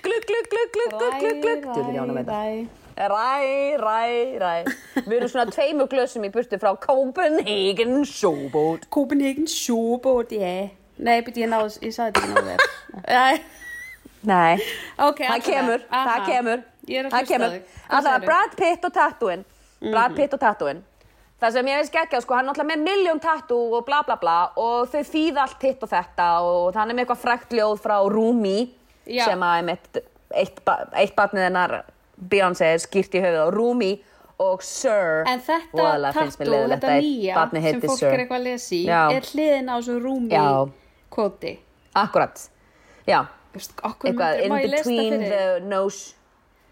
[0.05, 2.41] glugg, glugg, glugg, glugg, glugg, glugg, á hana með þetta.
[3.09, 3.25] ræ.
[3.81, 4.03] ræ,
[4.43, 4.53] ræ,
[5.07, 10.69] við erum svona tveimur glösum í burtu frá Copenhagen Showboat Copenhagen Showboat, yeah.
[10.95, 12.61] Nei, byrja, ég náðu, ég sagði þetta ekki náðu þér.
[13.15, 13.41] Nei.
[14.25, 14.61] nei,
[15.03, 17.61] Ok, það kemur, það kemur Ég er að hlusta þig.
[17.89, 18.25] Alltaf?
[18.25, 19.45] Brad Pitt og tattooin
[19.81, 20.15] Brad Mhm.
[20.15, 20.83] Pitt og tattooin
[21.41, 24.15] það sem ég veist geggja, sko, hann er alltaf með miljón tattoo og bla bla
[24.15, 27.79] bla og þau þýða allt hitt og þetta og hann er með eitthvað frækt ljóð
[27.83, 28.71] frá Rumi
[29.05, 29.25] Já.
[29.25, 29.97] sem að einmitt,
[30.33, 31.83] eitt, ba- eitt barnið hennar
[32.17, 34.01] Beyoncé er skýrt í höfuð á Rumi
[34.39, 38.07] og Sir En þetta mér tattoo, þetta að eitt nýja sem fólk Sir.
[38.13, 39.11] er eitthvað að lesa í, Já.
[39.11, 40.69] er hliðin á svo rúmi Já.
[41.11, 41.57] kvoti.
[41.95, 42.49] akkurat,
[43.07, 43.25] já
[43.83, 45.29] Okkur myndir, má in ég lesa það between fyrir?
[45.29, 46.13] the nose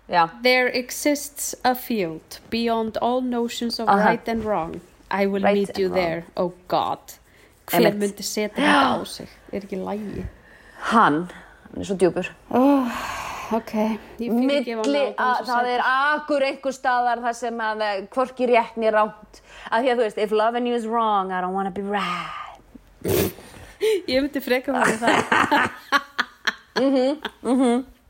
[0.09, 4.09] já, There exists a field beyond all notions of Aha.
[4.09, 4.81] right and wrong.
[5.11, 5.95] I will Right meet you wrong.
[5.95, 6.99] there, oh God.
[7.67, 7.99] Hver Einmitt.
[7.99, 9.30] myndi setja þetta á sig?
[9.53, 10.25] Er ekki lægi?
[10.91, 12.27] hann hann er svo djúpur
[13.53, 13.71] Ok,
[14.19, 18.75] ég fyrirgefa milli að það er akkur einhver staðar þar sem að eh, hvorki rétt
[18.81, 19.39] mér rámt
[19.71, 22.59] að því að þú veist, if loving you is wrong I don't wanna be right
[24.09, 25.13] Ég myndi freka fyrir það.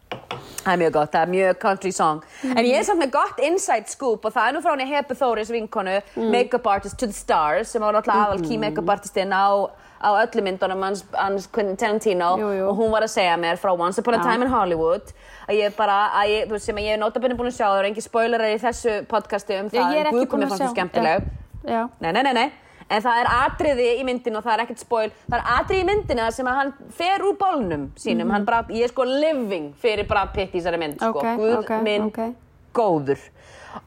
[0.63, 3.39] það er mjög gott, það er mjög country song en ég er samt með gott
[3.43, 6.29] inside scoop og það er nú frá henni Hepu Þóris vinkonu Mm.
[6.31, 9.69] makeup artist to the stars sem var náttúrulega aðal key makeup artistinn á,
[10.03, 12.65] á öllu myndunum hans, hans Quentin Tarantino Jú, jú.
[12.69, 14.23] og hún var að segja mér frá Once Upon a Já.
[14.23, 15.13] Time in Hollywood
[15.49, 17.87] að ég bara, að ég, sem að ég er notabunni búin að sjá það eru
[17.91, 21.31] engin spoilerar í þessu podcasti um það en Guð komið að fannst svo skemmtileg
[21.63, 21.87] Já.
[21.99, 22.51] Nei, nei, nei, nei.
[22.93, 25.09] En það er atriði í myndinu og það er ekkert spoil.
[25.25, 28.33] Það er atriði í myndinu sem að hann fer úr bólnum sínum.
[28.35, 31.23] Hann Brad, ég er sko living fyrir Brad Pitt í þessari mynd, sko.
[31.23, 32.21] Ok, Guð ok, minn ok.
[32.77, 33.23] góður.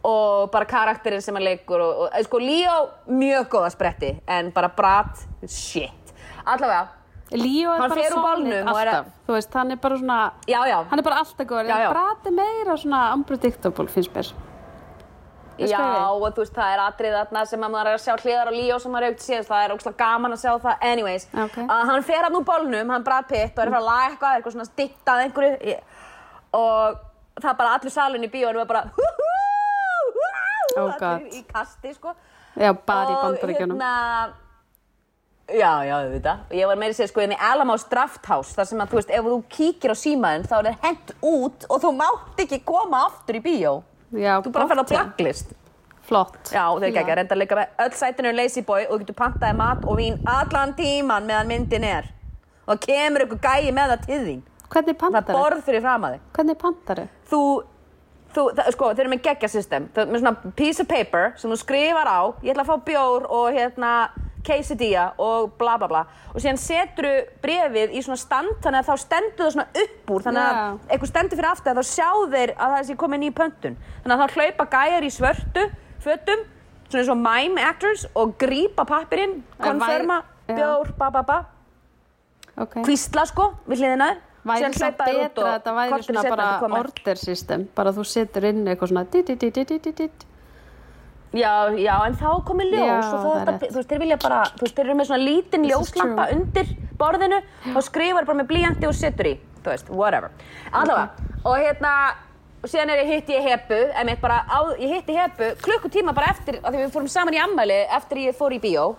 [0.02, 2.76] Og bara karakterinn sem hann leikur og, og sko, Leo,
[3.06, 4.12] mjög góða spretti.
[4.26, 5.14] En bara Brad,
[5.46, 6.14] shit.
[6.46, 6.88] Allavega,
[7.34, 9.06] Líó er bara að- alltaf.
[9.26, 10.76] Þú veist, hann er bara svona, já, já.
[10.90, 11.90] hann er bara alltaf góður.
[11.90, 14.32] Brad er meira svona unpredictable, finnst mér.
[15.58, 15.80] Já,
[16.12, 18.56] og þú veist, það er atrið þarna sem að maður er að sjá hliðar og
[18.56, 21.26] Líó sem maður aukt síðan, það er ógslag gaman að sjá það, anyways.
[21.44, 21.56] Ok.
[21.64, 24.10] Að hann fer hann úr bólnum, hann Brad Pitt og er að fara að laga
[24.10, 25.82] eitthvað, eitthvað svona stittað einhverju ég-
[26.52, 26.98] og
[27.40, 29.30] það er bara allur salun í bíónu er bara hú hú,
[30.16, 30.32] hú hú,
[30.76, 32.12] Oh allir í kasti, sko.
[32.56, 33.78] Já, bara í Og bandaríkjunum.
[33.80, 34.32] hérna,
[35.48, 36.38] já, já, þú veit það.
[36.50, 38.98] Og ég var meira að segja, sko, inn í Alamos Drafthouse, þar sem að, þú
[39.00, 42.58] veist, ef þú kíkir á símaðinn, þá er það hent út og þú mátt ekki
[42.64, 43.82] koma aftur í bíó.
[44.14, 45.54] Já, Þú bara gott, ferð á blacklist.
[46.06, 46.36] Flott.
[46.54, 49.16] Já, þeir ekki að reynda líka með öll sætinu er lazy boy og þú getur
[49.18, 52.12] pantaði mat og vín allan tíman meðan myndin er.
[52.70, 54.42] Og kemur ykkur gæi með það til þín.
[54.66, 55.38] Hvernig Það er pantari?
[55.38, 56.22] borð fyrir fram að þig.
[56.38, 57.08] Hvernig pantari?
[57.30, 57.40] Þú,
[58.36, 59.88] þú, það, sko, þeir eru með geggja system.
[59.94, 62.86] Það er með svona piece of paper sem þú skrifar á, ég ætla að fá
[62.90, 63.92] bjór og hérna
[64.46, 66.02] quesadilla og bla bla bla.
[66.34, 67.08] Og síðan setur
[67.42, 70.66] brefið í svona stand þannig að þá stendur það svona upp úr þannig að Já.
[70.92, 73.80] eitthvað stendur fyrir aftur þá sjá þeir að það sé komið ný pöntun.
[74.04, 75.66] Þannig að þá hlaupa gæjar í svörtu
[76.06, 76.44] fötum,
[76.86, 79.40] svona eins og mime actors og grípa pappirinn,
[80.46, 80.60] já.
[80.60, 81.38] bjór, ba ba ba,
[82.56, 82.78] Ok.
[82.86, 84.12] kvísla sko við hliðina.
[84.14, 84.22] þér.
[84.47, 88.93] Væri það betra að þetta væri svona bara order system, bara þú setur inn eitthvað
[88.93, 90.27] svona dit, dit, dit.
[91.36, 93.64] Já, já, en þá komið ljós Já, það rétt.
[93.64, 96.70] þú veist, þeir vilja bara, þú veist, þeir eru með svona lítinn ljóslampa undir
[97.01, 97.40] borðinu
[97.74, 100.31] og skrifar bara með blíjandi og setur í, þú veist, whatever.
[100.70, 101.94] Allavega, og hérna,
[102.62, 103.66] og síðan er ég
[104.01, 107.43] emitt bara, á, ég hitti hepu klukkutíma bara eftir, af því við fórum saman í
[107.43, 108.94] ammæli eftir ég fór í bíó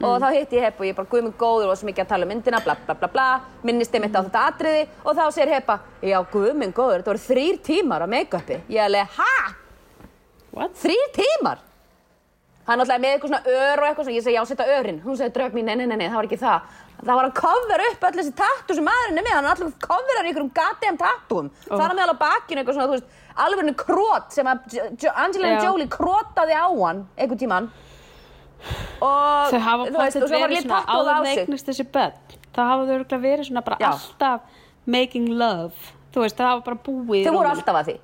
[0.00, 2.12] og þá hitti ég hepu og ég bara guð minn góður og svo mikið að
[2.12, 3.28] tala um myndina, bla bla bla bla,
[3.66, 7.24] minnist einmitt á þetta atriði og þá segir hepa, já guð minn góður, þetta voru
[7.26, 8.60] þrýr tímar af make-upi.
[8.72, 9.34] Ég alveg, ha?
[10.56, 10.78] What?
[10.80, 11.66] Þrýr tímar?
[12.70, 15.00] Hann náttúrulega með eitthvað svona ör og eitthvað svona, ég segi já, setja örinn.
[15.02, 16.74] Hún segi dröf mín, nei, nei, nei, nei, það var ekki það.
[17.00, 19.86] Það var að cover upp öll þessi tattoo sem maðurinn er með, hann er alltaf
[19.86, 21.48] coverar í einhverjum goddamn tattooum.
[21.66, 21.72] Oh.
[21.72, 23.16] Það er meðal á bakinu eitthvað svona, þú veist,
[23.46, 24.76] alveg krót sem að
[25.24, 25.64] Angelina Já.
[25.64, 27.70] Jolie krótaði á hann einhvern tíman.
[29.00, 32.36] Og, Þau hafa veist, og verið svona áður neignist þessi börn.
[32.50, 33.90] Það hafa þau örugglega verið svona bara Já.
[33.94, 35.72] alltaf making love.
[36.14, 37.98] Þú veist, það hafa bara búið Þau voru alltaf að því.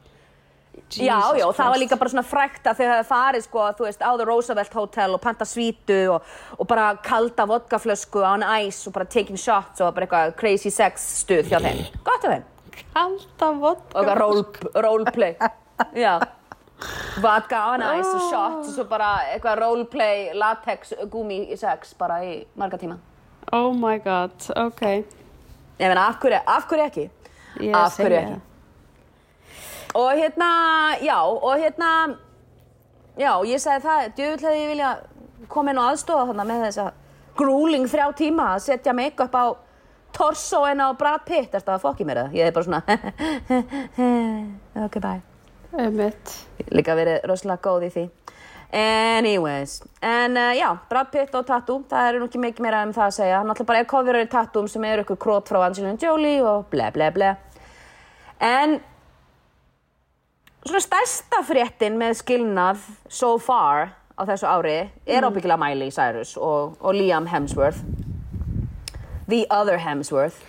[0.87, 1.83] Jesus já, já, það var Christ.
[1.83, 5.15] líka bara svona frækt að þau hefði farið sko, þú veist, á The Roosevelt Hotel
[5.17, 6.29] og panta svítu og,
[6.61, 10.71] og bara kalda vodkaflösku á hann æs og bara taking shots og bara eitthvað crazy
[10.71, 11.81] sex stuð hjá þeim.
[12.07, 12.47] Gott hjá þeim.
[12.95, 13.97] Kalda vodka.
[13.97, 14.45] Og eitthvað role,
[14.87, 15.35] roleplay.
[16.05, 16.21] Já.
[17.23, 21.95] Vodka á hann æs og shots og svo bara eitthvað roleplay latex gumi í sex
[21.97, 22.99] bara í marga tíma.
[23.53, 24.83] Oh my god, ok.
[25.79, 27.07] Ég meina, af hverju, af hverju ekki?
[27.61, 28.31] Ég af hverju það.
[28.33, 28.41] ekki?
[29.97, 30.49] Og hérna,
[31.01, 31.91] já, og hérna,
[33.17, 34.91] já, ég sagði það, djöfull hefði ég vilja
[35.49, 36.89] koma inn og aðstofa þarna með þessa
[37.37, 39.45] grúling þrjá tíma að setja make-up á
[40.17, 42.37] torsoinn á Brad Pitt, ertu að fokki mér það?
[42.37, 42.83] Ég hef bara svona,
[44.87, 45.36] ok, bye.
[46.73, 48.05] Líka verið rosalega góð í því.
[48.77, 52.93] Anyways, en uh, já, Brad Pitt og tattoo, það er nú ekki mikið meira um
[52.97, 53.39] það að segja.
[53.39, 56.67] Hann alltaf bara er coverar í tattoo sem eru ykkur krót frá Angelina Jolie og
[56.73, 57.31] ble ble ble.
[58.43, 58.81] En
[60.67, 64.77] svona stærsta fréttin með skilnað so far á þessu ári
[65.07, 65.31] er Mm.
[65.31, 67.79] ábyggilega Miley Cyrus og, og Liam Hemsworth.
[69.29, 70.43] The other Hemsworth.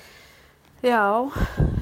[0.83, 1.29] Já,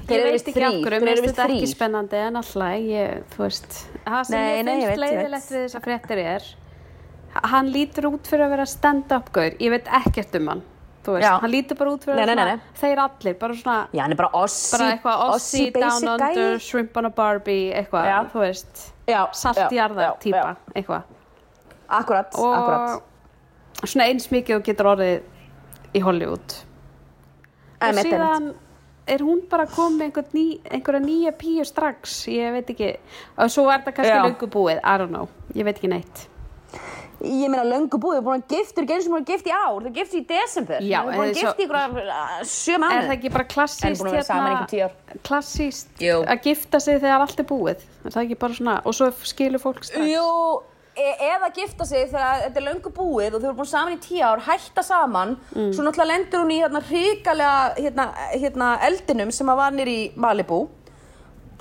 [0.06, 3.42] Þeir ég veit ekki af hverju, mér finnst þetta ekki spennandi en alltaf, ég, þú
[3.42, 3.76] veist,
[4.06, 4.38] það sem
[4.68, 6.48] Nei, ég finnst leiðilegt við þessar fréttir er,
[7.54, 10.62] hann lítur út fyrir að vera stand-up-gaur, ég veit ekkert um hann,
[11.06, 11.32] þú veist, Já.
[11.42, 14.16] hann lítur bara út fyrir Nei, að nei, svona, þeir allir, bara svona, Já, hann
[14.16, 16.60] er bara Ossi, bara eitthvað Ossi, Down Under.
[16.68, 20.76] Shrimp on a Barbie, eitthvað, þú veist, Já, salt já, í jarðar já, típa, já.
[20.76, 21.10] eitthvað.
[22.00, 23.04] Akkurat, Og akkurat.
[23.86, 26.56] svona eins mikið og getur orðið í Hollywood.
[27.82, 28.48] og síðan
[29.08, 32.26] er hún bara komið með einhver ný, einhverja nýja píu strax?
[32.32, 32.94] Ég veit ekki,
[33.38, 34.24] og svo er það kannski Já.
[34.26, 36.26] löngu búið, I don't know, ég veit ekki neitt.
[37.26, 39.78] Ég meina löngu búið, búin að giftur, ekki eins og búin að gift í ár,
[39.86, 40.82] það gift í desember.
[40.84, 41.80] Það er búin að svo- gift í ykkur
[42.52, 42.92] sjö mánu.
[42.98, 44.04] er það ekki bara klassíst
[44.36, 44.92] ár.
[45.24, 47.80] klassíst að gifta sig þegar allt er búið?
[48.06, 50.06] Er það ekki bara svona, og svo skilur fólk strax?
[50.12, 50.62] Jú,
[50.96, 54.02] e eða gifta sig þegar þetta er löngu búið og þau eru búin saman í
[54.04, 55.72] tíu ár, hætta saman, Mm.
[55.74, 60.12] svo náttúrulega lendur hún í hérna hrikalega hérna, hérna eldinum sem að var nýr í
[60.16, 60.68] Malibu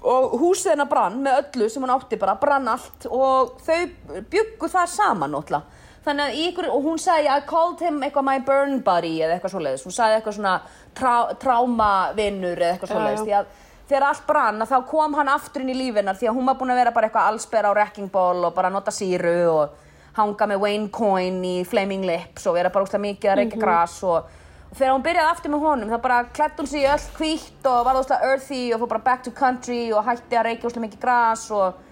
[0.05, 4.69] og húsið hennar brann með öllu sem hún átti bara, brann allt og þau byggu
[4.69, 5.63] það saman náttúrulega.
[6.05, 9.55] Þannig að ykkur, og hún sagði, I called him eitthvað my burn buddy eða eitthvað
[9.55, 10.61] svoleiðis, hún sagði eitthvað svona
[10.95, 13.47] trá, trámavinnur eða eitthvað svoleiðis, því að
[13.89, 16.73] þegar allt brann þá kom hann aftur inn í lífinnar því að hún var búin
[16.73, 19.83] að vera bara eitthvað allsber á wrecking ball og bara nota síru og
[20.17, 23.97] hanga með Wayne Coyne í Flaming Lips og vera bara úrslega mikið að reykja gras
[24.07, 24.29] og,
[24.71, 27.69] og þegar hún byrjaði aftur með honum þá bara klætt hún sig í öll hvítt
[27.71, 30.87] og var úrslega earthy og fór bara back to country og hætti að reykja úrslega
[30.87, 31.83] mikið gras og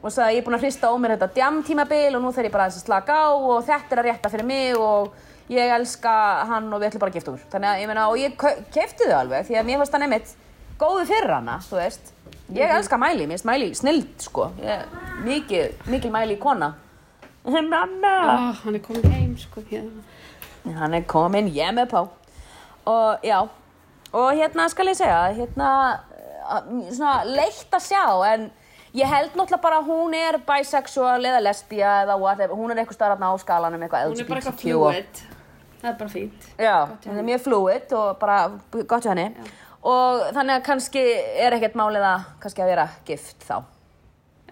[0.00, 2.48] og sagði ég er búin að hrista á mér þetta djam tímabil og nú þarf
[2.48, 5.10] ég bara að slaka á og þetta er að rétta fyrir mig og
[5.52, 6.12] ég elska
[6.48, 8.38] hann og við ætlum bara að gifta úr þannig að ég meina og ég
[8.72, 10.32] kefti þau alveg því að mér fannst hann einmitt
[10.80, 12.12] góðu fyrir hana þú veist.
[12.50, 14.48] Ég elska Miley, mér finnst Miley snild sko.
[14.64, 14.86] Ég,
[15.26, 16.72] mikið, mikil Miley kona.
[17.44, 18.14] Mamma!
[18.34, 20.02] Oh, hann er komin heim sko hérna.
[20.76, 22.08] hann er komin hjemmepá
[22.86, 23.48] og já.
[24.12, 25.68] Og hérna skal ég segja hérna
[26.90, 28.48] svona leitt að sjá en
[28.92, 32.56] ég held náttúrulega bara að hún er bisexual eða lesbía eða whatever.
[32.58, 35.24] Hún er eitthvað starfna á skalanum eitthvað hún er bara eitthvað fluid.
[35.80, 36.48] Það er bara fínt.
[36.60, 36.76] Já,
[37.06, 38.40] hún er mjög fluid og bara
[38.90, 39.30] gott hjá henni
[39.82, 41.02] og þannig að kannski
[41.40, 43.56] er ekkert málið að kannski að vera gift þá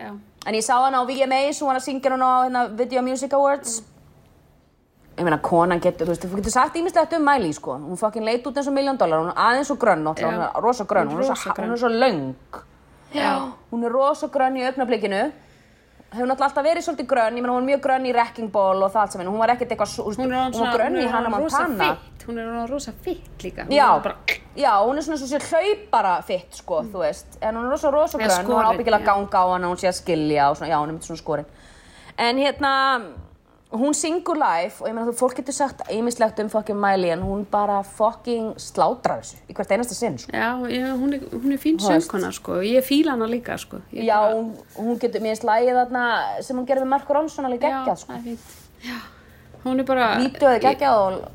[0.00, 0.12] já,
[0.46, 3.32] En ég sá hana á VMAs, hún var að syngja hún á hérna, Video Music
[3.34, 3.82] Awards.
[5.18, 7.74] Ég meina, konan getur, þú veist, þú getur sagt ímislegt um Miley, sko.
[7.74, 10.28] Hún fucking leit út eins og miljón dólar, hún er aðeins og grönn, Já.
[10.30, 12.34] hún er rosa grönn, hún er, Rosa svo, hún er svo löng.
[13.12, 13.52] já.
[13.72, 15.32] Hún er rosa grönn í augnablikinu.
[16.14, 18.82] Hefur náttúrulega alltaf verið svolítið grönn, ég meina, hún er mjög grönn í Wrecking Ball
[18.82, 19.26] og það allt saman.
[19.26, 21.96] Hún var ekkert eitthvað, svo- hún hún var grönn í Hannah Montana.
[22.28, 24.16] Hún er orðin rosa fitt líka Hún Já, er bara,
[24.56, 27.38] já, hún er svona svo sér hlaupara fitt, sko, þú veist.
[27.40, 29.06] En hún er rosa, rosa Já, grönn, hún er ábyggilega já.
[29.12, 31.46] ganga á hana, hún sé að skilja og svona, já, hún er myndið svona skorin.
[32.18, 32.72] en hérna
[33.70, 37.20] hún syngur live og ég meina þú fólk getur sagt ýmislegt um fucking Miley en
[37.20, 40.32] hún bara fucking slátrar þessu í hvert einasta sinn sko.
[40.32, 43.82] Já, ég, hún, er, hún er fín söngkona sko, ég fíla hana líka sko.
[43.92, 46.06] Ég já, bara- hún, hún getur, mér finnst lagið þarna
[46.42, 48.12] sem hún gerði með Marko Ronson alveg geggjað Já, sko.
[48.12, 48.40] það er fínt.
[48.88, 48.98] Já,
[49.66, 50.08] hún er bara...
[50.24, 51.28] Er geggjað og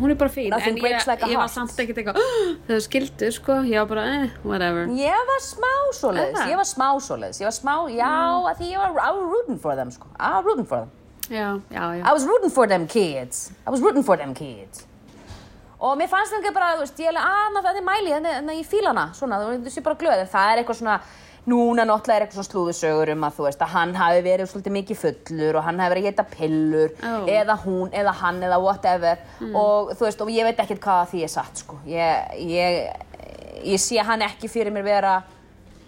[0.00, 2.20] Hún er bara fín, en ég, like ég var samt ekkert eitthvað,
[2.68, 4.86] þau skildu sko, ég var bara, eh, whatever.
[4.96, 8.12] ég var smá svoleiðis, ég var smá svoleiðis, ég var smá, já,
[8.48, 10.90] að því ég var, I was rooting for them sko, I was rooting for them.
[11.30, 12.04] Já, já, já.
[12.06, 13.52] I was rooting for them kids.
[13.66, 14.86] I was rooting for them kids.
[15.80, 18.50] Og mér fannst það ekki bara, þú veist, ég alveg að það er mæli, þannig
[18.52, 20.96] að ég fíla hana svona, þú veist, ég bara glöð, en það er eitthvað svona
[21.48, 24.74] núna náttúrulega er eitthvað svona slúðusögur um að þú veist að hann hafi verið svolítið
[24.76, 27.12] mikið fullur og hann hafi verið að geta pillur Ó.
[27.32, 29.22] eða hún, eða hann, eða whatever.
[29.48, 33.08] Og þú veist, og ég veit ekkert hvað af því er satt sko, ég, ég
[33.64, 35.14] ég sé hann ekki fyrir mér vera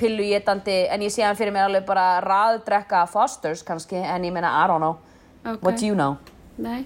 [0.00, 4.50] pillujetandi, en ég sé hann fyrir mér alveg bara raðdrekka Fosters kannski, en ég meina,
[4.62, 4.98] I don't know.
[5.44, 5.62] Ok.
[5.62, 6.16] what do you know?
[6.62, 6.84] Nei,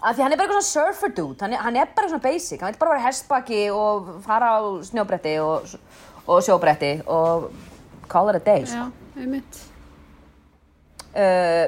[0.00, 1.36] að því hann er bara eitthvað svona surfer dude.
[1.42, 4.60] Hann er, hann er bara svona basic, hann vil bara vera hestbaki og fara á
[4.88, 5.74] snjóbretti og,
[6.24, 7.48] og sjóbretti og
[8.08, 8.76] call it a day sko.
[8.86, 9.60] já, einmitt.
[11.14, 11.66] uh,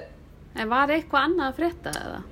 [0.56, 2.22] En var eitthvað annað að frétta eða?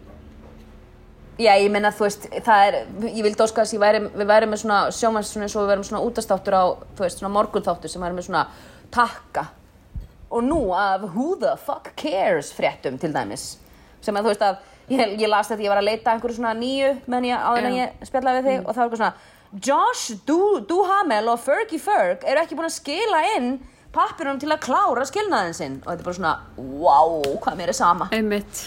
[1.42, 2.76] já ég meina þú veist það er,
[3.10, 5.70] ég vildi óska þess að væri, við væri með svona sjómanns svona eins og við
[5.72, 6.64] værum svona útastáttur á
[6.94, 8.44] þú veist svona morgunþáttur sem væri með svona
[8.94, 9.42] takka
[10.30, 13.56] og nú af who the fuck cares fréttum til dæmis
[14.00, 14.62] sem að þú veist að
[14.94, 17.78] ég, ég las þetta, ég var að leita einhverju svona nýju meðan ég áður en
[17.80, 22.24] ég spjallaði við þig og það var eitthvað svona Josh Du- Duhamel og Fergie Ferg
[22.30, 23.50] eru ekki búin að skila inn
[23.94, 25.76] pappirunum til að klára skilnaðin sinn.
[25.84, 28.08] Og þetta er bara svona, wow, hvað mér er sama.
[28.12, 28.62] Einmitt,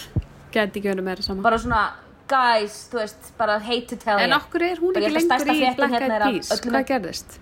[0.54, 1.42] gæti ekki verið meira saman.
[1.44, 1.82] bara svona,
[2.28, 4.38] guys, þú veist bara hate to tell En you.
[4.40, 6.50] okkur er hún ekki lengur í Black hérna Eyed er að Peas?
[6.56, 7.38] öllum- Hvað gerðist?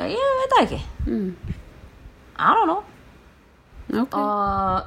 [0.00, 0.80] ég veit það ekki.
[2.40, 2.82] I don't know.
[4.00, 4.82] Ok, og,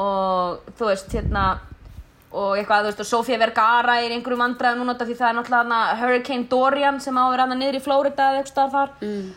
[0.00, 1.42] og þú veist hérna
[2.32, 5.98] og eitthvað, þú veist, og Sofía Vergara er einhverjum vandræðum núna því það er náttúrulega
[6.00, 8.90] Hurricane Dorian sem á að vera hana niður í Florida eða eitthvað þar.
[9.00, 9.30] Mm.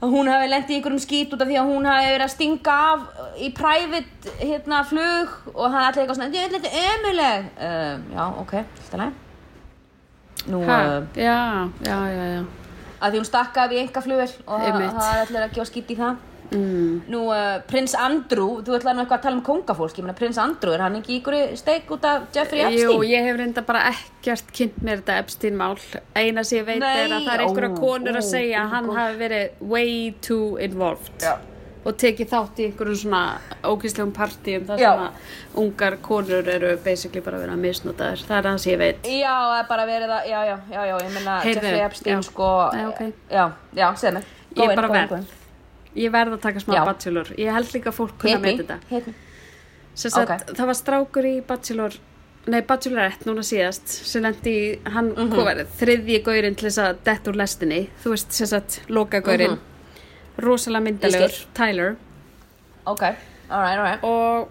[0.00, 2.32] Og hún hafi lent í einhverjum skít út af því að hún hafi verið að
[2.34, 3.02] stinga af
[3.36, 8.54] í private hérna flug og hann allir eitthvað svona, þetta ömuleg uh, já, ok,
[10.48, 11.38] nú, ha, uh, já,
[11.84, 12.42] já, já, já.
[13.00, 15.92] að því hún stakka af í enga flugvel og það er allir að gefa skýtt
[15.92, 17.02] í það Mm.
[17.10, 20.38] Nú, uh, prins Andrew, þú ætlaði nú eitthvað að tala um kongafólk, ég meina prins
[20.42, 22.88] Andrew, er hann ekki í ykkur steik út af Jeffrey Epstein?
[22.90, 25.76] Jú, ég hef reynda bara ekkert kynnt mér þetta Epstein-mál.
[26.18, 28.64] Eina sem ég veit Nei, er að það er einhverja ó, konur að ó, segja
[28.64, 29.94] að hann hafi verið way
[30.26, 31.14] too involved.
[31.22, 31.36] Já.
[31.80, 33.22] Og tekið þátt í einhverjum svona
[33.64, 38.26] ógæslegum partíum þar sem að ungar konur eru basically bara að vera misnotaðir.
[38.26, 39.08] Það er það sem ég veit.
[39.08, 42.26] Já, það er bara verið að, já, já, já, já, ég meina Jeffrey Epstein, já.
[42.28, 43.02] sko, Nei, ok.
[43.32, 43.44] já,
[43.80, 44.20] já, segð
[44.58, 45.39] Ég in, bara verð.
[45.96, 46.84] Ég verð að taka smá Já.
[46.86, 47.26] bachelor.
[47.36, 48.78] Ég held líka fólk kunna með me, þetta.
[48.90, 49.14] hit me.
[49.94, 50.56] Sem sagt, Ok.
[50.56, 51.92] það var strákur í Bachelor
[52.46, 56.96] nei, Bachelorette núna síðast sem lendi í, hann, mm það þriðji gaurinn til þess að
[57.04, 59.58] dett úr lestinni þú veist, sem sagt, loka gaurinn
[60.38, 61.30] rosalega myndalegur, Mhm.
[61.34, 61.46] skil.
[61.54, 61.96] Tyler
[62.86, 63.02] Ok,
[63.50, 64.04] alright, alright.
[64.04, 64.48] og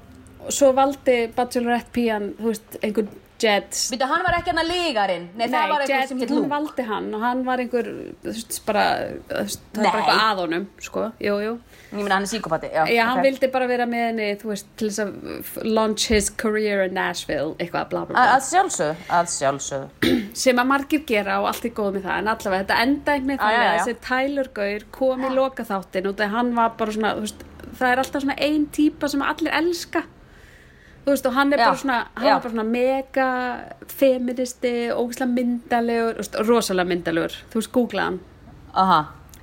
[0.50, 3.08] svo valdi Bachelorette pían, þú veist, einhvern
[3.40, 6.44] Jed Býtu, hann var ekki hann að lígarinn, nei, það var eitthvað sem hitt hún
[6.44, 6.52] Luke.
[6.52, 7.90] valdi hann og hann var einhver,
[8.24, 8.86] þú veist, bara
[9.30, 9.92] það var bara Nei.
[9.92, 11.58] eitthvað að honum, sko, jú, jú
[11.90, 12.84] Ég meina hann er síkopati, já.
[12.86, 13.26] Já, hann ok.
[13.26, 17.56] vildi bara vera með henni, þú veist, til þess að launch his career in Nashville,
[17.58, 18.26] eitthvað, bla bla bla.
[18.36, 20.12] Að sjálfsögðu, að sjálfsögðu.
[20.44, 23.42] sem að margir gera og allt er góð með það en allavega þetta enda einhvern
[23.42, 26.54] veginn þessi Tyler Gaur kom í loka þáttin og hann
[27.80, 30.04] það er alltaf svona ein típa sem allir elska
[31.06, 33.30] þú veist og hann er Já, bara svona hann var bara svona mega
[34.00, 38.20] feministi, ógislega myndalegur rosalega myndalegur, þú veist googla hann.
[38.74, 39.00] Aha,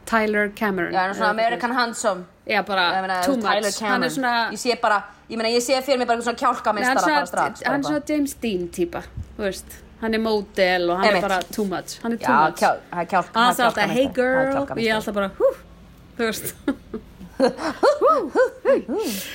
[0.06, 0.92] Tyler Cameron.
[0.94, 2.24] Já, hann er svona American Handsome.
[2.46, 3.80] já bara meina, too much.
[3.82, 7.00] Hann er svona Ég sé bara, ég meina, ég sé fyrir mig bara svona kjálkamistara
[7.00, 7.62] er bara strax.
[7.66, 9.02] hann er svona James Dean típa
[9.36, 9.66] þú veist,
[10.00, 11.24] hann er model og hann Einmitt.
[11.24, 11.98] er bara too much.
[12.02, 12.60] Hann er too Já, much.
[12.60, 14.56] kjál- er og hann er alltaf hey er girl.
[14.62, 15.50] Og ég alltaf bara hú
[16.18, 16.54] þú veist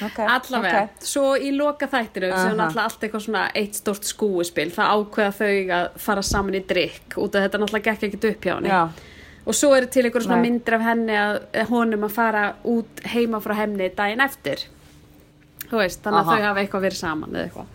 [0.02, 1.06] Okay, allavega, ok.
[1.06, 2.58] svo í loka þættinu sem er Aha.
[2.58, 7.18] náttúrulega allt eitthvað svona eitt stórt skúispil það ákveða þau að fara saman í drikk
[7.22, 8.82] út af þetta náttúrulega gekk ekkert upp hjá henni Já.
[9.46, 13.06] og svo eru til einhver svona myndir af henni að eh, honum að fara út
[13.14, 14.66] heima frá henni daginn eftir
[15.68, 16.34] þú veist, þannig að Aha.
[16.34, 17.68] þau hafa eitthvað verið saman eða eitthvað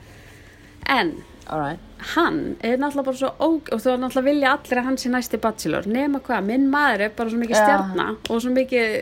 [0.97, 1.15] en
[1.47, 1.79] Alright.
[2.17, 5.39] hann er náttúrulega bara svo og þú er náttúrulega vilja allir að hann sé næsti
[5.39, 7.63] bachelor nema hvað, minn maður er bara svo mikið Já.
[7.63, 8.97] stjarna og svo mikið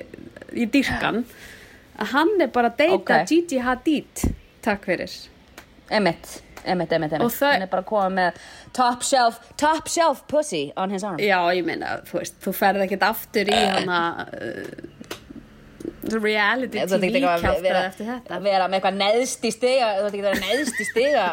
[0.52, 1.24] í dyrkan
[1.98, 3.28] að hann er bara að deyta Ok.
[3.30, 4.24] Gigi Hadid
[4.62, 5.12] takk fyrir
[5.90, 7.20] Emmett, Emmett, Og Emmett.
[7.32, 8.38] það- Hann er bara að koma með
[8.72, 11.18] top shelf, top shelf pussy on his arm.
[11.18, 17.44] já, ég meina, þú veist, þú ferð ekkert aftur í hana uh, reality TV kjátt
[17.48, 20.86] eftir þetta vera með eitthvað neðst í stiga þú þarft ekki að vera neðst í
[20.88, 21.24] stiga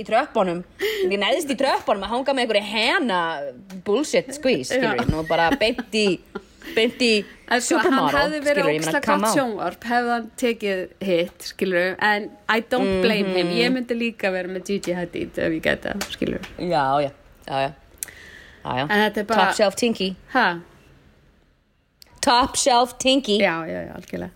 [0.00, 0.60] í tröppunum
[1.04, 3.20] Ekki neðst í tröppunum að hanga með einhverju hena
[3.86, 6.06] bullshit squeeze skilur nú bara beint í
[6.76, 7.12] beint í
[7.50, 12.60] En sko, hann hefði verið come gott sjónvarp hefði hann tekið hitt, skilur en I
[12.70, 16.84] don't blame him, ég myndi líka vera með Gigi Hadid ef ég geta, skilur Já,
[17.02, 17.10] já,
[17.48, 17.72] já,
[18.62, 18.86] já.
[19.26, 20.14] bara- Top shelf tinky.
[20.34, 20.60] Ha,
[22.20, 23.38] Top shelf tinky.
[23.40, 24.30] Já, já, já, algjörlega.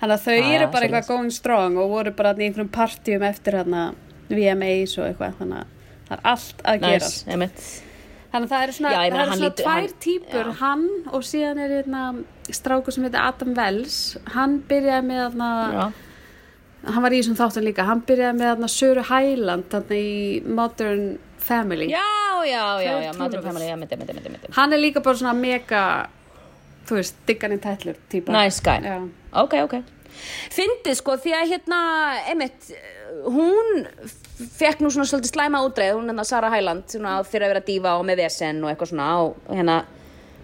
[0.00, 3.22] Þannig að þau já, eru bara eitthvað going strong og voru bara í einhverjum partíum
[3.28, 3.82] eftir hérna
[4.30, 5.76] VMAs og eitthvað þannig að
[6.08, 7.28] það er allt að Nice, gerast.
[7.28, 7.64] einmitt.
[8.32, 10.56] Þannig að það eru svona, Já, það eru svona tvær hann- típur já.
[10.60, 12.02] hann og síðan er hérna
[12.56, 13.98] strákur sem heitir Adam Wells
[14.34, 15.84] hann byrjaði með þarna Já,
[16.88, 20.06] hann var í þessum þáttum líka, hann byrjaði með þarna Söru Hæland í
[20.46, 21.04] Modern
[21.40, 21.90] Family.
[21.90, 22.06] Já,
[22.44, 23.44] já, já, já, Modern.
[23.44, 25.84] Family, já, myndi, myndi, myndi, hann er líka bara svona mega
[26.88, 28.80] þú veist, diggan í tætlur típa Nice guy.
[28.84, 28.98] Já.
[29.42, 29.80] Ok, ok.
[30.52, 31.78] Fyndið sko því að hérna,
[32.32, 32.72] einmitt,
[33.30, 33.84] hún
[34.58, 37.96] fekk nú svona svolítið slæma útreið, hún hérna Sara Hæland svona, fyrir að vera dífa
[38.00, 39.82] og með vesen og eitthvað svona og hérna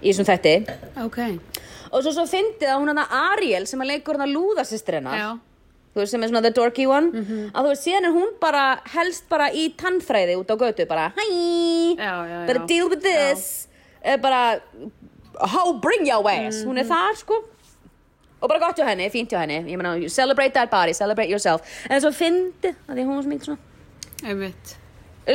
[0.03, 0.55] í þessum þætti.
[1.05, 1.21] Ok,
[1.97, 5.29] og svo svo fyndið að hún hérna Ariel sem að leikur hérna lúðasisturina já,
[5.95, 7.25] þú veist sem er svona the dorky one.
[7.57, 11.07] Að þú veist síðan er hún bara helst bara í tannfræði út á götu bara
[11.17, 12.67] Já, já, better já.
[12.69, 13.67] deal with this.
[14.05, 14.61] Eh, bara
[15.41, 17.41] how bring your ass hún er þar sko.
[18.37, 19.63] Og bara gott hjá henni, fínt hjá henni.
[19.73, 21.65] Ég meina, celebrate that body, celebrate yourself.
[21.89, 23.63] En svo fyndi, að því að hún var svo mikið svona.
[24.29, 24.75] Einmitt.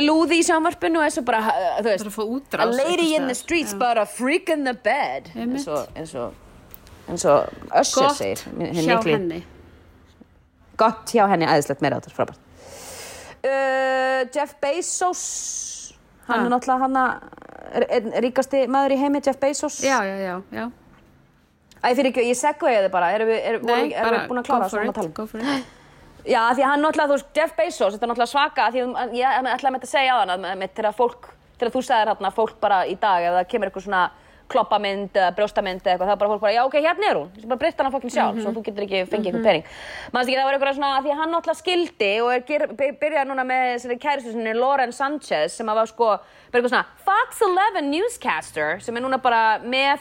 [0.06, 2.76] Lúði í sjámarpinu og er svo bara, þú það er veist að fá a útrás
[2.78, 3.98] lady in the streets staðar.
[3.98, 5.28] but a freak in the bed.
[5.34, 6.30] Eins og
[7.12, 8.42] eins og, Usher gott segir
[8.82, 9.42] hjá henni.
[10.80, 12.40] Gott hjá henni, æðislegt meira áttur, frábært.
[13.42, 15.22] Uh, Jeff Bezos
[16.28, 16.44] hann Ha.
[16.46, 19.80] er náttúrulega hann að ríkasti maður í heimi, Jeff Bezos.
[19.82, 20.66] Já, já, já, já.
[21.82, 24.38] Æ, fyrir ekki, ég segveði þið bara erum við, er, Nei, erum við bara búin
[24.42, 25.56] að klára for svona að tala?
[25.56, 25.64] um?
[26.22, 29.14] Já, því að hann náttúrulega, þú veist, Jeff Bezos, þetta er náttúrulega svaka, því að
[29.18, 31.26] ég ætlaði að segja á hann, að með, þegar fólk,
[31.58, 34.02] þegar þú sagðir hérna, fólk bara í dag, ef það kemur eitthvað svona
[34.52, 37.48] kloppamynd, brjóstamynd eða eitthvað, það er bara fólk bara, já, ok, hérna er hún, skal
[37.52, 39.66] bara breytta hana fokkin sjálf, svo þú getur ekki fengið eitthvað pening.
[40.12, 42.90] Manst ekki, það var eitthvað svona, því að hann náttúrulega skildi og er ger, by-
[43.02, 46.10] byrjað núna með þessari kæristu sinni, Lauren Sanchez, sem að var sko,
[46.52, 50.00] bara eitthvað svona, Fox 11 newscaster, sem er núna bara með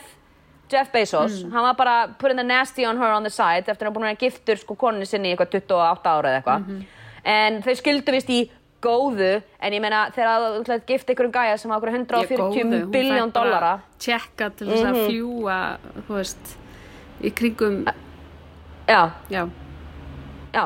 [0.71, 3.89] Jeff Bezos, hann var bara putting the nasty on her on the side eftir að
[3.89, 6.85] hann búin að giftur sko konunni sinni í eitthvað 28 ára eða eitthvað.
[7.27, 8.37] En þau skildu vist í
[8.81, 12.87] góðu en ég meina þegar þú ætlaði að gifta einhverjum gæja sem á okkur 140
[12.93, 13.73] biljón dollara.
[14.01, 15.57] tjekka til þess að fljúa
[16.07, 16.55] þú veist
[17.21, 17.83] í kringum
[18.89, 19.43] já, já,
[20.51, 20.63] já,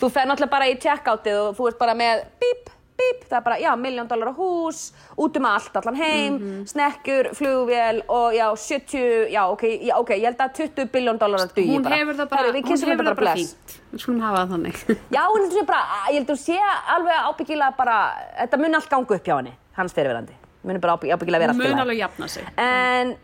[0.00, 3.44] þú fer náttúrulega bara í checkoutið og þú ert bara með bíp, bíp, það er
[3.46, 4.80] bara, já, miljón dollara hús
[5.16, 6.66] út um allt, allan heim Mhm.
[6.66, 11.46] snekkur, flugvél og já, 70, já, ok, já, ok ég held að 20 biljón dollara
[11.46, 14.20] dugi hún bara hefur það bara, Herru, við hún hefur það bara fínt við skulum
[14.20, 14.76] hafa það þannig
[15.16, 16.58] Já, hún heldur sé bara, ég heldur sé
[16.96, 17.98] alveg ábyggilega bara,
[18.42, 20.32] þetta mun allt ganga upp hjá henni, hans fyrirverandi.
[20.64, 21.82] Mun bara ábygg- ábyggilega vera hún allt í mun lagi.
[21.86, 23.16] alveg jafna sig En,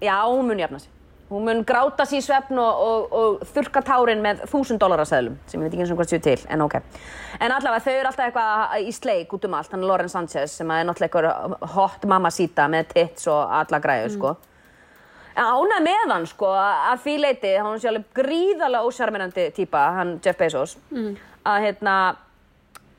[0.00, 0.90] já, hún mun jafna sig.
[1.30, 5.64] Hún mun gráta sér svefn og, og, og þurka tárin með þúsund dólarasæðlum, sem ég
[5.68, 6.78] veit ekki eins og hvað séu til, en ok.
[7.38, 10.70] En allavega, þau eru alltaf eitthvað í sleik út um allt, hann Lauren Sanchez, sem
[10.74, 14.32] er náttúrulega eitthvað hot mamma síta með tits og alla græður, sko.
[15.38, 20.16] En ánæg með hann sko að því leiti, hann sé alveg gríðarlega ósjarmirandi típa, hann
[20.24, 20.76] Jeff Bezos
[21.46, 21.94] að hérna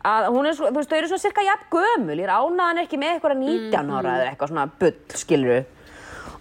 [0.07, 2.64] að hún er svo, þú veist, þau eru svona cirka jafn gömul, ég er ánæg
[2.64, 5.60] hann er ekki með eitthvað 19 ára eða eitthvað svona bull, skiluru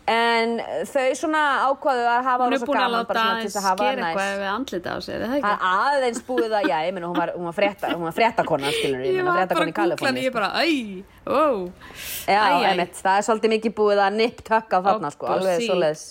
[0.08, 0.52] en
[0.88, 3.58] þau svona ákvaðu að hafa hún er búin að gaman láta bara svona til þess
[3.60, 5.52] að hafa gera næs eitthvað við andlita á sig, er það Það ekki?
[5.52, 8.72] er aðeins búið að, já, ég meina, hún var, hún var frétta, hún var fréttakona,
[8.78, 10.24] skilur, ég Ég meina, var bara að í googla Kaliforni.
[10.24, 11.42] ég bara, æ, ó
[12.28, 12.68] Já, Æ, æ.
[12.72, 15.66] einmitt, það er svolítið mikið búið að nipp tökka þarna, sko, alveg sí.
[15.68, 16.04] svoleiðis.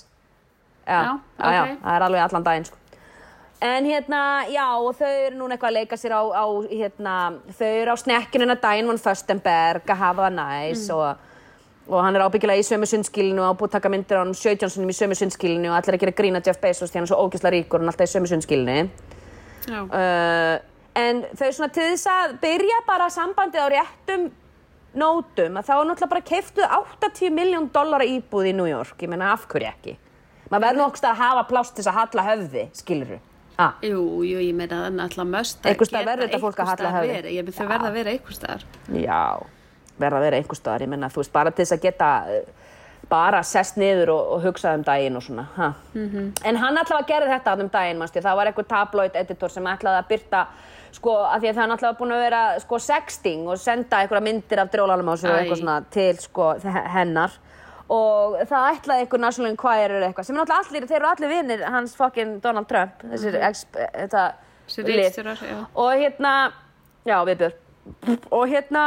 [0.88, 1.12] Já, Já,
[1.42, 2.78] já, já, það er alveg allan daginn, sko.
[3.60, 4.20] En hérna,
[4.54, 7.14] já, og þau eru núna eitthvað að leika sér á, á hérna,
[7.58, 10.94] þau eru á snekkinu hennar daginn von Föstenberg að hafa það næs Mm.
[10.94, 11.24] og,
[11.88, 14.34] og hann er ábyggilega í sömu sundskilinu og á búið að taka myndir á hann
[14.36, 17.12] 17 sinum í sömu sundskilinu og allir að gera grína Jeff Bezos því hann er
[17.12, 18.80] svo ógeðslega ríkur og hann er alltaf í sömu sundskilinu.
[19.68, 20.58] Uh,
[21.00, 24.28] en þau svona til þess að byrja bara sambandið á réttum
[24.98, 26.76] nótum að þá er náttúrulega bara keiftuð
[27.08, 29.00] 80 miljón dollara íbúð í New York.
[29.04, 29.98] Ég meina af hverju ekki?
[30.52, 33.18] Maður verður nokkst að hafa pláss til þess að halla höfði skilur
[33.58, 33.76] ah.
[33.82, 35.78] jú, jú, ég meina það er náttúrulega möst að
[36.24, 37.30] geta fólk að verið.
[37.34, 38.66] ég meina þau verða að vera einhvers staðar.
[38.94, 39.22] Já,
[40.00, 40.86] verða að vera einhver staðar.
[40.86, 42.68] Ég meina þú veist bara til þess að geta uh,
[43.10, 45.74] bara sest niður og, og hugsa um daginn og svona ha.
[45.94, 46.32] Mhm.
[46.44, 49.70] en hann allavega gerði þetta þarna um daginn manstu, það var einhver tabloid editor sem
[49.72, 50.42] ætlaði að byrta
[50.98, 54.26] sko, að því að það er náttúrulega búin að vera sko, sexting og senda einhverja
[54.28, 56.48] myndir af drólanum á sig og eitthvað svona til sko,
[56.96, 57.38] hennar.
[57.88, 61.32] Og það ætlaði einhver National Enquirer eða eitthvað sem er náttúrulega allir, þeir eru allir
[61.32, 64.26] vinir hans fucking Donald Trump þessir ex, þetta
[64.68, 65.22] Þessi lið.
[65.80, 66.34] og hérna,
[67.08, 67.56] já viðbjörn
[68.32, 68.84] og hérna,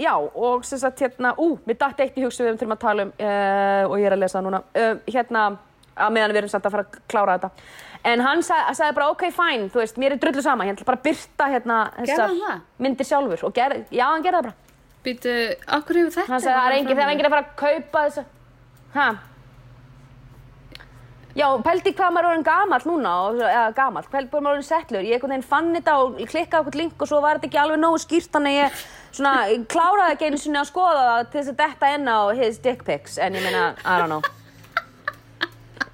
[0.00, 3.06] já og sem sagt hérna, ú, mér datt eitt í hugsu við þurfum að tala
[3.06, 4.62] um uh, og ég er að lesa það núna.
[4.74, 5.44] Uh, hérna,
[5.94, 7.68] að meðan við erum samt að fara að klára þetta.
[8.04, 10.88] En hann sag, sagði bara ok, fine, þú veist, mér er drullu sama ég ætla
[10.90, 12.34] bara byrta hérna þessar
[12.84, 14.58] myndir sjálfur og ger, já, hann gerði það bara.
[15.04, 15.36] Býtu,
[15.78, 18.04] okkur hefur þetta hann sagði það er engin, það er engin að fara að kaupa
[18.08, 18.26] þessu.
[18.94, 19.08] Ha
[21.34, 23.12] Já, pældi hvað maður er orðin gamall núna,
[23.42, 25.02] eða gamall, pældi hvað maður er orðin settlur.
[25.02, 27.58] Ég einhvern veginn fann þetta og ég klikkaði eitthvað link og svo var þetta ekki
[27.64, 28.76] alveg nógu skýrt, þannig ég
[29.18, 32.18] svona, ég kláraði ekki einu sinni að skoða það til þess að detta inn á
[32.38, 34.22] his dick pics, en ég meina, I don't know.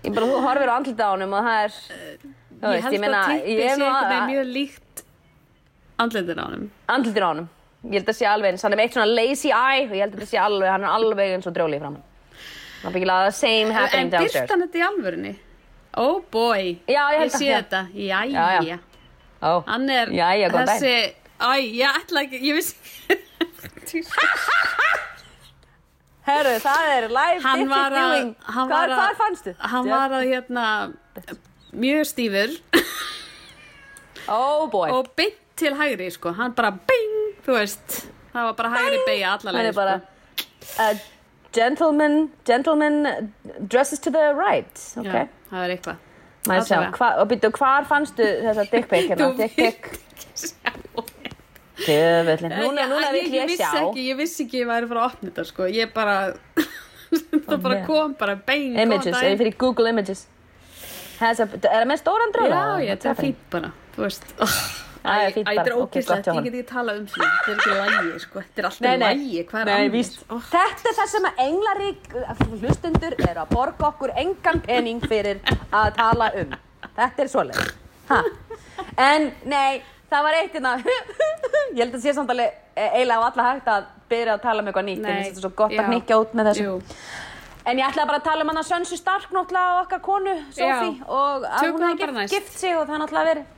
[0.04, 1.80] Ég bara, þú horfir á andlita á honum og það er,
[2.20, 4.30] þú Ég veist, held ég meina, að tippi ég sé er nú einhvern veginn að,
[4.34, 5.04] mjög líkt
[6.04, 6.68] andlindin á honum.
[6.98, 7.50] andlitin á honum.
[7.88, 10.04] Ég held að sé alveg eins, hann er með eitt svona lazy eye og ég
[10.04, 12.04] held að þetta sé alveg, hann er alveg eins og drjóli í framann.
[12.82, 14.50] Byggilega the same En happening byrt downstairs.
[14.50, 15.32] hann þetta í alvörunni?
[16.00, 17.80] Oh boy, Já, ég held sé þetta.
[17.92, 18.78] Jæja.
[19.42, 20.68] Ó, Hann er Jæja, daginn.
[20.68, 21.50] þessi, æ,
[21.80, 22.76] ég ætla ekki, ég vissi.
[26.30, 28.16] Herru, það er live hann var að,
[28.54, 29.54] hann var að?
[29.72, 30.64] Hann var að, hérna,
[31.72, 32.52] mjög stífur
[34.30, 34.90] Oh boy.
[34.94, 36.30] og beint til hægri, sko.
[36.36, 37.16] Hann bara, bing,
[37.46, 38.02] þú veist,
[38.34, 39.96] það var bara hægri beigja er bara
[40.62, 40.92] sko.
[41.56, 43.32] Gentleman, gentleman
[43.66, 44.84] dresses to the right.
[44.96, 45.06] Ok.
[45.06, 46.06] Já, það er eitthvað.
[46.96, 49.28] Hva, og byrju, hvar fannstu þessa dick pic hérna?
[49.28, 49.90] Þú Dick pic.
[51.80, 52.52] Tjöfullin.
[52.60, 53.70] Núna, núna ég, vill ég ég sjá.
[53.80, 56.16] ekki, ég vissi ekki ég væri að fara að opna þetta sko, ég bara
[57.48, 60.26] það bara kom bara bein Images, ég fyrir Google Images.
[61.20, 62.60] A, er það með stóran dröla?
[62.60, 64.58] já, ég, þetta er fínt bara þú veist, oh,
[65.00, 65.44] Það er er hjá
[65.80, 69.44] ég get ekki talað um því þetta er ekki lægi, sko, þetta er alltaf lægi
[69.50, 70.10] hvað er annars?
[70.28, 72.10] Oh, Þetta er það sem að englarík
[72.64, 75.40] hlustundur eru að borga okkur engan pening fyrir
[75.72, 76.58] að tala um.
[76.98, 77.72] Þetta er svoleið.
[78.10, 78.20] Ha.
[79.00, 80.74] En nei, það var eitt hérna,
[81.76, 84.64] ég held að sé samt alveg eh, eiginlega á alla hægt að byrja að tala
[84.64, 85.80] um eitthvað nýtt, en þetta er svo gott já.
[85.80, 86.66] að knikja út með þessu.
[86.68, 86.78] jú.
[87.68, 90.78] En ég ætlaði bara að tala um hana Sönsu Stark náttúrulega og okkar konu, Já.
[91.04, 93.48] og að hún hefði gift, sig og það er náttúrulega verið.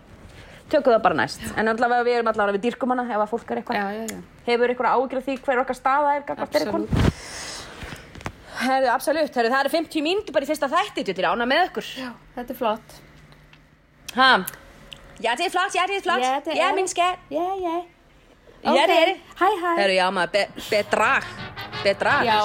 [0.73, 1.43] Tökum það bara næst.
[1.57, 4.05] En náttúrulega við erum allavega við dýrkum hana ef að fólk er eitthvað já, já,
[4.09, 7.03] já, hefur ykkur af því hver okkar staða er gagvart þeirri konu?
[8.63, 11.89] Herðu, absolutt, herðu, það eru 50 mínútur bara í fyrsta þætti, til ána með ykkur.
[11.99, 13.01] já, þetta er flott
[14.13, 14.31] Ha?
[15.25, 16.23] Ja, det er flot, ja, det er flot.
[16.23, 17.19] Ja, det ja er min skat.
[17.33, 17.77] já, já
[18.63, 19.09] Ja, det er
[19.41, 21.25] hæ, hæ Herðu, já maður, be bedrag.
[21.83, 22.27] Bedrag.
[22.29, 22.37] já,